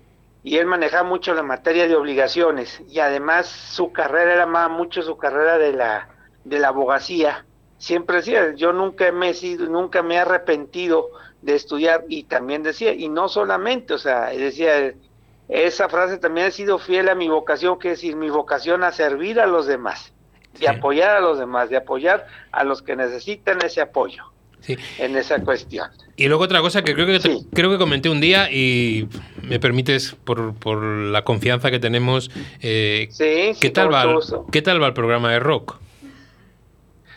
y 0.46 0.58
él 0.58 0.66
manejaba 0.66 1.02
mucho 1.02 1.34
la 1.34 1.42
materia 1.42 1.88
de 1.88 1.96
obligaciones 1.96 2.80
y 2.88 3.00
además 3.00 3.48
su 3.48 3.90
carrera 3.90 4.32
era 4.32 4.46
más 4.46 4.70
mucho 4.70 5.02
su 5.02 5.16
carrera 5.18 5.58
de 5.58 5.72
la 5.72 6.08
de 6.44 6.60
la 6.60 6.68
abogacía. 6.68 7.44
Siempre 7.78 8.18
decía, 8.18 8.54
yo 8.54 8.72
nunca 8.72 9.10
me 9.10 9.30
he 9.30 9.34
sido, 9.34 9.66
nunca 9.66 10.04
me 10.04 10.14
he 10.14 10.18
arrepentido 10.18 11.08
de 11.42 11.56
estudiar 11.56 12.04
y 12.08 12.22
también 12.22 12.62
decía, 12.62 12.92
y 12.92 13.08
no 13.08 13.28
solamente, 13.28 13.94
o 13.94 13.98
sea, 13.98 14.26
decía, 14.26 14.94
esa 15.48 15.88
frase 15.88 16.16
también 16.18 16.46
ha 16.46 16.50
sido 16.52 16.78
fiel 16.78 17.08
a 17.08 17.16
mi 17.16 17.28
vocación, 17.28 17.76
que 17.80 17.90
es 17.90 17.98
decir, 17.98 18.14
mi 18.14 18.30
vocación 18.30 18.84
a 18.84 18.92
servir 18.92 19.40
a 19.40 19.48
los 19.48 19.66
demás 19.66 20.12
de 20.60 20.68
apoyar 20.68 21.16
a 21.16 21.20
los 21.20 21.40
demás, 21.40 21.70
de 21.70 21.78
apoyar 21.78 22.28
a 22.52 22.62
los 22.62 22.82
que 22.82 22.94
necesitan 22.94 23.58
ese 23.64 23.80
apoyo 23.80 24.22
en 24.98 25.16
esa 25.16 25.40
cuestión. 25.40 25.90
Y 26.16 26.28
luego 26.28 26.44
otra 26.44 26.60
cosa 26.60 26.82
que 26.82 26.94
creo 26.94 27.06
que 27.06 27.20
creo 27.52 27.70
que 27.70 27.78
comenté 27.78 28.08
un 28.08 28.20
día 28.20 28.50
y 28.50 29.08
me 29.42 29.60
permites 29.60 30.16
por, 30.24 30.54
por 30.54 30.82
la 30.82 31.22
confianza 31.24 31.70
que 31.70 31.78
tenemos, 31.78 32.30
eh, 32.62 33.08
¿qué 33.60 33.70
tal 33.70 33.92
va 33.92 34.02
el, 34.04 34.18
qué 34.50 34.62
tal 34.62 34.82
va 34.82 34.86
el 34.86 34.94
programa 34.94 35.30
de 35.30 35.40
rock? 35.40 35.78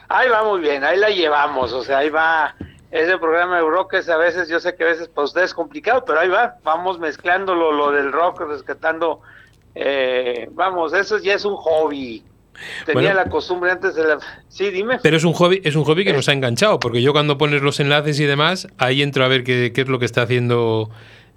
Ahí 0.10 0.28
va 0.28 0.44
muy 0.44 0.60
bien, 0.62 0.84
ahí 0.84 0.98
la 0.98 1.10
llevamos, 1.10 1.72
o 1.72 1.84
sea, 1.84 2.00
ahí 2.00 2.10
va. 2.10 2.56
Ese 2.92 3.20
programa 3.20 3.58
de 3.58 3.62
rock 3.62 3.94
es 3.94 4.10
a 4.10 4.18
veces, 4.18 4.50
yo 4.50 4.60
sé 4.60 4.76
que 4.76 4.84
a 4.84 4.88
veces 4.88 5.08
para 5.08 5.26
ustedes 5.26 5.52
es 5.52 5.54
complicado, 5.54 6.04
pero 6.06 6.20
ahí 6.20 6.28
va, 6.28 6.58
vamos 6.64 6.98
mezclándolo 6.98 7.72
lo 7.72 7.92
del 7.92 8.12
rock, 8.12 8.42
rescatando, 8.42 9.22
eh, 9.76 10.50
vamos, 10.54 10.94
eso 10.94 11.20
ya 11.20 11.36
es 11.36 11.46
un 11.46 11.56
hobby, 11.56 12.24
Tenía 12.86 13.14
la 13.14 13.26
costumbre 13.30 13.72
antes 13.72 13.96
de 13.96 14.04
la... 14.04 14.18
Sí, 14.48 14.70
dime. 14.72 15.00
Pero 15.02 15.18
es 15.18 15.24
un 15.24 15.34
hobby, 15.34 15.62
es 15.64 15.76
un 15.76 15.84
hobby 15.84 16.04
que 16.04 16.14
nos 16.14 16.30
ha 16.30 16.34
enganchado, 16.34 16.80
porque 16.80 17.02
yo 17.02 17.12
cuando 17.12 17.38
pones 17.38 17.62
los 17.62 17.80
enlaces 17.80 18.20
y 18.20 18.26
demás, 18.26 18.68
ahí 18.78 19.02
entro 19.02 19.24
a 19.24 19.28
ver 19.28 19.44
qué, 19.44 19.72
qué 19.74 19.82
es 19.82 19.88
lo 19.88 20.00
que 20.00 20.06
está 20.06 20.24
haciendo 20.24 20.90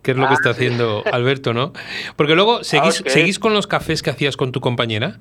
qué 0.02 0.10
es 0.10 0.16
lo 0.16 0.24
que 0.26 0.32
ah, 0.32 0.34
está 0.34 0.50
haciendo 0.50 1.02
Alberto, 1.12 1.54
¿no? 1.54 1.72
Porque 2.16 2.34
luego, 2.34 2.64
¿seguís, 2.64 3.02
¿seguís 3.06 3.38
con 3.38 3.54
los 3.54 3.66
cafés 3.66 4.02
que 4.02 4.10
hacías 4.10 4.36
con 4.36 4.52
tu 4.52 4.60
compañera? 4.60 5.20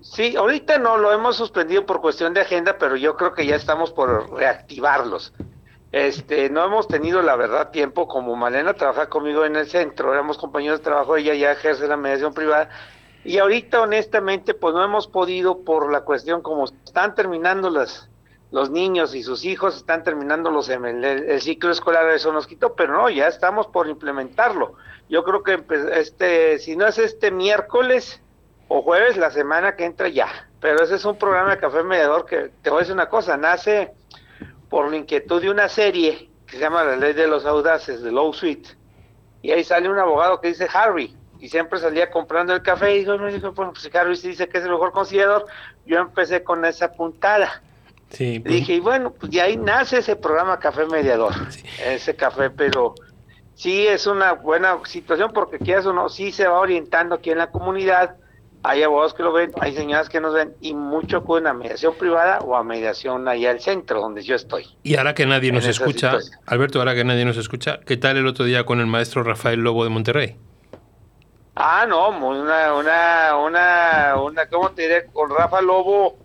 Sí, 0.00 0.36
ahorita 0.36 0.78
no, 0.78 0.96
lo 0.96 1.12
hemos 1.12 1.36
suspendido 1.36 1.84
por 1.86 2.00
cuestión 2.00 2.34
de 2.34 2.40
agenda, 2.40 2.76
pero 2.78 2.96
yo 2.96 3.16
creo 3.16 3.34
que 3.34 3.46
ya 3.46 3.56
estamos 3.56 3.90
por 3.92 4.32
reactivarlos. 4.32 5.32
Este, 5.92 6.50
no 6.50 6.64
hemos 6.64 6.88
tenido, 6.88 7.22
la 7.22 7.36
verdad, 7.36 7.70
tiempo, 7.70 8.08
como 8.08 8.34
Malena 8.36 8.74
trabaja 8.74 9.08
conmigo 9.08 9.44
en 9.44 9.56
el 9.56 9.68
centro, 9.68 10.12
éramos 10.12 10.38
compañeros 10.38 10.80
de 10.80 10.84
trabajo, 10.84 11.16
ella 11.16 11.34
ya 11.34 11.52
ejerce 11.52 11.86
la 11.86 11.96
mediación 11.96 12.34
privada, 12.34 12.68
y 13.24 13.38
ahorita, 13.38 13.80
honestamente, 13.80 14.52
pues 14.52 14.74
no 14.74 14.84
hemos 14.84 15.06
podido 15.06 15.64
por 15.64 15.90
la 15.90 16.02
cuestión 16.02 16.42
como 16.42 16.64
están 16.64 17.14
terminando 17.14 17.70
las, 17.70 18.10
los 18.50 18.70
niños 18.70 19.14
y 19.14 19.22
sus 19.22 19.44
hijos, 19.46 19.76
están 19.76 20.04
terminando 20.04 20.50
los, 20.50 20.68
el, 20.68 21.40
ciclo 21.40 21.70
escolar, 21.70 22.08
eso 22.10 22.32
nos 22.32 22.46
quitó, 22.46 22.74
pero 22.74 22.92
no, 22.92 23.08
ya 23.08 23.26
estamos 23.26 23.66
por 23.66 23.88
implementarlo. 23.88 24.74
Yo 25.08 25.24
creo 25.24 25.42
que 25.42 25.62
este, 25.94 26.58
si 26.58 26.76
no 26.76 26.86
es 26.86 26.98
este 26.98 27.30
miércoles 27.30 28.20
o 28.68 28.82
jueves, 28.82 29.16
la 29.16 29.30
semana 29.30 29.74
que 29.74 29.86
entra 29.86 30.08
ya. 30.08 30.28
Pero 30.60 30.82
ese 30.82 30.96
es 30.96 31.04
un 31.04 31.16
programa 31.16 31.50
de 31.50 31.58
Café 31.58 31.82
Mediador 31.82 32.26
que, 32.26 32.50
te 32.62 32.70
voy 32.70 32.78
a 32.78 32.80
decir 32.80 32.94
una 32.94 33.08
cosa, 33.08 33.36
nace 33.36 33.92
por 34.68 34.90
la 34.90 34.96
inquietud 34.96 35.40
de 35.40 35.50
una 35.50 35.68
serie 35.68 36.30
que 36.46 36.56
se 36.56 36.58
llama 36.58 36.84
La 36.84 36.96
Ley 36.96 37.14
de 37.14 37.26
los 37.26 37.46
Audaces, 37.46 38.02
de 38.02 38.12
Low 38.12 38.34
Suite. 38.34 38.68
Y 39.40 39.50
ahí 39.50 39.64
sale 39.64 39.88
un 39.88 39.98
abogado 39.98 40.40
que 40.40 40.48
dice 40.48 40.68
Harry, 40.72 41.16
y 41.44 41.48
siempre 41.50 41.78
salía 41.78 42.10
comprando 42.10 42.54
el 42.54 42.62
café 42.62 42.96
y 42.96 43.00
dijo, 43.00 43.18
dijo, 43.18 43.52
bueno, 43.52 43.74
pues 43.74 43.86
Carlos 43.92 44.22
dice 44.22 44.48
que 44.48 44.56
es 44.56 44.64
el 44.64 44.70
mejor 44.70 44.92
conciliador, 44.92 45.44
yo 45.84 45.98
empecé 45.98 46.42
con 46.42 46.64
esa 46.64 46.90
puntada. 46.92 47.60
Sí, 48.08 48.40
pues. 48.40 48.54
Dije, 48.54 48.76
y 48.76 48.80
bueno, 48.80 49.12
pues 49.12 49.30
de 49.30 49.42
ahí 49.42 49.58
nace 49.58 49.98
ese 49.98 50.16
programa 50.16 50.58
Café 50.58 50.86
Mediador, 50.86 51.34
ese 51.84 52.16
café, 52.16 52.48
pero 52.48 52.94
sí 53.54 53.86
es 53.86 54.06
una 54.06 54.32
buena 54.32 54.78
situación 54.86 55.32
porque 55.34 55.58
quieras 55.58 55.84
o 55.84 55.92
no, 55.92 56.08
sí 56.08 56.32
se 56.32 56.48
va 56.48 56.58
orientando 56.58 57.16
aquí 57.16 57.30
en 57.30 57.36
la 57.36 57.50
comunidad, 57.50 58.16
hay 58.62 58.82
abogados 58.82 59.12
que 59.12 59.22
lo 59.22 59.34
ven, 59.34 59.52
hay 59.60 59.74
señoras 59.76 60.08
que 60.08 60.22
nos 60.22 60.32
ven 60.32 60.54
y 60.62 60.72
mucho 60.72 61.24
con 61.24 61.46
a 61.46 61.52
mediación 61.52 61.92
privada 61.98 62.38
o 62.38 62.56
a 62.56 62.64
mediación 62.64 63.28
allá 63.28 63.50
al 63.50 63.60
centro 63.60 64.00
donde 64.00 64.22
yo 64.22 64.34
estoy. 64.34 64.64
Y 64.82 64.96
ahora 64.96 65.14
que 65.14 65.26
nadie 65.26 65.52
nos 65.52 65.66
escucha, 65.66 66.16
Alberto, 66.46 66.78
ahora 66.78 66.94
que 66.94 67.04
nadie 67.04 67.26
nos 67.26 67.36
escucha, 67.36 67.80
¿qué 67.84 67.98
tal 67.98 68.16
el 68.16 68.26
otro 68.26 68.46
día 68.46 68.64
con 68.64 68.80
el 68.80 68.86
maestro 68.86 69.22
Rafael 69.22 69.60
Lobo 69.60 69.84
de 69.84 69.90
Monterrey? 69.90 70.38
Ah, 71.56 71.86
no, 71.88 72.08
una, 72.08 72.74
una, 72.74 73.36
una, 73.36 74.16
una, 74.20 74.46
¿cómo 74.46 74.70
te 74.70 74.82
diré? 74.82 75.06
Con 75.06 75.30
Rafa 75.30 75.62
Lobo, 75.62 76.16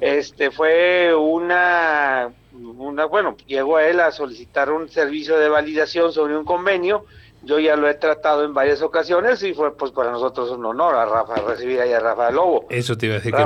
este, 0.00 0.50
fue 0.50 1.14
una, 1.14 2.32
una, 2.52 3.04
bueno, 3.04 3.36
llegó 3.46 3.76
a 3.76 3.86
él 3.86 4.00
a 4.00 4.10
solicitar 4.10 4.72
un 4.72 4.88
servicio 4.88 5.38
de 5.38 5.48
validación 5.48 6.12
sobre 6.12 6.36
un 6.36 6.44
convenio 6.44 7.04
Yo 7.44 7.60
ya 7.60 7.76
lo 7.76 7.88
he 7.88 7.94
tratado 7.94 8.44
en 8.44 8.54
varias 8.54 8.82
ocasiones 8.82 9.40
y 9.44 9.54
fue 9.54 9.76
pues 9.76 9.92
para 9.92 10.10
nosotros 10.10 10.50
un 10.50 10.64
honor 10.64 10.96
a 10.96 11.06
Rafa 11.06 11.36
recibir 11.36 11.80
ahí 11.80 11.92
a 11.92 12.00
Rafa 12.00 12.32
Lobo. 12.32 12.66
Eso 12.68 12.96
te 12.96 13.06
iba 13.06 13.14
a 13.14 13.18
decir, 13.18 13.32
que 13.32 13.42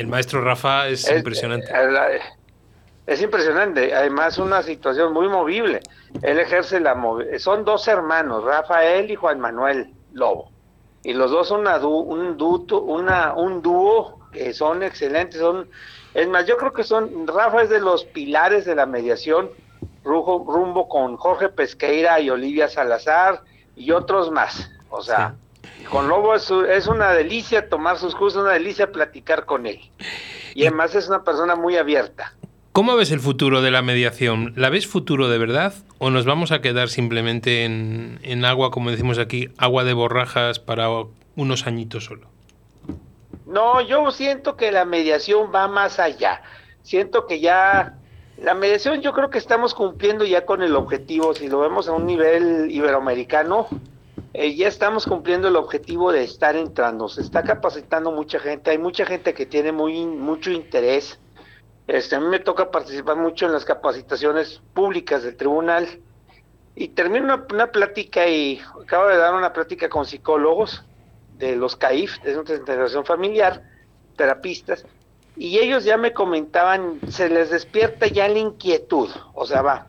el, 0.00 0.06
maestro 0.06 0.42
Rafa 0.42 0.86
es, 0.86 1.10
impresionante. 1.10 1.72
Es, 3.04 3.20
impresionante, 3.20 3.92
además 3.92 4.38
una 4.38 4.62
situación 4.62 5.12
muy 5.12 5.28
movible. 5.28 5.80
Él 6.22 6.38
ejerce 6.38 6.78
la 6.78 6.96
son 7.38 7.64
dos 7.64 7.88
hermanos, 7.88 8.44
Rafael 8.44 9.10
y 9.10 9.16
Juan 9.16 9.40
Manuel 9.40 9.92
Lobo. 10.12 10.52
Y 11.02 11.12
los 11.12 11.30
dos 11.30 11.48
son 11.48 11.60
una 11.60 11.78
un, 11.78 12.36
duto, 12.36 12.80
una, 12.80 13.34
un 13.34 13.62
dúo 13.62 14.18
que 14.32 14.52
son 14.52 14.82
excelentes, 14.82 15.40
son 15.40 15.68
es 16.14 16.28
más, 16.28 16.46
yo 16.46 16.56
creo 16.56 16.72
que 16.72 16.84
son 16.84 17.26
Rafa 17.26 17.62
es 17.62 17.70
de 17.70 17.80
los 17.80 18.04
pilares 18.04 18.64
de 18.64 18.74
la 18.74 18.86
mediación 18.86 19.50
rumbo 20.04 20.88
con 20.88 21.16
Jorge 21.16 21.48
Pesqueira 21.48 22.20
y 22.20 22.30
Olivia 22.30 22.68
Salazar 22.68 23.42
y 23.76 23.90
otros 23.92 24.30
más. 24.30 24.70
O 24.90 25.02
sea, 25.02 25.34
con 25.90 26.08
Lobo 26.08 26.34
es, 26.34 26.86
una 26.86 27.12
delicia 27.12 27.68
tomar 27.68 27.98
sus 27.98 28.14
cursos, 28.14 28.42
una 28.42 28.52
delicia 28.52 28.90
platicar 28.90 29.44
con 29.44 29.66
él. 29.66 29.80
Y 30.54 30.66
además 30.66 30.94
es 30.94 31.08
una 31.08 31.24
persona 31.24 31.56
muy 31.56 31.76
abierta. 31.76 32.34
¿Cómo 32.78 32.94
ves 32.94 33.10
el 33.10 33.18
futuro 33.18 33.60
de 33.60 33.72
la 33.72 33.82
mediación? 33.82 34.52
¿La 34.54 34.70
ves 34.70 34.86
futuro 34.86 35.28
de 35.28 35.36
verdad 35.36 35.74
o 35.98 36.10
nos 36.10 36.26
vamos 36.26 36.52
a 36.52 36.60
quedar 36.60 36.90
simplemente 36.90 37.64
en, 37.64 38.44
agua, 38.44 38.70
como 38.70 38.92
decimos 38.92 39.18
aquí, 39.18 39.48
agua 39.58 39.82
de 39.82 39.94
borrajas 39.94 40.60
para 40.60 40.86
unos 41.34 41.66
añitos 41.66 42.04
solo? 42.04 42.28
No, 43.46 43.80
yo 43.80 44.08
siento 44.12 44.56
que 44.56 44.70
la 44.70 44.84
mediación 44.84 45.50
va 45.52 45.66
más 45.66 45.98
allá. 45.98 46.40
Siento 46.84 47.26
que 47.26 47.40
ya 47.40 47.96
la 48.40 48.54
mediación 48.54 49.00
yo 49.00 49.12
creo 49.12 49.28
que 49.28 49.38
estamos 49.38 49.74
cumpliendo 49.74 50.24
ya 50.24 50.46
con 50.46 50.62
el 50.62 50.76
objetivo, 50.76 51.34
si 51.34 51.48
lo 51.48 51.58
vemos 51.58 51.88
a 51.88 51.92
un 51.94 52.06
nivel 52.06 52.70
iberoamericano, 52.70 53.66
eh, 54.34 54.54
ya 54.54 54.68
estamos 54.68 55.04
cumpliendo 55.04 55.48
el 55.48 55.56
objetivo 55.56 56.12
de 56.12 56.22
estar 56.22 56.54
entrando, 56.54 57.08
se 57.08 57.22
está 57.22 57.42
capacitando 57.42 58.12
mucha 58.12 58.38
gente, 58.38 58.70
hay 58.70 58.78
mucha 58.78 59.04
gente 59.04 59.34
que 59.34 59.46
tiene 59.46 59.72
muy 59.72 60.06
mucho 60.06 60.52
interés. 60.52 61.18
Este, 61.88 62.16
a 62.16 62.20
mí 62.20 62.26
me 62.26 62.38
toca 62.38 62.70
participar 62.70 63.16
mucho 63.16 63.46
en 63.46 63.52
las 63.52 63.64
capacitaciones 63.64 64.60
públicas 64.74 65.22
del 65.22 65.36
tribunal. 65.36 65.88
Y 66.76 66.88
termino 66.88 67.46
una, 67.50 67.72
plática 67.72 68.28
y 68.28 68.60
acabo 68.82 69.08
de 69.08 69.16
dar 69.16 69.34
una 69.34 69.54
plática 69.54 69.88
con 69.88 70.04
psicólogos 70.04 70.84
de 71.38 71.56
los 71.56 71.76
CAIF, 71.76 72.22
de 72.22 72.34
Centro 72.34 72.54
de 72.54 72.60
Integración 72.60 73.04
Familiar, 73.06 73.62
terapistas, 74.16 74.84
y 75.34 75.58
ellos 75.58 75.84
ya 75.84 75.96
me 75.96 76.12
comentaban, 76.12 77.00
se 77.08 77.28
les 77.30 77.50
despierta 77.50 78.06
ya 78.06 78.28
la 78.28 78.38
inquietud, 78.38 79.08
o 79.34 79.46
sea, 79.46 79.62
va, 79.62 79.86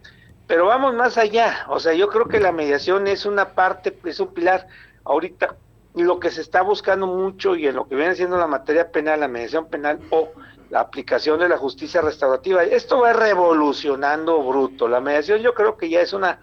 pero 0.48 0.68
vamos 0.68 0.94
más 0.94 1.18
allá, 1.18 1.66
o 1.68 1.80
sea, 1.80 1.94
yo 1.94 2.08
creo 2.10 2.28
que 2.28 2.40
la 2.40 2.52
mediación 2.52 3.08
es 3.08 3.26
una 3.26 3.50
parte, 3.50 3.96
es 4.06 4.20
un 4.20 4.34
pilar, 4.34 4.68
ahorita 5.04 5.56
lo 5.96 6.20
que 6.20 6.32
se 6.32 6.42
está 6.42 6.62
buscando 6.62 7.08
mucho 7.08 7.56
y 7.56 7.68
en 7.68 7.76
lo 7.76 7.88
que 7.88 7.96
viene 7.96 8.16
siendo 8.16 8.38
la 8.38 8.48
materia 8.48 8.92
penal, 8.92 9.20
la 9.20 9.28
mediación 9.28 9.68
penal 9.68 10.00
o 10.12 10.32
la 10.70 10.82
aplicación 10.82 11.40
de 11.40 11.50
la 11.50 11.58
justicia 11.58 12.02
restaurativa, 12.02 12.64
esto 12.64 13.00
va 13.00 13.14
revolucionando 13.14 14.42
bruto, 14.44 14.88
la 14.88 15.00
mediación 15.00 15.42
yo 15.42 15.54
creo 15.54 15.78
que 15.78 15.90
ya 15.90 16.02
es 16.02 16.14
una 16.14 16.40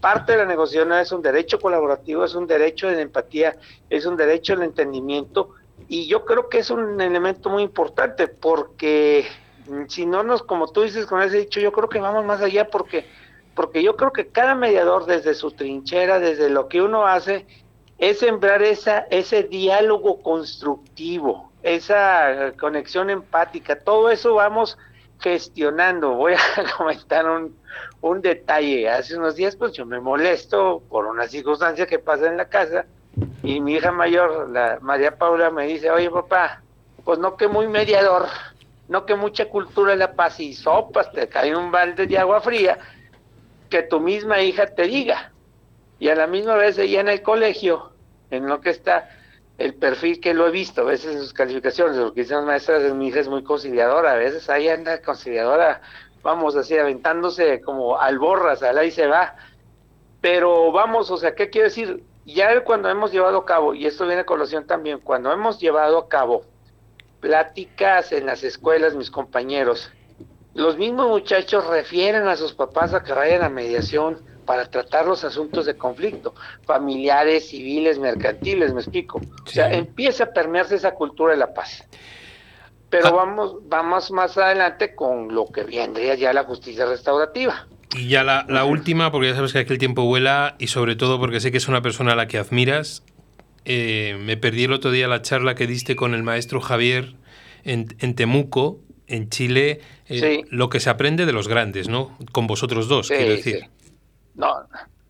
parte 0.00 0.32
de 0.32 0.38
la 0.38 0.44
negociación, 0.44 0.92
es 0.92 1.12
un 1.12 1.22
derecho 1.22 1.58
colaborativo, 1.58 2.24
es 2.24 2.34
un 2.34 2.46
derecho 2.46 2.88
de 2.88 3.00
empatía, 3.00 3.56
es 3.88 4.04
un 4.06 4.16
derecho 4.16 4.52
al 4.52 4.62
entendimiento, 4.62 5.54
y 5.88 6.06
yo 6.06 6.24
creo 6.24 6.48
que 6.48 6.58
es 6.58 6.70
un 6.70 7.00
elemento 7.00 7.50
muy 7.50 7.62
importante 7.62 8.28
porque 8.28 9.26
mm, 9.68 9.84
si 9.88 10.06
no 10.06 10.22
nos, 10.22 10.42
como 10.42 10.68
tú 10.68 10.82
dices 10.82 11.06
con 11.06 11.22
ese 11.22 11.38
dicho, 11.38 11.60
yo 11.60 11.72
creo 11.72 11.88
que 11.88 12.00
vamos 12.00 12.24
más 12.24 12.40
allá 12.40 12.68
porque, 12.68 13.06
porque 13.54 13.82
yo 13.82 13.96
creo 13.96 14.12
que 14.12 14.28
cada 14.28 14.54
mediador 14.54 15.06
desde 15.06 15.34
su 15.34 15.50
trinchera, 15.52 16.18
desde 16.18 16.48
lo 16.50 16.68
que 16.68 16.82
uno 16.82 17.06
hace, 17.06 17.46
es 17.98 18.18
sembrar 18.18 18.62
esa, 18.62 19.00
ese 19.10 19.44
diálogo 19.44 20.22
constructivo, 20.22 21.50
esa 21.64 22.52
conexión 22.60 23.10
empática, 23.10 23.76
todo 23.76 24.10
eso 24.10 24.34
vamos 24.34 24.78
gestionando. 25.18 26.14
Voy 26.14 26.34
a 26.34 26.38
comentar 26.76 27.28
un, 27.28 27.56
un 28.02 28.20
detalle. 28.20 28.88
Hace 28.88 29.16
unos 29.16 29.34
días, 29.34 29.56
pues 29.56 29.72
yo 29.72 29.86
me 29.86 29.98
molesto 29.98 30.82
por 30.88 31.06
una 31.06 31.26
circunstancia 31.26 31.86
que 31.86 31.98
pasa 31.98 32.28
en 32.28 32.36
la 32.36 32.44
casa 32.44 32.84
y 33.42 33.60
mi 33.60 33.74
hija 33.74 33.92
mayor, 33.92 34.50
la 34.50 34.78
María 34.82 35.16
Paula, 35.16 35.50
me 35.50 35.66
dice, 35.66 35.90
oye 35.90 36.10
papá, 36.10 36.62
pues 37.04 37.18
no 37.18 37.36
que 37.36 37.48
muy 37.48 37.66
mediador, 37.68 38.26
no 38.88 39.06
que 39.06 39.14
mucha 39.14 39.48
cultura 39.48 39.96
la 39.96 40.12
paz 40.12 40.40
y 40.40 40.52
sopas, 40.52 41.10
te 41.12 41.28
cae 41.28 41.56
un 41.56 41.70
balde 41.70 42.06
de 42.06 42.18
agua 42.18 42.40
fría, 42.40 42.78
que 43.70 43.82
tu 43.82 44.00
misma 44.00 44.40
hija 44.42 44.66
te 44.66 44.82
diga. 44.82 45.32
Y 45.98 46.08
a 46.08 46.14
la 46.14 46.26
misma 46.26 46.56
vez 46.56 46.76
ella 46.76 47.00
en 47.00 47.08
el 47.08 47.22
colegio, 47.22 47.92
en 48.30 48.48
lo 48.48 48.60
que 48.60 48.70
está 48.70 49.08
el 49.58 49.74
perfil 49.74 50.20
que 50.20 50.34
lo 50.34 50.46
he 50.48 50.50
visto, 50.50 50.82
a 50.82 50.84
veces 50.84 51.14
en 51.14 51.20
sus 51.20 51.32
calificaciones, 51.32 51.96
lo 51.96 52.12
que 52.12 52.22
dicen 52.22 52.38
las 52.38 52.46
maestras, 52.46 52.82
de 52.82 52.92
mi 52.92 53.08
hija 53.08 53.20
es 53.20 53.28
muy 53.28 53.44
conciliadora, 53.44 54.12
a 54.12 54.16
veces 54.16 54.50
ahí 54.50 54.68
anda 54.68 55.00
conciliadora, 55.00 55.80
vamos 56.22 56.56
así, 56.56 56.76
aventándose 56.76 57.60
como 57.60 57.98
alborras, 57.98 58.62
al 58.62 58.78
ahí 58.78 58.90
se 58.90 59.06
va. 59.06 59.36
Pero 60.20 60.72
vamos, 60.72 61.10
o 61.10 61.16
sea, 61.16 61.34
¿qué 61.34 61.50
quiero 61.50 61.68
decir? 61.68 62.02
ya 62.26 62.64
cuando 62.64 62.88
hemos 62.88 63.12
llevado 63.12 63.38
a 63.38 63.44
cabo, 63.44 63.74
y 63.74 63.86
esto 63.86 64.06
viene 64.06 64.22
a 64.22 64.26
colación 64.26 64.66
también, 64.66 64.98
cuando 65.00 65.30
hemos 65.32 65.60
llevado 65.60 65.98
a 65.98 66.08
cabo 66.08 66.44
pláticas 67.20 68.12
en 68.12 68.26
las 68.26 68.42
escuelas, 68.42 68.94
mis 68.94 69.10
compañeros, 69.10 69.90
los 70.54 70.76
mismos 70.76 71.08
muchachos 71.08 71.66
refieren 71.66 72.26
a 72.28 72.36
sus 72.36 72.54
papás 72.54 72.94
a 72.94 73.02
que 73.02 73.12
vayan 73.12 73.42
a 73.42 73.48
mediación 73.48 74.22
para 74.44 74.66
tratar 74.66 75.06
los 75.06 75.24
asuntos 75.24 75.66
de 75.66 75.76
conflicto, 75.76 76.34
familiares, 76.64 77.48
civiles, 77.48 77.98
mercantiles, 77.98 78.72
me 78.72 78.80
explico. 78.80 79.20
O 79.44 79.48
sea, 79.48 79.72
empieza 79.72 80.24
a 80.24 80.32
permearse 80.32 80.76
esa 80.76 80.92
cultura 80.92 81.32
de 81.32 81.38
la 81.38 81.52
paz. 81.52 81.84
Pero 82.90 83.08
ah. 83.08 83.12
vamos, 83.12 83.56
vamos 83.68 84.10
más 84.10 84.38
adelante 84.38 84.94
con 84.94 85.34
lo 85.34 85.46
que 85.46 85.64
vendría 85.64 86.14
ya 86.14 86.32
la 86.32 86.44
justicia 86.44 86.86
restaurativa. 86.86 87.66
Y 87.96 88.08
ya 88.08 88.24
la, 88.24 88.64
última, 88.64 89.12
porque 89.12 89.28
ya 89.28 89.36
sabes 89.36 89.52
que 89.52 89.60
aquí 89.60 89.72
el 89.72 89.78
tiempo 89.78 90.04
vuela 90.04 90.56
y 90.58 90.66
sobre 90.66 90.96
todo 90.96 91.20
porque 91.20 91.40
sé 91.40 91.50
que 91.52 91.58
es 91.58 91.68
una 91.68 91.82
persona 91.82 92.12
a 92.12 92.16
la 92.16 92.26
que 92.26 92.38
admiras. 92.38 93.04
Eh, 93.64 94.18
me 94.20 94.36
perdí 94.36 94.64
el 94.64 94.72
otro 94.72 94.90
día 94.90 95.08
la 95.08 95.22
charla 95.22 95.54
que 95.54 95.66
diste 95.66 95.96
con 95.96 96.14
el 96.14 96.22
maestro 96.22 96.60
Javier 96.60 97.14
en, 97.64 98.14
Temuco, 98.14 98.80
en 99.06 99.30
Chile, 99.30 99.80
eh, 100.08 100.42
lo 100.50 100.68
que 100.68 100.80
se 100.80 100.90
aprende 100.90 101.24
de 101.24 101.32
los 101.32 101.48
grandes, 101.48 101.88
¿no? 101.88 102.16
Con 102.32 102.46
vosotros 102.46 102.88
dos, 102.88 103.08
quiero 103.08 103.30
decir. 103.30 103.70
No, 104.34 104.66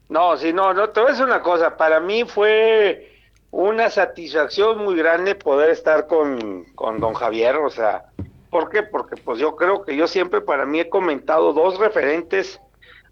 no, 0.09 0.37
sí, 0.37 0.53
no, 0.53 0.75
no, 0.75 0.91
te 0.91 1.01
voy 1.01 1.09
a 1.09 1.13
decir 1.13 1.27
una 1.27 1.43
cosa, 1.43 1.77
para 1.77 2.01
mí 2.01 2.25
fue 2.25 3.11
una 3.51 3.89
satisfacción 3.89 4.79
muy 4.79 4.97
grande 4.97 5.35
poder 5.35 5.71
estar 5.71 6.07
con, 6.07 6.65
con 6.75 7.01
don 7.01 7.15
Javier, 7.15 7.57
o 7.57 7.71
sea, 7.71 8.05
¿por 8.51 8.69
qué? 8.69 8.83
Porque 8.83 9.17
pues 9.17 9.39
yo 9.39 9.57
creo 9.57 9.85
que 9.85 9.97
yo 9.97 10.07
siempre 10.07 10.41
para 10.41 10.67
mí 10.67 10.81
he 10.81 10.89
comentado 10.89 11.53
dos 11.53 11.79
referentes 11.79 12.61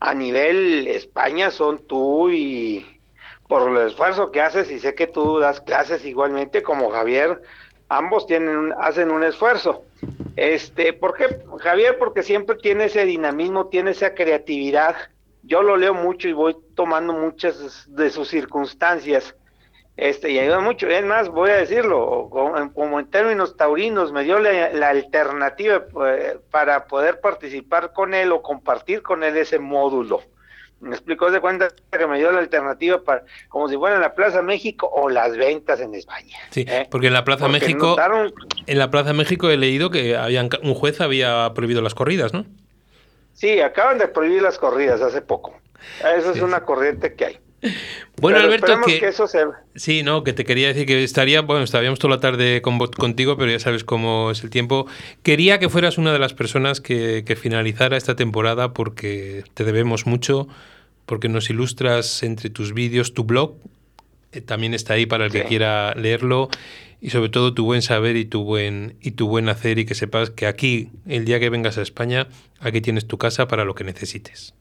a 0.00 0.14
nivel 0.14 0.88
España 0.88 1.50
son 1.52 1.78
tú 1.86 2.28
y 2.28 3.00
por 3.46 3.70
el 3.70 3.86
esfuerzo 3.86 4.30
que 4.32 4.40
haces 4.40 4.70
y 4.70 4.80
sé 4.80 4.94
que 4.94 5.06
tú 5.06 5.38
das 5.38 5.60
clases 5.60 6.04
igualmente 6.04 6.62
como 6.62 6.90
Javier, 6.90 7.40
ambos 7.88 8.26
tienen 8.26 8.72
hacen 8.80 9.10
un 9.10 9.22
esfuerzo. 9.22 9.84
Este, 10.36 10.92
¿por 10.92 11.14
qué 11.14 11.44
Javier? 11.60 11.98
Porque 11.98 12.22
siempre 12.22 12.56
tiene 12.56 12.86
ese 12.86 13.04
dinamismo, 13.04 13.66
tiene 13.66 13.92
esa 13.92 14.14
creatividad. 14.14 14.96
Yo 15.43 15.62
lo 15.62 15.76
leo 15.76 15.95
mucho 15.95 16.28
y 16.28 16.32
voy 16.32 16.57
tomando 16.74 17.12
muchas 17.12 17.86
de 17.88 18.11
sus 18.11 18.28
circunstancias 18.28 19.34
este, 19.97 20.30
y 20.30 20.38
ayuda 20.38 20.61
mucho. 20.61 20.88
Es 20.88 21.05
más, 21.05 21.28
voy 21.28 21.51
a 21.51 21.57
decirlo, 21.57 22.28
como, 22.30 22.99
en 22.99 23.11
términos 23.11 23.57
taurinos, 23.57 24.12
me 24.12 24.24
dio 24.24 24.38
la, 24.38 24.88
alternativa 24.88 25.84
eh, 26.09 26.38
para 26.51 26.86
poder 26.86 27.20
participar 27.20 27.93
con 27.93 28.14
él 28.14 28.32
o 28.32 28.43
compartir 28.43 29.03
con 29.03 29.22
él 29.22 29.36
ese 29.36 29.59
módulo. 29.59 30.22
Me 30.80 30.97
explicó 30.97 31.30
de 31.30 31.40
cuenta 31.40 31.68
que 31.93 32.07
me 32.09 32.18
dio 32.18 32.32
la 32.32 32.40
alternativa 32.40 33.05
para, 33.05 33.22
como 33.49 33.68
si 33.68 33.76
fuera 33.76 33.95
en 33.97 34.03
la 34.03 34.14
Plaza 34.14 34.43
México 34.43 34.90
o 34.93 35.09
las 35.09 35.36
ventas 35.36 35.78
en 35.80 35.95
España. 35.95 36.36
Sí, 36.51 36.64
¿eh? 36.66 36.88
porque 36.90 37.07
en 37.07 37.12
la 37.12 37.24
Plaza 37.24 37.47
México, 37.47 37.97
en 38.66 38.78
la 38.78 38.90
Plaza 38.90 39.12
México 39.12 39.51
he 39.51 39.57
leído 39.57 39.90
que 39.90 40.16
habían, 40.16 40.49
un 40.62 40.74
juez 40.74 41.01
había 41.01 41.53
prohibido 41.55 41.82
las 41.82 41.95
corridas, 41.95 42.32
¿no? 42.32 42.47
Sí, 43.34 43.60
acaban 43.60 43.98
de 43.98 44.08
prohibir 44.08 44.42
las 44.42 44.58
corridas 44.58 45.00
hace 45.00 45.22
poco. 45.22 45.58
Eso 46.16 46.32
es 46.32 46.40
una 46.42 46.64
corriente 46.64 47.14
que 47.14 47.24
hay. 47.24 47.38
Bueno, 48.20 48.38
Alberto, 48.38 48.80
que, 48.84 49.06
eso 49.06 49.26
sí, 49.76 50.02
no, 50.02 50.24
que 50.24 50.32
te 50.32 50.44
quería 50.44 50.68
decir 50.68 50.84
que 50.84 51.04
estaría, 51.04 51.42
bueno, 51.42 51.62
estaríamos 51.62 51.98
toda 52.00 52.16
la 52.16 52.20
tarde 52.20 52.60
con, 52.60 52.78
contigo, 52.78 53.36
pero 53.36 53.50
ya 53.50 53.60
sabes 53.60 53.84
cómo 53.84 54.32
es 54.32 54.42
el 54.42 54.50
tiempo. 54.50 54.86
Quería 55.22 55.58
que 55.60 55.68
fueras 55.68 55.96
una 55.96 56.12
de 56.12 56.18
las 56.18 56.34
personas 56.34 56.80
que, 56.80 57.24
finalizara 57.40 57.96
esta 57.96 58.16
temporada 58.16 58.72
porque 58.72 59.44
te 59.54 59.64
debemos 59.64 60.06
mucho, 60.06 60.48
porque 61.06 61.28
nos 61.28 61.50
ilustras 61.50 62.22
entre 62.22 62.50
tus 62.50 62.74
vídeos, 62.74 63.14
tu 63.14 63.24
blog 63.24 63.54
también 64.40 64.74
está 64.74 64.94
ahí 64.94 65.06
para 65.06 65.26
el 65.26 65.32
que 65.32 65.44
quiera 65.44 65.94
leerlo 65.94 66.48
y 67.00 67.10
sobre 67.10 67.28
todo 67.28 67.52
tu 67.52 67.64
buen 67.64 67.82
saber 67.82 68.16
y 68.16 68.24
tu 68.24 68.44
buen 68.44 68.96
y 69.00 69.12
tu 69.12 69.28
buen 69.28 69.48
hacer 69.48 69.78
y 69.78 69.84
que 69.84 69.94
sepas 69.94 70.30
que 70.30 70.46
aquí 70.46 70.90
el 71.06 71.24
día 71.24 71.40
que 71.40 71.50
vengas 71.50 71.76
a 71.76 71.82
España 71.82 72.28
aquí 72.60 72.80
tienes 72.80 73.06
tu 73.06 73.18
casa 73.18 73.48
para 73.48 73.64
lo 73.64 73.74
que 73.74 73.84
necesites. 73.84 74.54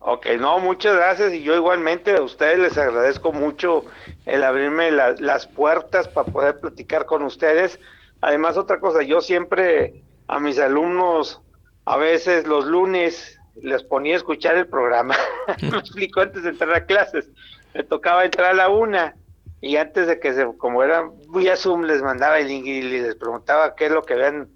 Ok, 0.00 0.26
no, 0.40 0.58
muchas 0.58 0.96
gracias 0.96 1.32
y 1.32 1.42
yo 1.42 1.54
igualmente 1.54 2.16
a 2.16 2.22
ustedes 2.22 2.58
les 2.58 2.76
agradezco 2.76 3.32
mucho 3.32 3.84
el 4.26 4.42
abrirme 4.42 4.90
las 4.90 5.46
puertas 5.46 6.08
para 6.08 6.30
poder 6.30 6.58
platicar 6.58 7.06
con 7.06 7.22
ustedes. 7.22 7.78
Además, 8.20 8.56
otra 8.56 8.80
cosa, 8.80 9.02
yo 9.02 9.20
siempre 9.20 10.02
a 10.26 10.40
mis 10.40 10.58
alumnos, 10.58 11.40
a 11.84 11.96
veces 11.96 12.48
los 12.48 12.64
lunes, 12.64 13.38
les 13.60 13.82
ponía 13.84 14.14
a 14.14 14.16
escuchar 14.16 14.56
el 14.56 14.66
programa. 14.66 15.14
Me 15.62 15.78
explico 15.78 16.20
antes 16.20 16.42
de 16.42 16.50
entrar 16.50 16.74
a 16.74 16.84
clases. 16.84 17.30
Me 17.74 17.84
tocaba 17.84 18.24
entrar 18.24 18.50
a 18.50 18.54
la 18.54 18.68
una 18.68 19.14
y 19.60 19.76
antes 19.76 20.08
de 20.08 20.18
que 20.18 20.34
se, 20.34 20.46
como 20.58 20.82
era 20.82 21.08
muy 21.28 21.48
a 21.48 21.56
Zoom, 21.56 21.84
les 21.84 22.02
mandaba 22.02 22.40
el 22.40 22.48
link 22.48 22.66
y 22.66 22.82
les 22.82 23.14
preguntaba 23.14 23.76
qué 23.76 23.86
es 23.86 23.92
lo 23.92 24.02
que 24.02 24.14
habían, 24.14 24.48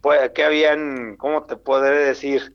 pues, 0.00 0.30
qué 0.34 0.44
habían, 0.44 1.16
cómo 1.16 1.44
te 1.44 1.56
podré 1.56 1.98
decir, 1.98 2.54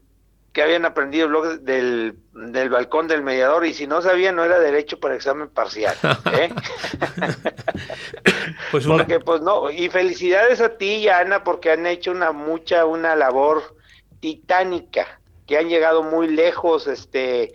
que 0.51 0.63
habían 0.63 0.85
aprendido 0.85 1.57
del, 1.57 2.17
del 2.33 2.69
balcón 2.69 3.07
del 3.07 3.21
mediador 3.21 3.65
y 3.65 3.73
si 3.73 3.87
no 3.87 4.01
sabían 4.01 4.37
no 4.37 4.45
era 4.45 4.57
derecho 4.57 4.99
para 4.99 5.13
examen 5.13 5.49
parcial. 5.49 5.95
¿eh? 6.33 6.49
pues 8.71 8.87
Porque 8.87 9.19
pues 9.19 9.41
no, 9.41 9.69
y 9.69 9.89
felicidades 9.89 10.61
a 10.61 10.77
ti 10.77 10.95
y 10.95 11.07
a 11.09 11.19
Ana 11.19 11.43
porque 11.43 11.71
han 11.71 11.85
hecho 11.85 12.11
una 12.11 12.31
mucha, 12.31 12.85
una 12.85 13.15
labor 13.15 13.75
titánica, 14.21 15.19
que 15.45 15.57
han 15.57 15.67
llegado 15.67 16.01
muy 16.01 16.29
lejos, 16.29 16.87
este, 16.87 17.51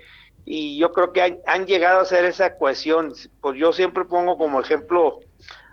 y 0.52 0.76
yo 0.78 0.92
creo 0.92 1.12
que 1.12 1.40
han, 1.46 1.66
llegado 1.66 2.00
a 2.00 2.02
hacer 2.02 2.24
esa 2.24 2.56
cohesión. 2.58 3.14
Pues 3.40 3.56
yo 3.56 3.72
siempre 3.72 4.04
pongo 4.04 4.36
como 4.36 4.60
ejemplo 4.60 5.20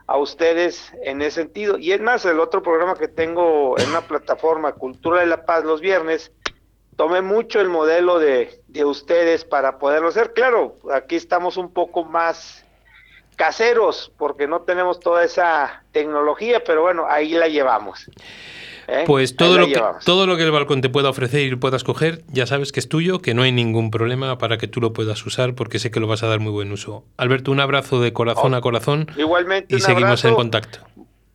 a 0.06 0.18
ustedes 0.18 0.94
en 1.02 1.24
ese 1.24 1.42
sentido. 1.42 1.80
Y 1.80 1.94
es 1.94 2.00
más, 2.00 2.24
el 2.26 2.40
otro 2.40 2.62
programa 2.62 2.94
que 2.94 3.08
tengo 3.08 3.76
en 3.80 3.90
una 3.90 4.02
plataforma, 4.02 4.74
Cultura 4.74 5.22
de 5.22 5.26
la 5.26 5.46
Paz, 5.48 5.64
los 5.64 5.82
viernes, 5.82 6.32
tomé 6.96 7.24
mucho 7.24 7.60
el 7.60 7.70
modelo 7.70 8.20
de, 8.20 8.62
de 8.68 8.86
ustedes 8.86 9.46
para 9.46 9.80
poderlo 9.80 10.10
hacer. 10.10 10.34
Claro, 10.34 10.78
aquí 10.94 11.16
estamos 11.16 11.58
un 11.58 11.74
poco 11.74 12.04
más 12.04 12.64
caseros 13.36 14.12
porque 14.16 14.46
no 14.46 14.62
tenemos 14.62 15.00
toda 15.00 15.24
esa 15.24 15.86
tecnología, 15.92 16.64
pero 16.64 16.84
bueno, 16.84 17.08
ahí 17.10 17.32
la 17.32 17.48
llevamos. 17.48 18.12
¿Eh? 18.88 19.04
Pues 19.06 19.36
todo 19.36 19.58
lo, 19.58 19.68
que, 19.68 19.82
todo 20.06 20.26
lo 20.26 20.38
que 20.38 20.44
el 20.44 20.52
balcón 20.52 20.82
te 20.82 20.90
pueda 20.90 21.10
ofrecer 21.10 21.42
y 21.42 21.56
puedas 21.56 21.84
coger, 21.84 22.24
ya 22.32 22.46
sabes 22.46 22.72
que 22.72 22.80
es 22.80 22.90
tuyo, 22.90 23.20
que 23.20 23.34
no 23.34 23.44
hay 23.44 23.52
ningún 23.52 23.92
problema 23.92 24.38
para 24.38 24.58
que 24.58 24.68
tú 24.68 24.82
lo 24.82 24.94
puedas 24.94 25.26
usar 25.26 25.54
porque 25.56 25.80
sé 25.80 25.92
que 25.92 26.00
lo 26.00 26.08
vas 26.08 26.24
a 26.24 26.28
dar 26.28 26.40
muy 26.40 26.52
buen 26.52 26.72
uso. 26.72 27.04
Alberto, 27.18 27.52
un 27.52 27.60
abrazo 27.60 28.02
de 28.02 28.14
corazón 28.14 28.54
a 28.54 28.62
corazón. 28.62 29.08
Igualmente. 29.18 29.76
Y 29.76 29.80
seguimos 29.80 30.24
en 30.26 30.36
contacto. 30.36 30.80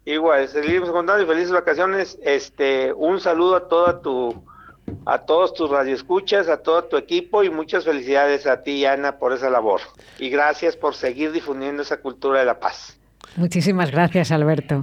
Igual, 0.04 0.48
seguimos 0.48 0.88
en 0.88 0.94
contacto 0.94 1.22
y 1.22 1.26
felices 1.26 1.52
vacaciones. 1.52 2.18
Este, 2.24 2.92
un 2.92 3.20
saludo 3.20 3.56
a 3.56 3.68
toda 3.68 4.00
tu 4.00 4.42
a 5.06 5.18
todos 5.18 5.54
tus 5.54 5.70
radioescuchas, 5.70 6.48
a 6.48 6.58
todo 6.58 6.84
tu 6.84 6.96
equipo 6.96 7.44
y 7.44 7.50
muchas 7.50 7.84
felicidades 7.84 8.46
a 8.46 8.62
ti, 8.62 8.84
Ana, 8.84 9.18
por 9.18 9.32
esa 9.32 9.48
labor. 9.50 9.80
Y 10.18 10.28
gracias 10.28 10.76
por 10.76 10.94
seguir 10.94 11.32
difundiendo 11.32 11.82
esa 11.82 11.98
cultura 11.98 12.40
de 12.40 12.46
la 12.46 12.58
paz. 12.58 12.98
Muchísimas 13.36 13.90
gracias, 13.90 14.30
Alberto. 14.32 14.82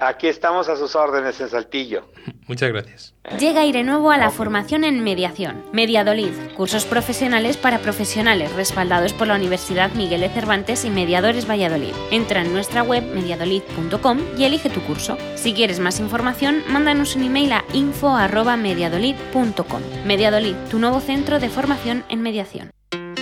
Aquí 0.00 0.26
estamos 0.28 0.68
a 0.70 0.76
sus 0.76 0.96
órdenes 0.96 1.38
en 1.42 1.50
Saltillo. 1.50 2.08
Muchas 2.46 2.70
gracias. 2.70 3.14
Llega 3.38 3.60
Aire 3.60 3.84
Nuevo 3.84 4.10
a 4.10 4.16
la 4.16 4.30
formación 4.30 4.84
en 4.84 5.04
mediación. 5.04 5.62
Mediadolid, 5.72 6.32
cursos 6.56 6.86
profesionales 6.86 7.58
para 7.58 7.80
profesionales 7.80 8.50
respaldados 8.54 9.12
por 9.12 9.26
la 9.26 9.34
Universidad 9.34 9.92
Miguel 9.92 10.22
de 10.22 10.30
Cervantes 10.30 10.86
y 10.86 10.90
Mediadores 10.90 11.46
Valladolid. 11.48 11.92
Entra 12.10 12.40
en 12.40 12.54
nuestra 12.54 12.82
web 12.82 13.04
mediadolid.com 13.14 14.20
y 14.38 14.44
elige 14.44 14.70
tu 14.70 14.80
curso. 14.80 15.18
Si 15.36 15.52
quieres 15.52 15.80
más 15.80 16.00
información, 16.00 16.62
mándanos 16.68 17.14
un 17.14 17.24
email 17.24 17.52
a 17.52 17.66
info@mediadolid.com. 17.74 19.82
Mediadolid, 20.06 20.56
tu 20.70 20.78
nuevo 20.78 21.00
centro 21.00 21.38
de 21.38 21.50
formación 21.50 22.04
en 22.08 22.22
mediación. 22.22 22.70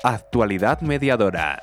Actualidad 0.03 0.81
mediadora. 0.81 1.61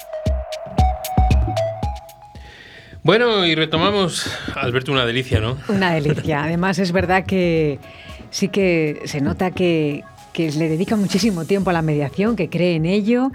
Bueno, 3.04 3.46
y 3.46 3.54
retomamos, 3.54 4.34
Alberto, 4.56 4.94
una 4.94 5.06
delicia, 5.06 5.42
¿no? 5.42 5.58
Una 5.68 5.92
delicia. 5.92 6.46
Además, 6.46 6.80
es 6.80 6.94
verdad 6.94 7.26
que 7.26 7.82
sí 8.30 8.48
que 8.48 9.02
se 9.04 9.20
nota 9.20 9.52
que, 9.52 10.06
que 10.34 10.52
le 10.52 10.70
dedica 10.70 10.96
muchísimo 10.96 11.46
tiempo 11.46 11.70
a 11.70 11.74
la 11.74 11.82
mediación, 11.82 12.36
que 12.36 12.50
cree 12.50 12.76
en 12.76 12.86
ello, 12.86 13.32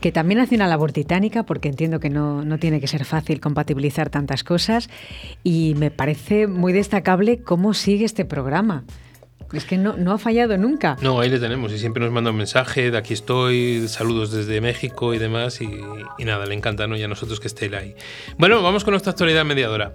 que 0.00 0.12
también 0.12 0.40
hace 0.40 0.54
una 0.54 0.66
labor 0.66 0.92
titánica, 0.92 1.44
porque 1.44 1.68
entiendo 1.68 2.00
que 2.00 2.10
no, 2.10 2.44
no, 2.44 2.58
tiene 2.58 2.80
que 2.80 2.86
ser 2.86 3.04
fácil 3.04 3.40
compatibilizar 3.40 4.10
tantas 4.10 4.44
cosas, 4.44 4.90
y 5.44 5.74
me 5.76 5.90
parece 5.90 6.46
muy 6.46 6.72
destacable 6.72 7.42
cómo 7.42 7.74
sigue 7.74 8.04
este 8.04 8.24
programa. 8.24 8.84
Es 9.52 9.64
que 9.64 9.76
no, 9.76 9.96
no 9.96 10.12
ha 10.12 10.18
fallado 10.18 10.56
nunca. 10.56 10.96
No, 11.02 11.18
ahí 11.20 11.28
le 11.28 11.40
tenemos 11.40 11.72
y 11.72 11.78
siempre 11.78 12.04
nos 12.04 12.12
manda 12.12 12.30
un 12.30 12.36
mensaje 12.36 12.90
de 12.92 12.96
aquí 12.96 13.14
estoy, 13.14 13.88
saludos 13.88 14.30
desde 14.30 14.60
México 14.60 15.12
y 15.12 15.18
demás 15.18 15.60
y, 15.60 15.68
y 16.18 16.24
nada, 16.24 16.46
le 16.46 16.54
encanta 16.54 16.86
¿no? 16.86 16.94
a 16.94 17.08
nosotros 17.08 17.40
que 17.40 17.48
esté 17.48 17.74
ahí. 17.76 17.96
Bueno, 18.38 18.62
vamos 18.62 18.84
con 18.84 18.92
nuestra 18.92 19.10
actualidad 19.10 19.44
mediadora. 19.44 19.94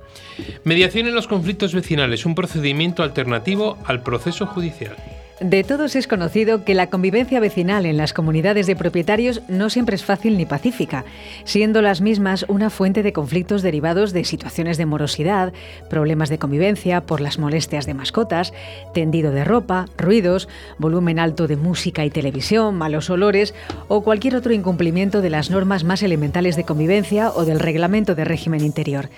Mediación 0.66 1.08
en 1.08 1.16
los 1.16 1.28
conflictos 1.28 1.74
vecinales, 1.74 2.26
un 2.26 2.36
procedimiento 2.36 3.02
alternativo 3.02 3.78
al 3.86 4.04
proceso 4.04 4.46
judicial. 4.46 4.98
De 5.42 5.66
todos 5.66 5.98
es 5.98 6.08
conocido 6.08 6.64
que 6.64 6.74
la 6.74 6.90
convivencia 6.90 7.42
vecinal 7.42 7.86
en 7.86 7.98
las 7.98 8.14
comunidades 8.14 8.68
de 8.68 8.76
propietarios 8.78 9.42
no 9.50 9.70
siempre 9.70 9.98
es 9.98 10.06
fácil 10.06 10.38
ni 10.38 10.46
pacífica, 10.46 11.04
siendo 11.44 11.82
las 11.82 12.00
mismas 12.00 12.46
una 12.48 12.70
fuente 12.70 13.04
de 13.04 13.12
conflictos 13.12 13.62
derivados 13.62 14.14
de 14.14 14.24
situaciones 14.24 14.78
de 14.78 14.86
morosidad, 14.86 15.52
problemas 15.90 16.30
de 16.30 16.38
convivencia 16.40 17.02
por 17.02 17.20
las 17.20 17.38
molestias 17.38 17.86
de 17.86 17.94
mascotas, 17.94 18.54
tendido 18.94 19.32
de 19.32 19.44
ropa, 19.44 19.88
ruidos, 19.98 20.48
volumen 20.78 21.20
alto 21.20 21.48
de 21.48 21.58
música 21.58 22.06
y 22.06 22.10
televisión, 22.10 22.76
malos 22.76 23.10
olores 23.10 23.54
o 23.90 24.04
cualquier 24.06 24.38
otro 24.38 24.54
incumplimiento 24.54 25.22
de 25.22 25.32
las 25.32 25.52
normas 25.52 25.84
más 25.84 26.02
elementales 26.02 26.56
de 26.56 26.64
convivencia 26.64 27.32
o 27.32 27.44
del 27.44 27.60
reglamento 27.60 28.16
de 28.16 28.24
régimen 28.24 28.64
interior. 28.64 29.10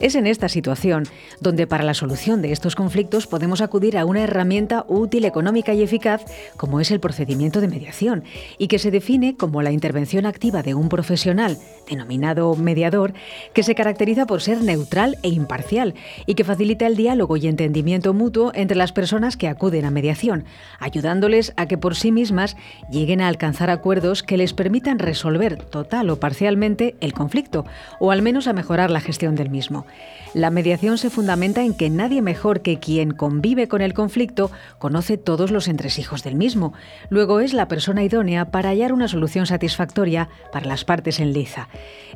Es 0.00 0.14
en 0.14 0.26
esta 0.26 0.48
situación 0.48 1.04
donde 1.40 1.66
para 1.66 1.84
la 1.84 1.94
solución 1.94 2.42
de 2.42 2.52
estos 2.52 2.74
conflictos 2.74 3.26
podemos 3.26 3.60
acudir 3.60 3.98
a 3.98 4.04
una 4.04 4.22
herramienta 4.22 4.84
útil, 4.88 5.24
económica 5.24 5.74
y 5.74 5.82
eficaz 5.82 6.24
como 6.56 6.80
es 6.80 6.90
el 6.90 7.00
procedimiento 7.00 7.60
de 7.60 7.68
mediación 7.68 8.24
y 8.58 8.68
que 8.68 8.78
se 8.78 8.90
define 8.90 9.36
como 9.36 9.62
la 9.62 9.72
intervención 9.72 10.26
activa 10.26 10.62
de 10.62 10.74
un 10.74 10.88
profesional, 10.88 11.58
denominado 11.92 12.54
mediador, 12.56 13.12
que 13.52 13.62
se 13.62 13.74
caracteriza 13.74 14.26
por 14.26 14.40
ser 14.40 14.62
neutral 14.62 15.18
e 15.22 15.28
imparcial 15.28 15.94
y 16.26 16.34
que 16.34 16.44
facilita 16.44 16.86
el 16.86 16.96
diálogo 16.96 17.36
y 17.36 17.46
entendimiento 17.46 18.14
mutuo 18.14 18.50
entre 18.54 18.76
las 18.76 18.92
personas 18.92 19.36
que 19.36 19.48
acuden 19.48 19.84
a 19.84 19.90
mediación, 19.90 20.44
ayudándoles 20.80 21.52
a 21.56 21.66
que 21.66 21.78
por 21.78 21.94
sí 21.94 22.10
mismas 22.10 22.56
lleguen 22.90 23.20
a 23.20 23.28
alcanzar 23.28 23.70
acuerdos 23.70 24.22
que 24.22 24.36
les 24.36 24.54
permitan 24.54 24.98
resolver 24.98 25.56
total 25.56 26.08
o 26.10 26.18
parcialmente 26.18 26.96
el 27.00 27.12
conflicto 27.12 27.66
o 28.00 28.10
al 28.10 28.22
menos 28.22 28.46
a 28.46 28.52
mejorar 28.52 28.90
la 28.90 29.00
gestión 29.00 29.34
del 29.34 29.50
mismo. 29.50 29.86
La 30.34 30.50
mediación 30.50 30.96
se 30.96 31.10
fundamenta 31.10 31.62
en 31.62 31.74
que 31.74 31.90
nadie 31.90 32.22
mejor 32.22 32.62
que 32.62 32.78
quien 32.78 33.10
convive 33.10 33.68
con 33.68 33.82
el 33.82 33.92
conflicto 33.92 34.50
conoce 34.78 35.18
todos 35.18 35.50
los 35.50 35.68
entresijos 35.68 36.22
del 36.22 36.36
mismo. 36.36 36.72
Luego 37.10 37.40
es 37.40 37.52
la 37.52 37.68
persona 37.68 38.02
idónea 38.02 38.50
para 38.50 38.70
hallar 38.70 38.94
una 38.94 39.08
solución 39.08 39.46
satisfactoria 39.46 40.30
para 40.52 40.66
las 40.66 40.84
partes 40.84 41.20
en 41.20 41.32
liza. 41.32 41.68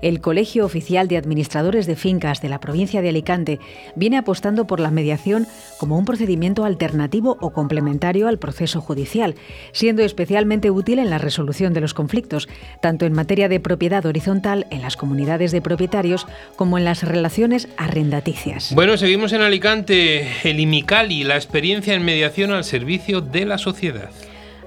El 0.03 0.21
Colegio 0.21 0.65
Oficial 0.65 1.09
de 1.09 1.17
Administradores 1.17 1.87
de 1.87 1.97
Fincas 1.97 2.43
de 2.43 2.49
la 2.49 2.61
provincia 2.61 3.03
de 3.03 3.09
Alicante 3.09 3.59
viene 3.95 4.19
apostando 4.19 4.67
por 4.67 4.81
la 4.81 4.91
mediación 4.91 5.47
como 5.79 5.99
un 5.99 6.05
procedimiento 6.05 6.65
alternativo 6.65 7.39
o 7.41 7.53
complementario 7.53 8.29
al 8.29 8.39
proceso 8.39 8.81
judicial, 8.81 9.35
siendo 9.73 10.03
especialmente 10.03 10.71
útil 10.71 10.99
en 10.99 11.11
la 11.11 11.19
resolución 11.19 11.73
de 11.73 11.81
los 11.81 11.95
conflictos, 11.95 12.49
tanto 12.81 13.07
en 13.07 13.13
materia 13.13 13.49
de 13.49 13.61
propiedad 13.61 14.05
horizontal 14.05 14.67
en 14.71 14.83
las 14.83 14.97
comunidades 14.97 15.53
de 15.53 15.63
propietarios 15.63 16.27
como 16.57 16.79
en 16.79 16.85
las 16.85 17.03
relaciones 17.03 17.69
arrendaticias. 17.77 18.75
Bueno, 18.75 18.97
seguimos 18.97 19.33
en 19.33 19.43
Alicante, 19.43 20.29
el 20.45 20.61
IMICALI, 20.61 21.25
la 21.25 21.37
experiencia 21.37 21.95
en 21.95 22.05
mediación 22.05 22.53
al 22.53 22.65
servicio 22.65 23.21
de 23.21 23.47
la 23.47 23.59
sociedad. 23.59 24.11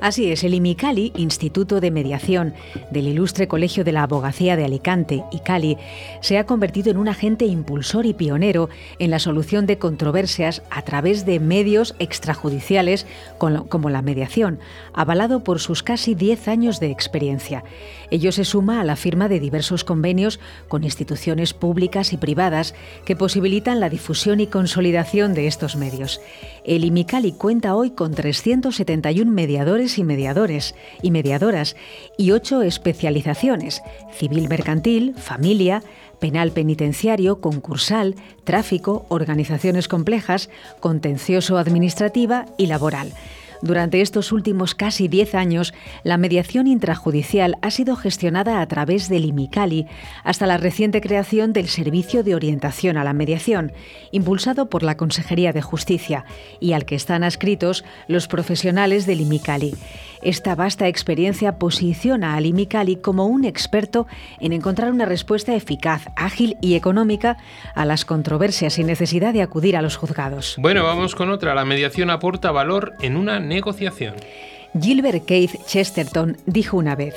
Así 0.02 0.32
es, 0.32 0.46
el 0.46 0.54
IMICALI, 0.54 1.12
Instituto 1.18 1.82
de 1.82 1.92
Mediación 1.92 2.54
del 2.90 3.08
Ilustre 3.08 3.50
Colegio 3.50 3.84
de 3.84 3.92
la 3.92 4.04
Abogacía 4.04 4.56
de 4.56 4.64
Alicante, 4.64 5.26
ICALI, 5.32 5.78
se 6.22 6.38
ha 6.38 6.46
convertido 6.46 6.90
en 6.90 6.98
un 6.98 7.10
agente 7.10 7.46
impulsor 7.46 8.06
y 8.06 8.14
pionero 8.14 8.70
en 9.00 9.12
la 9.12 9.20
solución 9.20 9.66
de 9.66 9.78
controversias 9.78 10.62
a 10.70 10.84
través 10.84 11.26
de 11.26 11.42
medios 11.42 11.96
extrajudiciales 12.00 13.06
como 13.38 13.90
la 13.90 14.02
mediación, 14.02 14.60
avalado 14.94 15.44
por 15.44 15.60
sus 15.60 15.84
casi 15.84 16.16
10 16.16 16.48
años 16.48 16.80
de 16.80 16.92
experiencia. 16.92 17.66
Ello 18.10 18.32
se 18.32 18.46
suma 18.46 18.80
a 18.80 18.86
la 18.86 18.96
firma 18.96 19.28
de 19.28 19.42
diversos 19.42 19.84
convenios 19.84 20.40
con 20.70 20.86
instituciones 20.86 21.54
públicas 21.54 22.14
y 22.14 22.18
privadas 22.18 22.74
que 23.04 23.18
posibilitan 23.18 23.82
la 23.82 23.90
difusión 23.90 24.40
y 24.40 24.48
consolidación 24.48 25.34
de 25.34 25.48
estos 25.48 25.76
medios. 25.76 26.22
El 26.64 26.86
IMICALI 26.86 27.34
cuenta 27.34 27.76
hoy 27.76 27.92
con 27.92 28.14
371 28.14 29.30
mediadores 29.30 29.89
y 29.98 30.04
mediadores 30.04 30.76
y 31.02 31.12
mediadoras 31.12 31.76
y 32.18 32.32
ocho 32.32 32.62
especializaciones: 32.62 33.82
civil 34.12 34.48
mercantil, 34.48 35.16
familia, 35.16 35.82
penal 36.20 36.52
penitenciario, 36.52 37.42
concursal, 37.42 38.16
tráfico, 38.44 39.06
organizaciones 39.10 39.88
complejas, 39.88 40.50
contencioso 40.80 41.58
administrativa 41.58 42.46
y 42.58 42.68
laboral. 42.68 43.14
Durante 43.62 44.02
estos 44.02 44.32
últimos 44.32 44.74
casi 44.74 45.08
10 45.08 45.36
años, 45.36 45.74
la 46.04 46.18
mediación 46.18 46.66
intrajudicial 46.68 47.58
ha 47.62 47.72
sido 47.72 47.98
gestionada 47.98 48.62
a 48.62 48.68
través 48.68 49.10
del 49.10 49.26
IMICALI 49.26 49.86
hasta 50.24 50.48
la 50.48 50.58
reciente 50.58 51.02
creación 51.02 51.52
del 51.52 51.68
Servicio 51.68 52.24
de 52.24 52.36
Orientación 52.36 52.96
a 52.96 53.04
la 53.04 53.14
Mediación, 53.14 53.74
impulsado 54.12 54.70
por 54.70 54.84
la 54.84 54.96
Consejería 54.96 55.52
de 55.52 55.62
Justicia 55.62 56.26
y 56.62 56.72
al 56.72 56.86
que 56.86 56.96
están 56.96 57.24
adscritos 57.24 57.84
los 58.08 58.28
profesionales 58.28 59.06
del 59.06 59.22
IMICALI. 59.22 59.76
Esta 60.22 60.56
vasta 60.56 60.88
experiencia 60.88 61.58
posiciona 61.58 62.36
al 62.36 62.46
IMICALI 62.46 62.98
como 62.98 63.28
un 63.28 63.46
experto 63.46 64.08
en 64.40 64.54
encontrar 64.54 64.92
una 64.92 65.06
respuesta 65.06 65.56
eficaz, 65.56 66.08
ágil 66.16 66.58
y 66.62 66.76
económica 66.76 67.38
a 67.76 67.86
las 67.86 68.06
controversias 68.06 68.74
sin 68.74 68.88
necesidad 68.88 69.34
de 69.34 69.42
acudir 69.42 69.78
a 69.78 69.82
los 69.82 69.96
juzgados. 69.96 70.56
Bueno, 70.58 70.84
vamos 70.84 71.16
con 71.16 71.30
otra. 71.30 71.56
La 71.56 71.66
mediación 71.66 72.10
aporta 72.10 72.52
valor 72.52 72.94
en 73.02 73.16
una 73.16 73.40
negociación. 73.40 74.16
Gilbert 74.80 75.26
Keith 75.26 75.56
Chesterton 75.66 76.38
dijo 76.46 76.78
una 76.78 76.96
vez, 76.96 77.16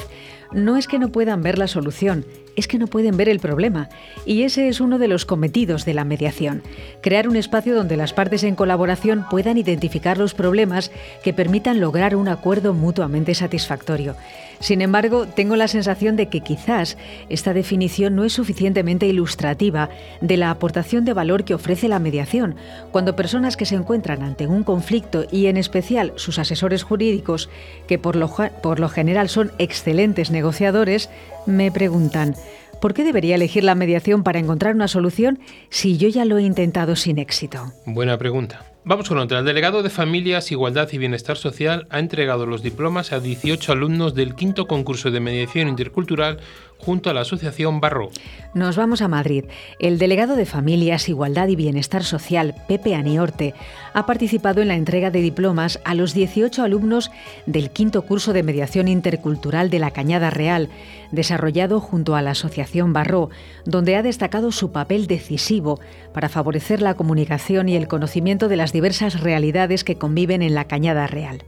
no 0.53 0.77
es 0.77 0.87
que 0.87 0.99
no 0.99 1.09
puedan 1.09 1.43
ver 1.43 1.59
la 1.59 1.67
solución, 1.67 2.25
es 2.57 2.69
que 2.69 2.79
no 2.79 2.87
pueden 2.87 3.17
ver 3.17 3.29
el 3.29 3.41
problema. 3.41 3.89
Y 4.27 4.43
ese 4.43 4.69
es 4.69 4.81
uno 4.81 4.99
de 4.99 5.09
los 5.09 5.25
cometidos 5.25 5.85
de 5.85 5.95
la 5.95 6.05
mediación. 6.05 6.63
Crear 7.03 7.29
un 7.29 7.37
espacio 7.37 7.75
donde 7.75 7.97
las 7.97 8.13
partes 8.13 8.45
en 8.45 8.55
colaboración 8.55 9.27
puedan 9.31 9.59
identificar 9.59 10.19
los 10.19 10.35
problemas 10.35 10.91
que 11.23 11.33
permitan 11.33 11.81
lograr 11.81 12.17
un 12.17 12.29
acuerdo 12.29 12.75
mutuamente 12.75 13.35
satisfactorio. 13.35 14.17
Sin 14.63 14.81
embargo, 14.81 15.27
tengo 15.27 15.57
la 15.57 15.67
sensación 15.67 16.15
de 16.15 16.29
que 16.29 16.41
quizás 16.41 16.97
esta 17.29 17.53
definición 17.53 18.15
no 18.15 18.23
es 18.23 18.33
suficientemente 18.33 19.07
ilustrativa 19.09 19.89
de 20.21 20.37
la 20.37 20.51
aportación 20.51 21.05
de 21.05 21.13
valor 21.13 21.43
que 21.43 21.55
ofrece 21.55 21.89
la 21.89 21.99
mediación, 21.99 22.55
cuando 22.93 23.17
personas 23.17 23.57
que 23.57 23.67
se 23.67 23.75
encuentran 23.75 24.23
ante 24.23 24.47
un 24.47 24.63
conflicto 24.63 25.25
y 25.33 25.47
en 25.47 25.57
especial 25.57 26.13
sus 26.15 26.39
asesores 26.39 26.85
jurídicos, 26.85 27.51
que 27.89 27.99
por 27.99 28.15
lo, 28.15 28.89
general 28.89 29.29
son 29.29 29.51
excelentes 29.59 30.31
negociadores, 30.31 31.11
me 31.45 31.73
preguntan, 31.73 32.37
¿por 32.83 32.95
qué 32.95 33.05
debería 33.05 33.37
elegir 33.37 33.63
la 33.63 33.77
mediación 33.77 34.25
para 34.25 34.41
encontrar 34.41 34.75
una 34.75 34.89
solución 34.89 35.39
si 35.71 35.97
yo 35.97 36.09
ya 36.09 36.25
lo 36.25 36.37
he 36.37 36.43
intentado 36.43 36.97
sin 36.97 37.19
éxito? 37.19 37.73
Buena 37.87 38.19
pregunta. 38.19 38.67
Vamos 38.85 39.09
con 39.09 39.19
otra. 39.19 39.39
El 39.39 39.45
delegado 39.45 39.85
de 39.85 39.91
Familias, 39.91 40.51
Igualdad 40.51 40.89
y 40.91 40.99
Bienestar 40.99 41.37
Social 41.37 41.87
ha 41.91 42.01
entregado 42.01 42.47
los 42.47 42.65
diplomas 42.65 43.13
a 43.13 43.21
18 43.21 43.71
alumnos 43.71 44.17
del 44.17 44.35
quinto 44.35 44.67
concurso 44.67 45.13
de 45.13 45.21
mediación 45.21 45.69
intercultural 45.69 46.41
junto 46.85 47.11
a 47.11 47.15
la 47.15 47.21
Asociación 47.21 47.81
Barro. 47.81 48.11
Nos 48.55 48.77
vamos 48.77 49.03
a 49.03 49.09
Madrid. 49.09 49.45
El 49.79 49.99
delegado 49.99 50.37
de 50.37 50.47
Familias, 50.47 51.09
Igualdad 51.09 51.49
y 51.49 51.57
Bienestar 51.57 52.05
Social, 52.05 52.55
Pepe 52.69 52.95
Aniorte, 52.95 53.55
ha 53.95 54.05
participado 54.05 54.61
en 54.61 54.69
la 54.69 54.75
entrega 54.75 55.11
de 55.11 55.21
diplomas 55.21 55.81
a 55.85 55.95
los 55.95 56.13
18 56.13 56.63
alumnos 56.63 57.11
del 57.47 57.71
quinto 57.71 58.03
curso 58.03 58.33
de 58.33 58.43
mediación 58.43 58.89
intercultural 58.89 59.71
de 59.71 59.79
la 59.79 59.93
Cañada 59.93 60.31
Real, 60.31 60.69
desarrollado 61.13 61.81
junto 61.81 62.17
a 62.17 62.23
la 62.23 62.33
Asociación 62.33 62.93
Barro, 62.93 63.31
donde 63.65 63.97
ha 63.97 64.03
destacado 64.03 64.51
su 64.51 64.73
papel 64.73 65.07
decisivo 65.07 65.81
para 66.13 66.29
favorecer 66.29 66.83
la 66.83 66.95
comunicación 66.95 67.69
y 67.69 67.77
el 67.77 67.89
conocimiento 67.89 68.49
de 68.49 68.57
las 68.57 68.73
diversas 68.73 69.21
realidades 69.21 69.85
que 69.85 69.97
conviven 69.97 70.43
en 70.43 70.55
la 70.55 70.65
Cañada 70.65 71.07
Real. 71.07 71.45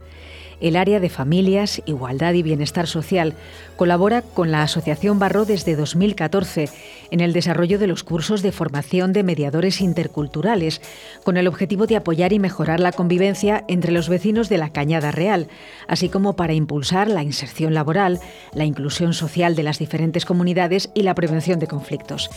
El 0.61 0.75
área 0.75 0.99
de 0.99 1.09
familias, 1.09 1.81
igualdad 1.85 2.33
y 2.33 2.43
bienestar 2.43 2.87
social 2.87 3.33
colabora 3.75 4.21
con 4.21 4.51
la 4.51 4.63
Asociación 4.63 5.19
Barro 5.19 5.45
desde 5.45 5.75
2014 5.75 6.69
en 7.11 7.19
el 7.19 7.33
desarrollo 7.33 7.77
de 7.77 7.87
los 7.87 8.03
cursos 8.03 8.41
de 8.41 8.51
formación 8.51 9.13
de 9.13 9.23
mediadores 9.23 9.81
interculturales, 9.81 10.81
con 11.23 11.37
el 11.37 11.47
objetivo 11.47 11.87
de 11.87 11.97
apoyar 11.97 12.33
y 12.33 12.39
mejorar 12.39 12.79
la 12.79 12.91
convivencia 12.91 13.63
entre 13.67 13.91
los 13.91 14.09
vecinos 14.09 14.49
de 14.49 14.57
la 14.57 14.69
Cañada 14.69 15.11
Real, 15.11 15.47
así 15.87 16.09
como 16.09 16.35
para 16.35 16.53
impulsar 16.53 17.09
la 17.09 17.23
inserción 17.23 17.73
laboral, 17.73 18.19
la 18.53 18.65
inclusión 18.65 19.13
social 19.13 19.55
de 19.55 19.63
las 19.63 19.79
diferentes 19.79 20.25
comunidades 20.25 20.89
y 20.93 21.03
la 21.03 21.15
prevención 21.15 21.59
de 21.59 21.67
conflictos. 21.67 22.29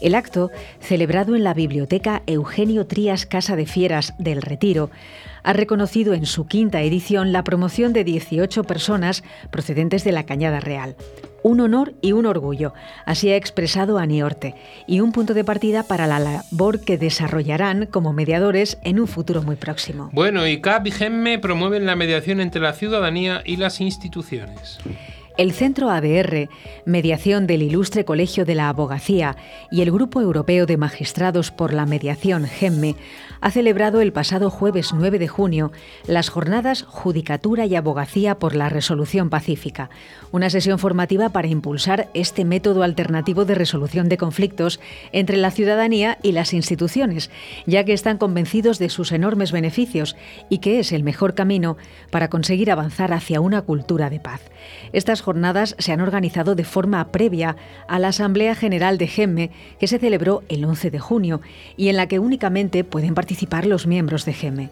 El 0.00 0.14
acto, 0.14 0.50
celebrado 0.80 1.36
en 1.36 1.44
la 1.44 1.54
Biblioteca 1.54 2.22
Eugenio 2.26 2.86
Trías 2.86 3.26
Casa 3.26 3.56
de 3.56 3.66
Fieras 3.66 4.14
del 4.18 4.42
Retiro, 4.42 4.90
ha 5.46 5.52
reconocido 5.52 6.12
en 6.12 6.26
su 6.26 6.48
quinta 6.48 6.82
edición 6.82 7.32
la 7.32 7.44
promoción 7.44 7.92
de 7.92 8.02
18 8.02 8.64
personas 8.64 9.22
procedentes 9.50 10.02
de 10.02 10.10
la 10.10 10.26
Cañada 10.26 10.58
Real. 10.58 10.96
Un 11.44 11.60
honor 11.60 11.94
y 12.02 12.10
un 12.10 12.26
orgullo, 12.26 12.74
así 13.04 13.30
ha 13.30 13.36
expresado 13.36 13.98
Aniorte, 13.98 14.56
y 14.88 14.98
un 14.98 15.12
punto 15.12 15.34
de 15.34 15.44
partida 15.44 15.84
para 15.84 16.08
la 16.08 16.18
labor 16.18 16.80
que 16.80 16.98
desarrollarán 16.98 17.86
como 17.86 18.12
mediadores 18.12 18.78
en 18.82 18.98
un 18.98 19.06
futuro 19.06 19.42
muy 19.42 19.54
próximo. 19.54 20.10
Bueno, 20.12 20.48
y 20.48 20.60
CAP 20.60 20.88
y 20.88 20.90
GEMME 20.90 21.38
promueven 21.38 21.86
la 21.86 21.94
mediación 21.94 22.40
entre 22.40 22.60
la 22.60 22.72
ciudadanía 22.72 23.42
y 23.44 23.56
las 23.56 23.80
instituciones. 23.80 24.80
El 25.36 25.52
Centro 25.52 25.90
ADR, 25.90 26.48
mediación 26.86 27.46
del 27.46 27.60
Ilustre 27.60 28.06
Colegio 28.06 28.46
de 28.46 28.54
la 28.54 28.70
Abogacía 28.70 29.36
y 29.70 29.82
el 29.82 29.90
Grupo 29.90 30.22
Europeo 30.22 30.64
de 30.64 30.78
Magistrados 30.78 31.50
por 31.50 31.74
la 31.74 31.84
Mediación 31.84 32.46
GEMME 32.46 32.96
ha 33.42 33.50
celebrado 33.50 34.00
el 34.00 34.14
pasado 34.14 34.48
jueves 34.48 34.94
9 34.94 35.18
de 35.18 35.28
junio 35.28 35.72
las 36.06 36.30
jornadas 36.30 36.84
Judicatura 36.84 37.66
y 37.66 37.76
Abogacía 37.76 38.38
por 38.38 38.56
la 38.56 38.70
Resolución 38.70 39.28
Pacífica, 39.28 39.90
una 40.32 40.48
sesión 40.48 40.78
formativa 40.78 41.28
para 41.28 41.48
impulsar 41.48 42.08
este 42.14 42.46
método 42.46 42.82
alternativo 42.82 43.44
de 43.44 43.56
resolución 43.56 44.08
de 44.08 44.16
conflictos 44.16 44.80
entre 45.12 45.36
la 45.36 45.50
ciudadanía 45.50 46.16
y 46.22 46.32
las 46.32 46.54
instituciones, 46.54 47.30
ya 47.66 47.84
que 47.84 47.92
están 47.92 48.16
convencidos 48.16 48.78
de 48.78 48.88
sus 48.88 49.12
enormes 49.12 49.52
beneficios 49.52 50.16
y 50.48 50.58
que 50.58 50.80
es 50.80 50.92
el 50.92 51.02
mejor 51.02 51.34
camino 51.34 51.76
para 52.10 52.30
conseguir 52.30 52.70
avanzar 52.70 53.12
hacia 53.12 53.42
una 53.42 53.60
cultura 53.60 54.08
de 54.08 54.20
paz. 54.20 54.40
Estas 54.94 55.25
jornadas 55.26 55.74
se 55.80 55.90
han 55.90 56.00
organizado 56.00 56.54
de 56.54 56.62
forma 56.62 57.10
previa 57.10 57.56
a 57.88 57.98
la 57.98 58.08
Asamblea 58.08 58.54
General 58.54 58.96
de 58.96 59.08
GEMME, 59.08 59.50
que 59.80 59.88
se 59.88 59.98
celebró 59.98 60.44
el 60.48 60.64
11 60.64 60.92
de 60.92 61.00
junio 61.00 61.40
y 61.76 61.88
en 61.88 61.96
la 61.96 62.06
que 62.06 62.20
únicamente 62.20 62.84
pueden 62.84 63.14
participar 63.14 63.66
los 63.66 63.88
miembros 63.88 64.24
de 64.24 64.34
GEMME. 64.34 64.70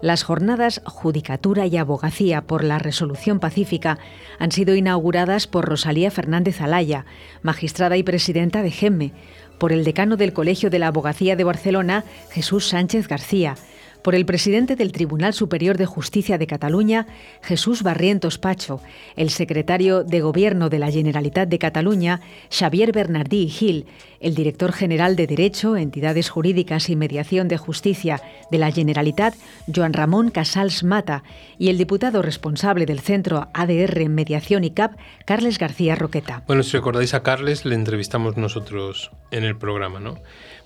Las 0.00 0.22
jornadas 0.22 0.80
Judicatura 0.86 1.66
y 1.66 1.76
Abogacía 1.76 2.40
por 2.40 2.64
la 2.64 2.78
Resolución 2.78 3.40
Pacífica 3.40 3.98
han 4.38 4.52
sido 4.52 4.74
inauguradas 4.74 5.46
por 5.46 5.66
Rosalía 5.66 6.10
Fernández 6.10 6.62
Alaya, 6.62 7.04
magistrada 7.42 7.98
y 7.98 8.02
presidenta 8.02 8.62
de 8.62 8.70
GEMME, 8.70 9.12
por 9.58 9.70
el 9.70 9.84
decano 9.84 10.16
del 10.16 10.32
Colegio 10.32 10.70
de 10.70 10.78
la 10.78 10.86
Abogacía 10.86 11.36
de 11.36 11.44
Barcelona, 11.44 12.04
Jesús 12.30 12.66
Sánchez 12.68 13.06
García, 13.06 13.56
por 14.02 14.14
el 14.14 14.26
presidente 14.26 14.76
del 14.76 14.92
Tribunal 14.92 15.34
Superior 15.34 15.76
de 15.76 15.86
Justicia 15.86 16.38
de 16.38 16.46
Cataluña, 16.46 17.06
Jesús 17.42 17.82
Barrientos 17.82 18.38
Pacho, 18.38 18.80
el 19.16 19.30
secretario 19.30 20.04
de 20.04 20.20
Gobierno 20.20 20.68
de 20.68 20.78
la 20.78 20.90
Generalitat 20.90 21.48
de 21.48 21.58
Cataluña, 21.58 22.20
Xavier 22.50 22.92
Bernardí 22.92 23.48
Gil, 23.48 23.86
el 24.20 24.34
director 24.34 24.72
general 24.72 25.16
de 25.16 25.26
Derecho, 25.26 25.76
Entidades 25.76 26.28
Jurídicas 26.28 26.90
y 26.90 26.96
Mediación 26.96 27.48
de 27.48 27.56
Justicia 27.56 28.20
de 28.50 28.58
la 28.58 28.70
Generalitat, 28.70 29.34
Joan 29.74 29.92
Ramón 29.92 30.30
Casals 30.30 30.84
Mata, 30.84 31.24
y 31.58 31.68
el 31.68 31.78
diputado 31.78 32.22
responsable 32.22 32.86
del 32.86 33.00
Centro 33.00 33.48
ADR 33.54 34.08
Mediación 34.08 34.64
y 34.64 34.70
CAP, 34.70 34.98
Carles 35.24 35.58
García 35.58 35.94
Roqueta. 35.94 36.42
Bueno, 36.46 36.62
si 36.62 36.76
recordáis 36.76 37.14
a 37.14 37.22
Carles, 37.22 37.64
le 37.64 37.74
entrevistamos 37.74 38.36
nosotros 38.36 39.10
en 39.30 39.44
el 39.44 39.56
programa, 39.56 40.00
¿no? 40.00 40.18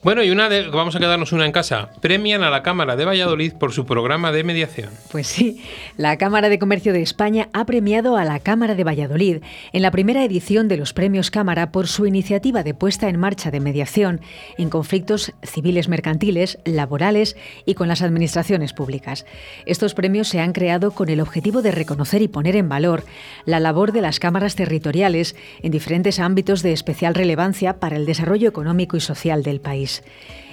Bueno, 0.04 0.22
y 0.22 0.30
una 0.30 0.50
de, 0.50 0.68
vamos 0.68 0.94
a 0.94 0.98
quedarnos 0.98 1.32
una 1.32 1.46
en 1.46 1.52
casa. 1.52 1.88
Premian 2.02 2.42
a 2.42 2.50
la 2.50 2.62
Cámara 2.62 2.94
de 2.94 3.06
Valladolid 3.06 3.54
por 3.54 3.72
su 3.72 3.86
programa 3.86 4.32
de 4.32 4.44
mediación. 4.44 4.90
Pues 5.10 5.26
sí, 5.26 5.64
la 5.96 6.18
Cámara 6.18 6.50
de 6.50 6.58
Comercio 6.58 6.92
de 6.92 7.00
España 7.00 7.48
ha 7.54 7.64
premiado 7.64 8.18
a 8.18 8.26
la 8.26 8.38
Cámara 8.38 8.74
de 8.74 8.84
Valladolid 8.84 9.38
en 9.72 9.80
la 9.80 9.90
primera 9.90 10.22
edición 10.22 10.68
de 10.68 10.76
los 10.76 10.92
Premios 10.92 11.30
Cámara 11.30 11.72
por 11.72 11.86
su 11.86 12.04
iniciativa 12.04 12.62
de 12.62 12.74
puesta 12.74 13.08
en 13.08 13.18
marcha 13.18 13.50
de 13.50 13.60
mediación 13.60 14.20
en 14.58 14.68
conflictos 14.68 15.32
civiles 15.42 15.88
mercantiles, 15.88 16.58
laborales 16.66 17.34
y 17.64 17.72
con 17.72 17.88
las 17.88 18.02
administraciones 18.02 18.74
públicas. 18.74 19.24
Estos 19.64 19.94
premios 19.94 20.28
se 20.28 20.38
han 20.38 20.52
creado 20.52 20.90
con 20.90 21.08
el 21.08 21.22
objetivo 21.22 21.62
de 21.62 21.70
reconocer 21.70 22.20
y 22.20 22.28
poner 22.28 22.56
en 22.56 22.68
valor 22.68 23.04
la 23.46 23.58
labor 23.58 23.92
de 23.92 24.02
las 24.02 24.20
cámaras 24.20 24.54
territoriales 24.54 25.34
en 25.62 25.72
diferentes 25.72 26.20
ámbitos 26.20 26.62
de 26.62 26.74
especial 26.74 27.14
relevancia 27.14 27.80
para 27.80 27.96
el 27.96 28.04
desarrollo 28.04 28.50
económico 28.50 28.98
y 28.98 29.00
social 29.00 29.42
del 29.42 29.62
país. 29.62 29.93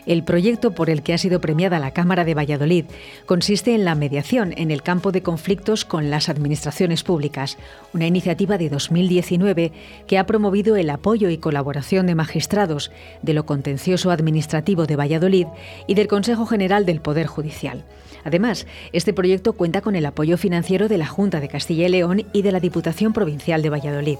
El 0.05 0.23
proyecto 0.23 0.71
por 0.71 0.89
el 0.89 1.03
que 1.03 1.13
ha 1.13 1.17
sido 1.17 1.41
premiada 1.41 1.79
la 1.79 1.91
Cámara 1.91 2.25
de 2.25 2.33
Valladolid 2.33 2.85
consiste 3.25 3.75
en 3.75 3.85
la 3.85 3.93
mediación 3.93 4.53
en 4.57 4.71
el 4.71 4.81
campo 4.81 5.11
de 5.11 5.21
conflictos 5.21 5.85
con 5.85 6.09
las 6.09 6.27
administraciones 6.27 7.03
públicas, 7.03 7.57
una 7.93 8.07
iniciativa 8.07 8.57
de 8.57 8.69
2019 8.69 9.71
que 10.07 10.17
ha 10.17 10.25
promovido 10.25 10.75
el 10.75 10.89
apoyo 10.89 11.29
y 11.29 11.37
colaboración 11.37 12.07
de 12.07 12.15
magistrados 12.15 12.91
de 13.21 13.33
lo 13.33 13.45
contencioso 13.45 14.09
administrativo 14.09 14.87
de 14.87 14.95
Valladolid 14.95 15.47
y 15.85 15.93
del 15.93 16.07
Consejo 16.07 16.47
General 16.47 16.85
del 16.85 17.01
Poder 17.01 17.27
Judicial. 17.27 17.83
Además, 18.23 18.65
este 18.93 19.13
proyecto 19.13 19.53
cuenta 19.53 19.81
con 19.81 19.95
el 19.95 20.05
apoyo 20.05 20.37
financiero 20.37 20.87
de 20.87 20.97
la 20.97 21.07
Junta 21.07 21.39
de 21.39 21.47
Castilla 21.47 21.87
y 21.87 21.89
León 21.89 22.25
y 22.33 22.41
de 22.41 22.51
la 22.51 22.59
Diputación 22.59 23.13
Provincial 23.13 23.61
de 23.61 23.69
Valladolid. 23.69 24.17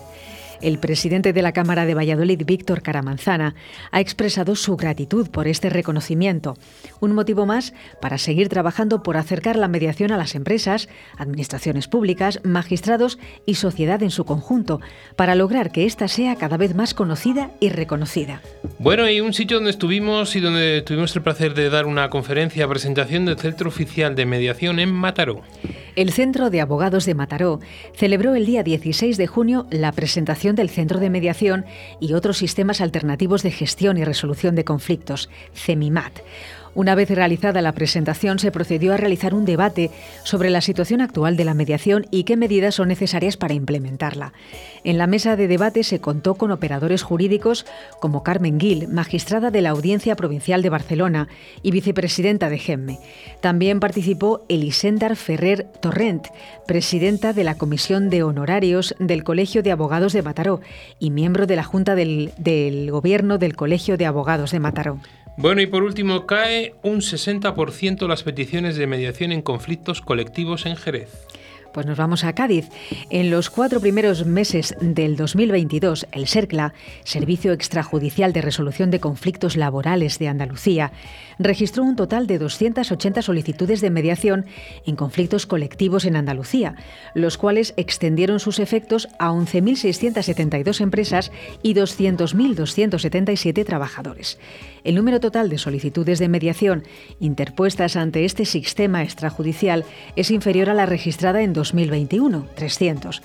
El 0.61 0.77
presidente 0.77 1.33
de 1.33 1.41
la 1.41 1.53
Cámara 1.53 1.85
de 1.85 1.95
Valladolid, 1.95 2.43
Víctor 2.45 2.83
Caramanzana, 2.83 3.55
ha 3.91 3.99
expresado 3.99 4.55
su 4.55 4.77
gratitud 4.77 5.29
por 5.29 5.47
este 5.47 5.69
reconocimiento. 5.69 6.55
Un 6.99 7.13
motivo 7.13 7.47
más 7.47 7.73
para 7.99 8.19
seguir 8.19 8.47
trabajando 8.47 9.01
por 9.01 9.17
acercar 9.17 9.55
la 9.55 9.67
mediación 9.67 10.11
a 10.11 10.17
las 10.17 10.35
empresas, 10.35 10.87
administraciones 11.17 11.87
públicas, 11.87 12.39
magistrados 12.43 13.17
y 13.45 13.55
sociedad 13.55 14.03
en 14.03 14.11
su 14.11 14.25
conjunto, 14.25 14.81
para 15.15 15.33
lograr 15.33 15.71
que 15.71 15.85
ésta 15.85 16.07
sea 16.07 16.35
cada 16.35 16.57
vez 16.57 16.75
más 16.75 16.93
conocida 16.93 17.51
y 17.59 17.69
reconocida. 17.69 18.41
Bueno, 18.77 19.09
y 19.09 19.19
un 19.19 19.33
sitio 19.33 19.57
donde 19.57 19.71
estuvimos 19.71 20.35
y 20.35 20.41
donde 20.41 20.83
tuvimos 20.83 21.15
el 21.15 21.23
placer 21.23 21.55
de 21.55 21.69
dar 21.69 21.87
una 21.87 22.09
conferencia, 22.09 22.67
presentación 22.67 23.25
del 23.25 23.37
Centro 23.37 23.69
Oficial 23.69 24.13
de 24.13 24.25
Mediación 24.27 24.79
en 24.79 24.91
Mataró. 24.91 25.41
El 25.95 26.11
Centro 26.11 26.49
de 26.49 26.61
Abogados 26.61 27.05
de 27.05 27.15
Mataró 27.15 27.59
celebró 27.93 28.35
el 28.35 28.45
día 28.45 28.63
16 28.63 29.17
de 29.17 29.27
junio 29.27 29.67
la 29.71 29.91
presentación 29.91 30.55
del 30.55 30.69
Centro 30.69 30.99
de 30.99 31.09
Mediación 31.09 31.65
y 31.99 32.13
otros 32.13 32.37
sistemas 32.37 32.79
alternativos 32.79 33.43
de 33.43 33.51
gestión 33.51 33.97
y 33.97 34.05
resolución 34.05 34.55
de 34.55 34.63
conflictos, 34.63 35.29
CEMIMAT 35.53 36.19
una 36.75 36.95
vez 36.95 37.09
realizada 37.09 37.61
la 37.61 37.73
presentación, 37.73 38.39
se 38.39 38.51
procedió 38.51 38.93
a 38.93 38.97
realizar 38.97 39.33
un 39.33 39.45
debate 39.45 39.91
sobre 40.23 40.49
la 40.49 40.61
situación 40.61 41.01
actual 41.01 41.37
de 41.37 41.45
la 41.45 41.53
mediación 41.53 42.05
y 42.11 42.23
qué 42.23 42.37
medidas 42.37 42.75
son 42.75 42.87
necesarias 42.87 43.37
para 43.37 43.53
implementarla. 43.53 44.33
En 44.83 44.97
la 44.97 45.07
mesa 45.07 45.35
de 45.35 45.47
debate 45.47 45.83
se 45.83 45.99
contó 45.99 46.35
con 46.35 46.51
operadores 46.51 47.03
jurídicos 47.03 47.65
como 47.99 48.23
Carmen 48.23 48.59
Gil, 48.59 48.87
magistrada 48.87 49.51
de 49.51 49.61
la 49.61 49.71
Audiencia 49.71 50.15
Provincial 50.15 50.61
de 50.61 50.69
Barcelona 50.69 51.27
y 51.61 51.71
vicepresidenta 51.71 52.49
de 52.49 52.57
GEMME. 52.57 52.99
También 53.41 53.79
participó 53.79 54.45
Elisendar 54.49 55.15
Ferrer 55.15 55.67
Torrent, 55.81 56.27
presidenta 56.67 57.33
de 57.33 57.43
la 57.43 57.55
Comisión 57.55 58.09
de 58.09 58.23
Honorarios 58.23 58.95
del 58.99 59.23
Colegio 59.23 59.63
de 59.63 59.71
Abogados 59.71 60.13
de 60.13 60.21
Mataró 60.21 60.61
y 60.99 61.09
miembro 61.09 61.47
de 61.47 61.55
la 61.55 61.63
Junta 61.63 61.95
del, 61.95 62.31
del 62.37 62.89
Gobierno 62.91 63.37
del 63.37 63.55
Colegio 63.55 63.97
de 63.97 64.05
Abogados 64.05 64.51
de 64.51 64.59
Mataró. 64.59 64.99
Bueno, 65.37 65.61
y 65.61 65.67
por 65.67 65.83
último, 65.83 66.25
cae 66.25 66.75
un 66.83 66.99
60% 66.99 68.07
las 68.07 68.23
peticiones 68.23 68.75
de 68.75 68.87
mediación 68.87 69.31
en 69.31 69.41
conflictos 69.41 70.01
colectivos 70.01 70.65
en 70.65 70.75
Jerez. 70.75 71.27
Pues 71.73 71.85
nos 71.85 71.97
vamos 71.97 72.25
a 72.25 72.33
Cádiz. 72.33 72.69
En 73.09 73.31
los 73.31 73.49
cuatro 73.49 73.79
primeros 73.79 74.25
meses 74.25 74.75
del 74.81 75.15
2022, 75.15 76.05
el 76.11 76.27
SERCLA, 76.27 76.73
Servicio 77.05 77.53
Extrajudicial 77.53 78.33
de 78.33 78.41
Resolución 78.41 78.91
de 78.91 78.99
Conflictos 78.99 79.55
Laborales 79.55 80.19
de 80.19 80.27
Andalucía, 80.27 80.91
registró 81.43 81.83
un 81.83 81.95
total 81.95 82.27
de 82.27 82.37
280 82.37 83.21
solicitudes 83.21 83.81
de 83.81 83.89
mediación 83.89 84.45
en 84.85 84.95
conflictos 84.95 85.45
colectivos 85.45 86.05
en 86.05 86.15
Andalucía, 86.15 86.75
los 87.13 87.37
cuales 87.37 87.73
extendieron 87.77 88.39
sus 88.39 88.59
efectos 88.59 89.07
a 89.19 89.31
11.672 89.31 90.81
empresas 90.81 91.31
y 91.61 91.73
200.277 91.73 93.65
trabajadores. 93.65 94.39
El 94.83 94.95
número 94.95 95.19
total 95.19 95.49
de 95.49 95.57
solicitudes 95.57 96.19
de 96.19 96.27
mediación 96.27 96.83
interpuestas 97.19 97.95
ante 97.95 98.25
este 98.25 98.45
sistema 98.45 99.03
extrajudicial 99.03 99.85
es 100.15 100.31
inferior 100.31 100.69
a 100.69 100.73
la 100.73 100.85
registrada 100.85 101.41
en 101.41 101.53
2021, 101.53 102.47
300. 102.55 103.21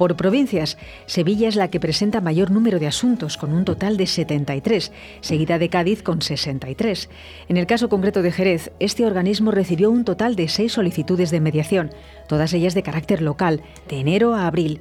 Por 0.00 0.16
provincias, 0.16 0.78
Sevilla 1.04 1.46
es 1.46 1.56
la 1.56 1.68
que 1.68 1.78
presenta 1.78 2.22
mayor 2.22 2.50
número 2.50 2.78
de 2.78 2.86
asuntos, 2.86 3.36
con 3.36 3.52
un 3.52 3.66
total 3.66 3.98
de 3.98 4.06
73, 4.06 4.92
seguida 5.20 5.58
de 5.58 5.68
Cádiz 5.68 6.02
con 6.02 6.22
63. 6.22 7.10
En 7.50 7.58
el 7.58 7.66
caso 7.66 7.90
concreto 7.90 8.22
de 8.22 8.32
Jerez, 8.32 8.72
este 8.80 9.04
organismo 9.04 9.50
recibió 9.50 9.90
un 9.90 10.06
total 10.06 10.36
de 10.36 10.48
seis 10.48 10.72
solicitudes 10.72 11.30
de 11.30 11.40
mediación, 11.40 11.90
todas 12.28 12.54
ellas 12.54 12.72
de 12.72 12.82
carácter 12.82 13.20
local, 13.20 13.60
de 13.90 13.98
enero 13.98 14.34
a 14.34 14.46
abril. 14.46 14.80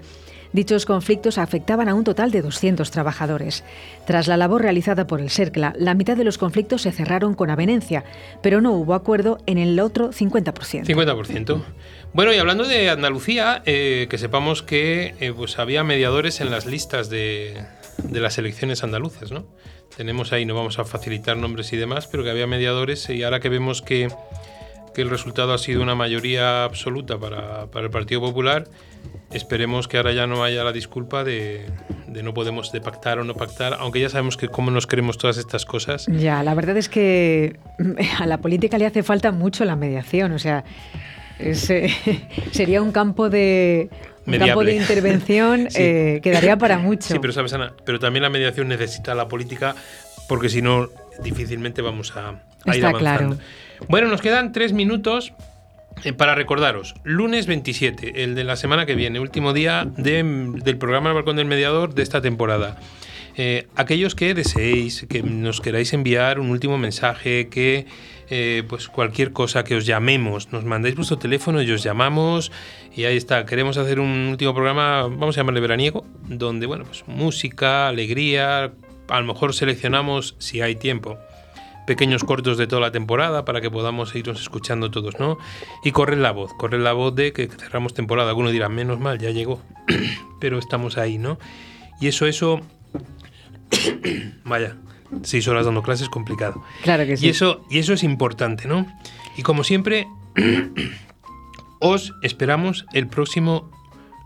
Dichos 0.51 0.87
conflictos 0.87 1.37
afectaban 1.37 1.89
a 1.89 1.93
un 1.93 2.03
total 2.03 2.31
de 2.31 2.41
200 2.41 2.89
trabajadores. 2.89 3.63
Tras 4.07 4.27
la 4.27 4.35
labor 4.35 4.63
realizada 4.63 5.05
por 5.05 5.21
el 5.21 5.29
SERCLA, 5.29 5.75
la 5.77 5.93
mitad 5.93 6.17
de 6.17 6.23
los 6.23 6.39
conflictos 6.39 6.81
se 6.81 6.91
cerraron 6.91 7.35
con 7.35 7.51
avenencia, 7.51 8.03
pero 8.41 8.59
no 8.59 8.71
hubo 8.71 8.95
acuerdo 8.95 9.37
en 9.45 9.59
el 9.59 9.79
otro 9.79 10.11
50%. 10.11 10.85
50%. 10.85 11.61
Bueno, 12.13 12.33
y 12.33 12.37
hablando 12.37 12.65
de 12.65 12.89
Andalucía, 12.89 13.61
eh, 13.65 14.07
que 14.09 14.17
sepamos 14.17 14.63
que 14.63 15.15
eh, 15.19 15.31
pues 15.35 15.59
había 15.59 15.83
mediadores 15.83 16.41
en 16.41 16.49
las 16.49 16.65
listas 16.65 17.09
de, 17.09 17.65
de 18.03 18.19
las 18.19 18.37
elecciones 18.37 18.83
andaluzas, 18.83 19.31
¿no? 19.31 19.45
Tenemos 19.95 20.33
ahí, 20.33 20.45
no 20.45 20.55
vamos 20.55 20.79
a 20.79 20.85
facilitar 20.85 21.37
nombres 21.37 21.71
y 21.73 21.77
demás, 21.77 22.07
pero 22.07 22.23
que 22.23 22.31
había 22.31 22.47
mediadores 22.47 23.09
y 23.09 23.23
ahora 23.23 23.39
que 23.39 23.49
vemos 23.49 23.81
que 23.81 24.09
que 24.93 25.01
el 25.01 25.09
resultado 25.09 25.53
ha 25.53 25.57
sido 25.57 25.81
una 25.81 25.95
mayoría 25.95 26.63
absoluta 26.63 27.17
para, 27.17 27.67
para, 27.67 27.85
el 27.85 27.91
Partido 27.91 28.21
Popular, 28.21 28.65
esperemos 29.31 29.87
que 29.87 29.97
ahora 29.97 30.13
ya 30.13 30.27
no 30.27 30.43
haya 30.43 30.63
la 30.63 30.71
disculpa 30.71 31.23
de, 31.23 31.65
de, 32.07 32.23
no 32.23 32.33
podemos 32.33 32.71
de 32.71 32.81
pactar 32.81 33.19
o 33.19 33.23
no 33.23 33.35
pactar, 33.35 33.75
aunque 33.79 33.99
ya 33.99 34.09
sabemos 34.09 34.37
que 34.37 34.47
cómo 34.47 34.71
nos 34.71 34.87
queremos 34.87 35.17
todas 35.17 35.37
estas 35.37 35.65
cosas. 35.65 36.07
Ya, 36.07 36.43
la 36.43 36.53
verdad 36.53 36.77
es 36.77 36.89
que 36.89 37.59
a 38.19 38.25
la 38.25 38.39
política 38.39 38.77
le 38.77 38.85
hace 38.85 39.03
falta 39.03 39.31
mucho 39.31 39.65
la 39.65 39.75
mediación, 39.75 40.31
o 40.31 40.39
sea, 40.39 40.63
sería 42.51 42.81
un 42.81 42.91
campo 42.91 43.29
de 43.29 43.89
un 44.25 44.37
campo 44.37 44.63
de 44.63 44.75
intervención 44.75 45.67
sí. 45.69 45.81
eh, 45.81 46.19
que 46.21 46.31
daría 46.31 46.57
para 46.57 46.77
mucho. 46.77 47.07
Sí, 47.07 47.19
pero 47.19 47.33
sabes, 47.33 47.53
Ana, 47.53 47.73
pero 47.85 47.99
también 47.99 48.23
la 48.23 48.29
mediación 48.29 48.67
necesita 48.67 49.15
la 49.15 49.27
política 49.27 49.75
porque 50.27 50.49
si 50.49 50.61
no, 50.61 50.89
difícilmente 51.23 51.81
vamos 51.81 52.15
a, 52.15 52.29
a 52.29 52.31
ir 52.67 52.75
Está 52.75 52.89
avanzando. 52.89 53.35
claro. 53.35 53.37
Bueno, 53.87 54.07
nos 54.09 54.21
quedan 54.21 54.51
tres 54.51 54.73
minutos 54.73 55.33
eh, 56.03 56.13
para 56.13 56.35
recordaros. 56.35 56.95
Lunes 57.03 57.47
27, 57.47 58.23
el 58.23 58.35
de 58.35 58.43
la 58.43 58.55
semana 58.55 58.85
que 58.85 58.95
viene, 58.95 59.19
último 59.19 59.53
día 59.53 59.85
de, 59.85 60.23
del 60.63 60.77
programa 60.77 61.09
El 61.09 61.15
Balcón 61.15 61.35
del 61.35 61.47
Mediador 61.47 61.93
de 61.93 62.03
esta 62.03 62.21
temporada. 62.21 62.77
Eh, 63.41 63.69
aquellos 63.77 64.15
que 64.15 64.33
deseéis, 64.33 65.05
que 65.07 65.23
nos 65.23 65.61
queráis 65.61 65.93
enviar 65.93 66.41
un 66.41 66.49
último 66.49 66.77
mensaje, 66.77 67.47
que 67.47 67.85
eh, 68.29 68.63
pues 68.67 68.89
cualquier 68.89 69.31
cosa 69.31 69.63
que 69.63 69.77
os 69.77 69.85
llamemos, 69.85 70.51
nos 70.51 70.65
mandáis 70.65 70.97
vuestro 70.97 71.19
teléfono 71.19 71.61
y 71.61 71.71
os 71.71 71.81
llamamos 71.81 72.51
y 72.93 73.05
ahí 73.05 73.15
está. 73.15 73.45
Queremos 73.45 73.77
hacer 73.77 74.01
un 74.01 74.27
último 74.27 74.53
programa, 74.53 75.03
vamos 75.03 75.37
a 75.37 75.39
llamarle 75.39 75.61
veraniego, 75.61 76.05
donde 76.27 76.65
bueno, 76.65 76.83
pues 76.83 77.05
música, 77.07 77.87
alegría, 77.87 78.73
a 79.07 79.19
lo 79.21 79.25
mejor 79.25 79.53
seleccionamos 79.53 80.35
si 80.37 80.59
hay 80.59 80.75
tiempo 80.75 81.17
pequeños 81.87 82.25
cortos 82.25 82.57
de 82.57 82.67
toda 82.67 82.81
la 82.81 82.91
temporada 82.91 83.45
para 83.45 83.61
que 83.61 83.71
podamos 83.71 84.13
irnos 84.15 84.41
escuchando 84.41 84.91
todos, 84.91 85.17
¿no? 85.17 85.37
Y 85.85 85.91
corre 85.91 86.17
la 86.17 86.31
voz, 86.31 86.53
corre 86.55 86.77
la 86.77 86.91
voz 86.91 87.15
de 87.15 87.31
que 87.31 87.47
cerramos 87.47 87.93
temporada. 87.93 88.31
Algunos 88.31 88.51
dirán, 88.51 88.75
menos 88.75 88.99
mal, 88.99 89.17
ya 89.17 89.29
llegó, 89.29 89.61
pero 90.41 90.59
estamos 90.59 90.97
ahí, 90.97 91.17
¿no? 91.17 91.39
Y 92.01 92.07
eso, 92.07 92.27
eso, 92.27 92.61
vaya, 94.45 94.77
seis 95.23 95.47
horas 95.47 95.65
dando 95.65 95.83
clases 95.83 96.03
es 96.03 96.09
complicado. 96.09 96.63
Claro 96.83 97.05
que 97.05 97.17
sí. 97.17 97.25
Y 97.25 97.29
eso, 97.29 97.65
y 97.69 97.79
eso 97.79 97.93
es 97.93 98.03
importante, 98.03 98.67
¿no? 98.67 98.85
Y 99.37 99.43
como 99.43 99.63
siempre, 99.63 100.07
os 101.79 102.13
esperamos 102.21 102.85
el 102.93 103.07
próximo 103.07 103.71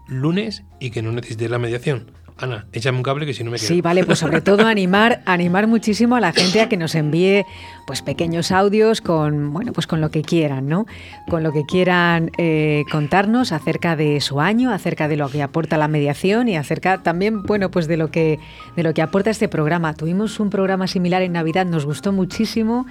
lunes 0.07 0.63
y 0.79 0.91
que 0.91 1.01
no 1.01 1.11
necesitéis 1.11 1.51
la 1.51 1.59
mediación. 1.59 2.11
Ana, 2.37 2.65
échame 2.73 2.97
un 2.97 3.03
cable 3.03 3.25
que 3.25 3.33
si 3.33 3.43
no 3.43 3.51
me 3.51 3.57
quedo. 3.57 3.67
Sí, 3.67 3.81
vale, 3.81 4.03
pues 4.03 4.19
sobre 4.19 4.41
todo 4.41 4.67
animar, 4.67 5.21
animar 5.25 5.67
muchísimo 5.67 6.15
a 6.15 6.19
la 6.19 6.31
gente 6.31 6.61
a 6.61 6.69
que 6.69 6.77
nos 6.77 6.95
envíe 6.95 7.45
pues 7.85 8.01
pequeños 8.01 8.51
audios 8.51 9.01
con 9.01 9.51
bueno 9.53 9.73
pues 9.73 9.87
con 9.87 10.01
lo 10.01 10.09
que 10.09 10.21
quieran, 10.21 10.67
¿no? 10.67 10.85
Con 11.29 11.43
lo 11.43 11.51
que 11.51 11.63
quieran 11.65 12.31
eh, 12.37 12.83
contarnos 12.91 13.51
acerca 13.51 13.95
de 13.95 14.21
su 14.21 14.41
año, 14.41 14.71
acerca 14.71 15.07
de 15.07 15.17
lo 15.17 15.29
que 15.29 15.43
aporta 15.43 15.77
la 15.77 15.87
mediación 15.87 16.47
y 16.47 16.55
acerca 16.55 17.03
también 17.03 17.43
bueno 17.43 17.69
pues 17.69 17.87
de 17.87 17.97
lo 17.97 18.09
que 18.09 18.39
de 18.75 18.83
lo 18.83 18.93
que 18.93 19.01
aporta 19.01 19.29
este 19.29 19.47
programa. 19.47 19.93
Tuvimos 19.93 20.39
un 20.39 20.49
programa 20.49 20.87
similar 20.87 21.21
en 21.21 21.33
Navidad, 21.33 21.65
nos 21.65 21.85
gustó 21.85 22.11
muchísimo, 22.11 22.85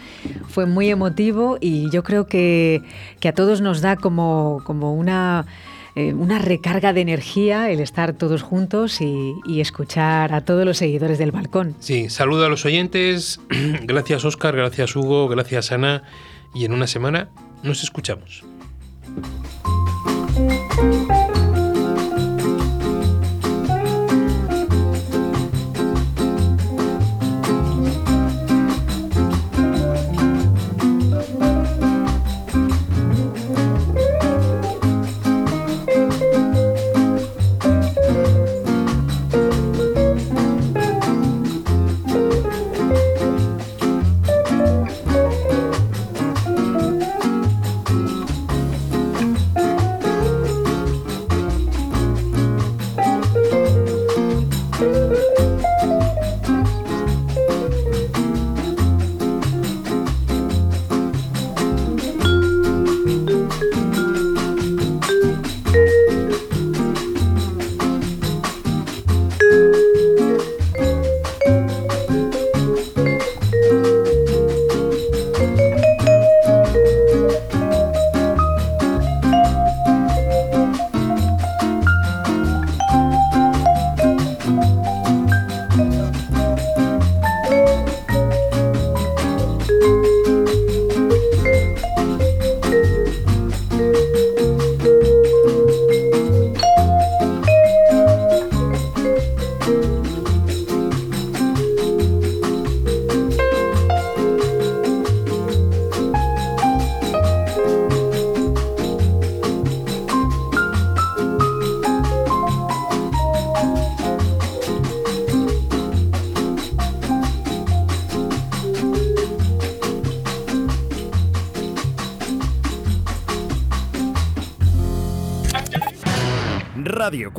fue 0.48 0.66
muy 0.66 0.90
emotivo 0.90 1.58
y 1.60 1.90
yo 1.90 2.02
creo 2.02 2.26
que, 2.26 2.82
que 3.20 3.28
a 3.28 3.32
todos 3.32 3.60
nos 3.60 3.80
da 3.80 3.96
como, 3.96 4.62
como 4.64 4.94
una 4.94 5.46
eh, 5.94 6.14
una 6.14 6.38
recarga 6.38 6.92
de 6.92 7.02
energía 7.02 7.70
el 7.70 7.80
estar 7.80 8.14
todos 8.14 8.42
juntos 8.42 9.00
y, 9.00 9.34
y, 9.44 9.60
escuchar 9.60 10.32
a 10.32 10.40
todos 10.40 10.64
los 10.64 10.78
seguidores 10.78 11.18
del 11.18 11.32
balcón. 11.32 11.74
Sí, 11.80 12.08
saludo 12.08 12.46
a 12.46 12.48
los 12.48 12.64
oyentes. 12.64 13.40
gracias 13.82 14.24
Oscar, 14.24 14.56
gracias 14.56 14.96
Hugo, 14.96 15.28
gracias 15.28 15.70
Ana. 15.72 16.02
Y 16.54 16.64
en 16.64 16.72
una 16.72 16.86
semana 16.86 17.28
nos 17.62 17.82
escuchamos. 17.82 18.44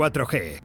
4G. 0.09 0.62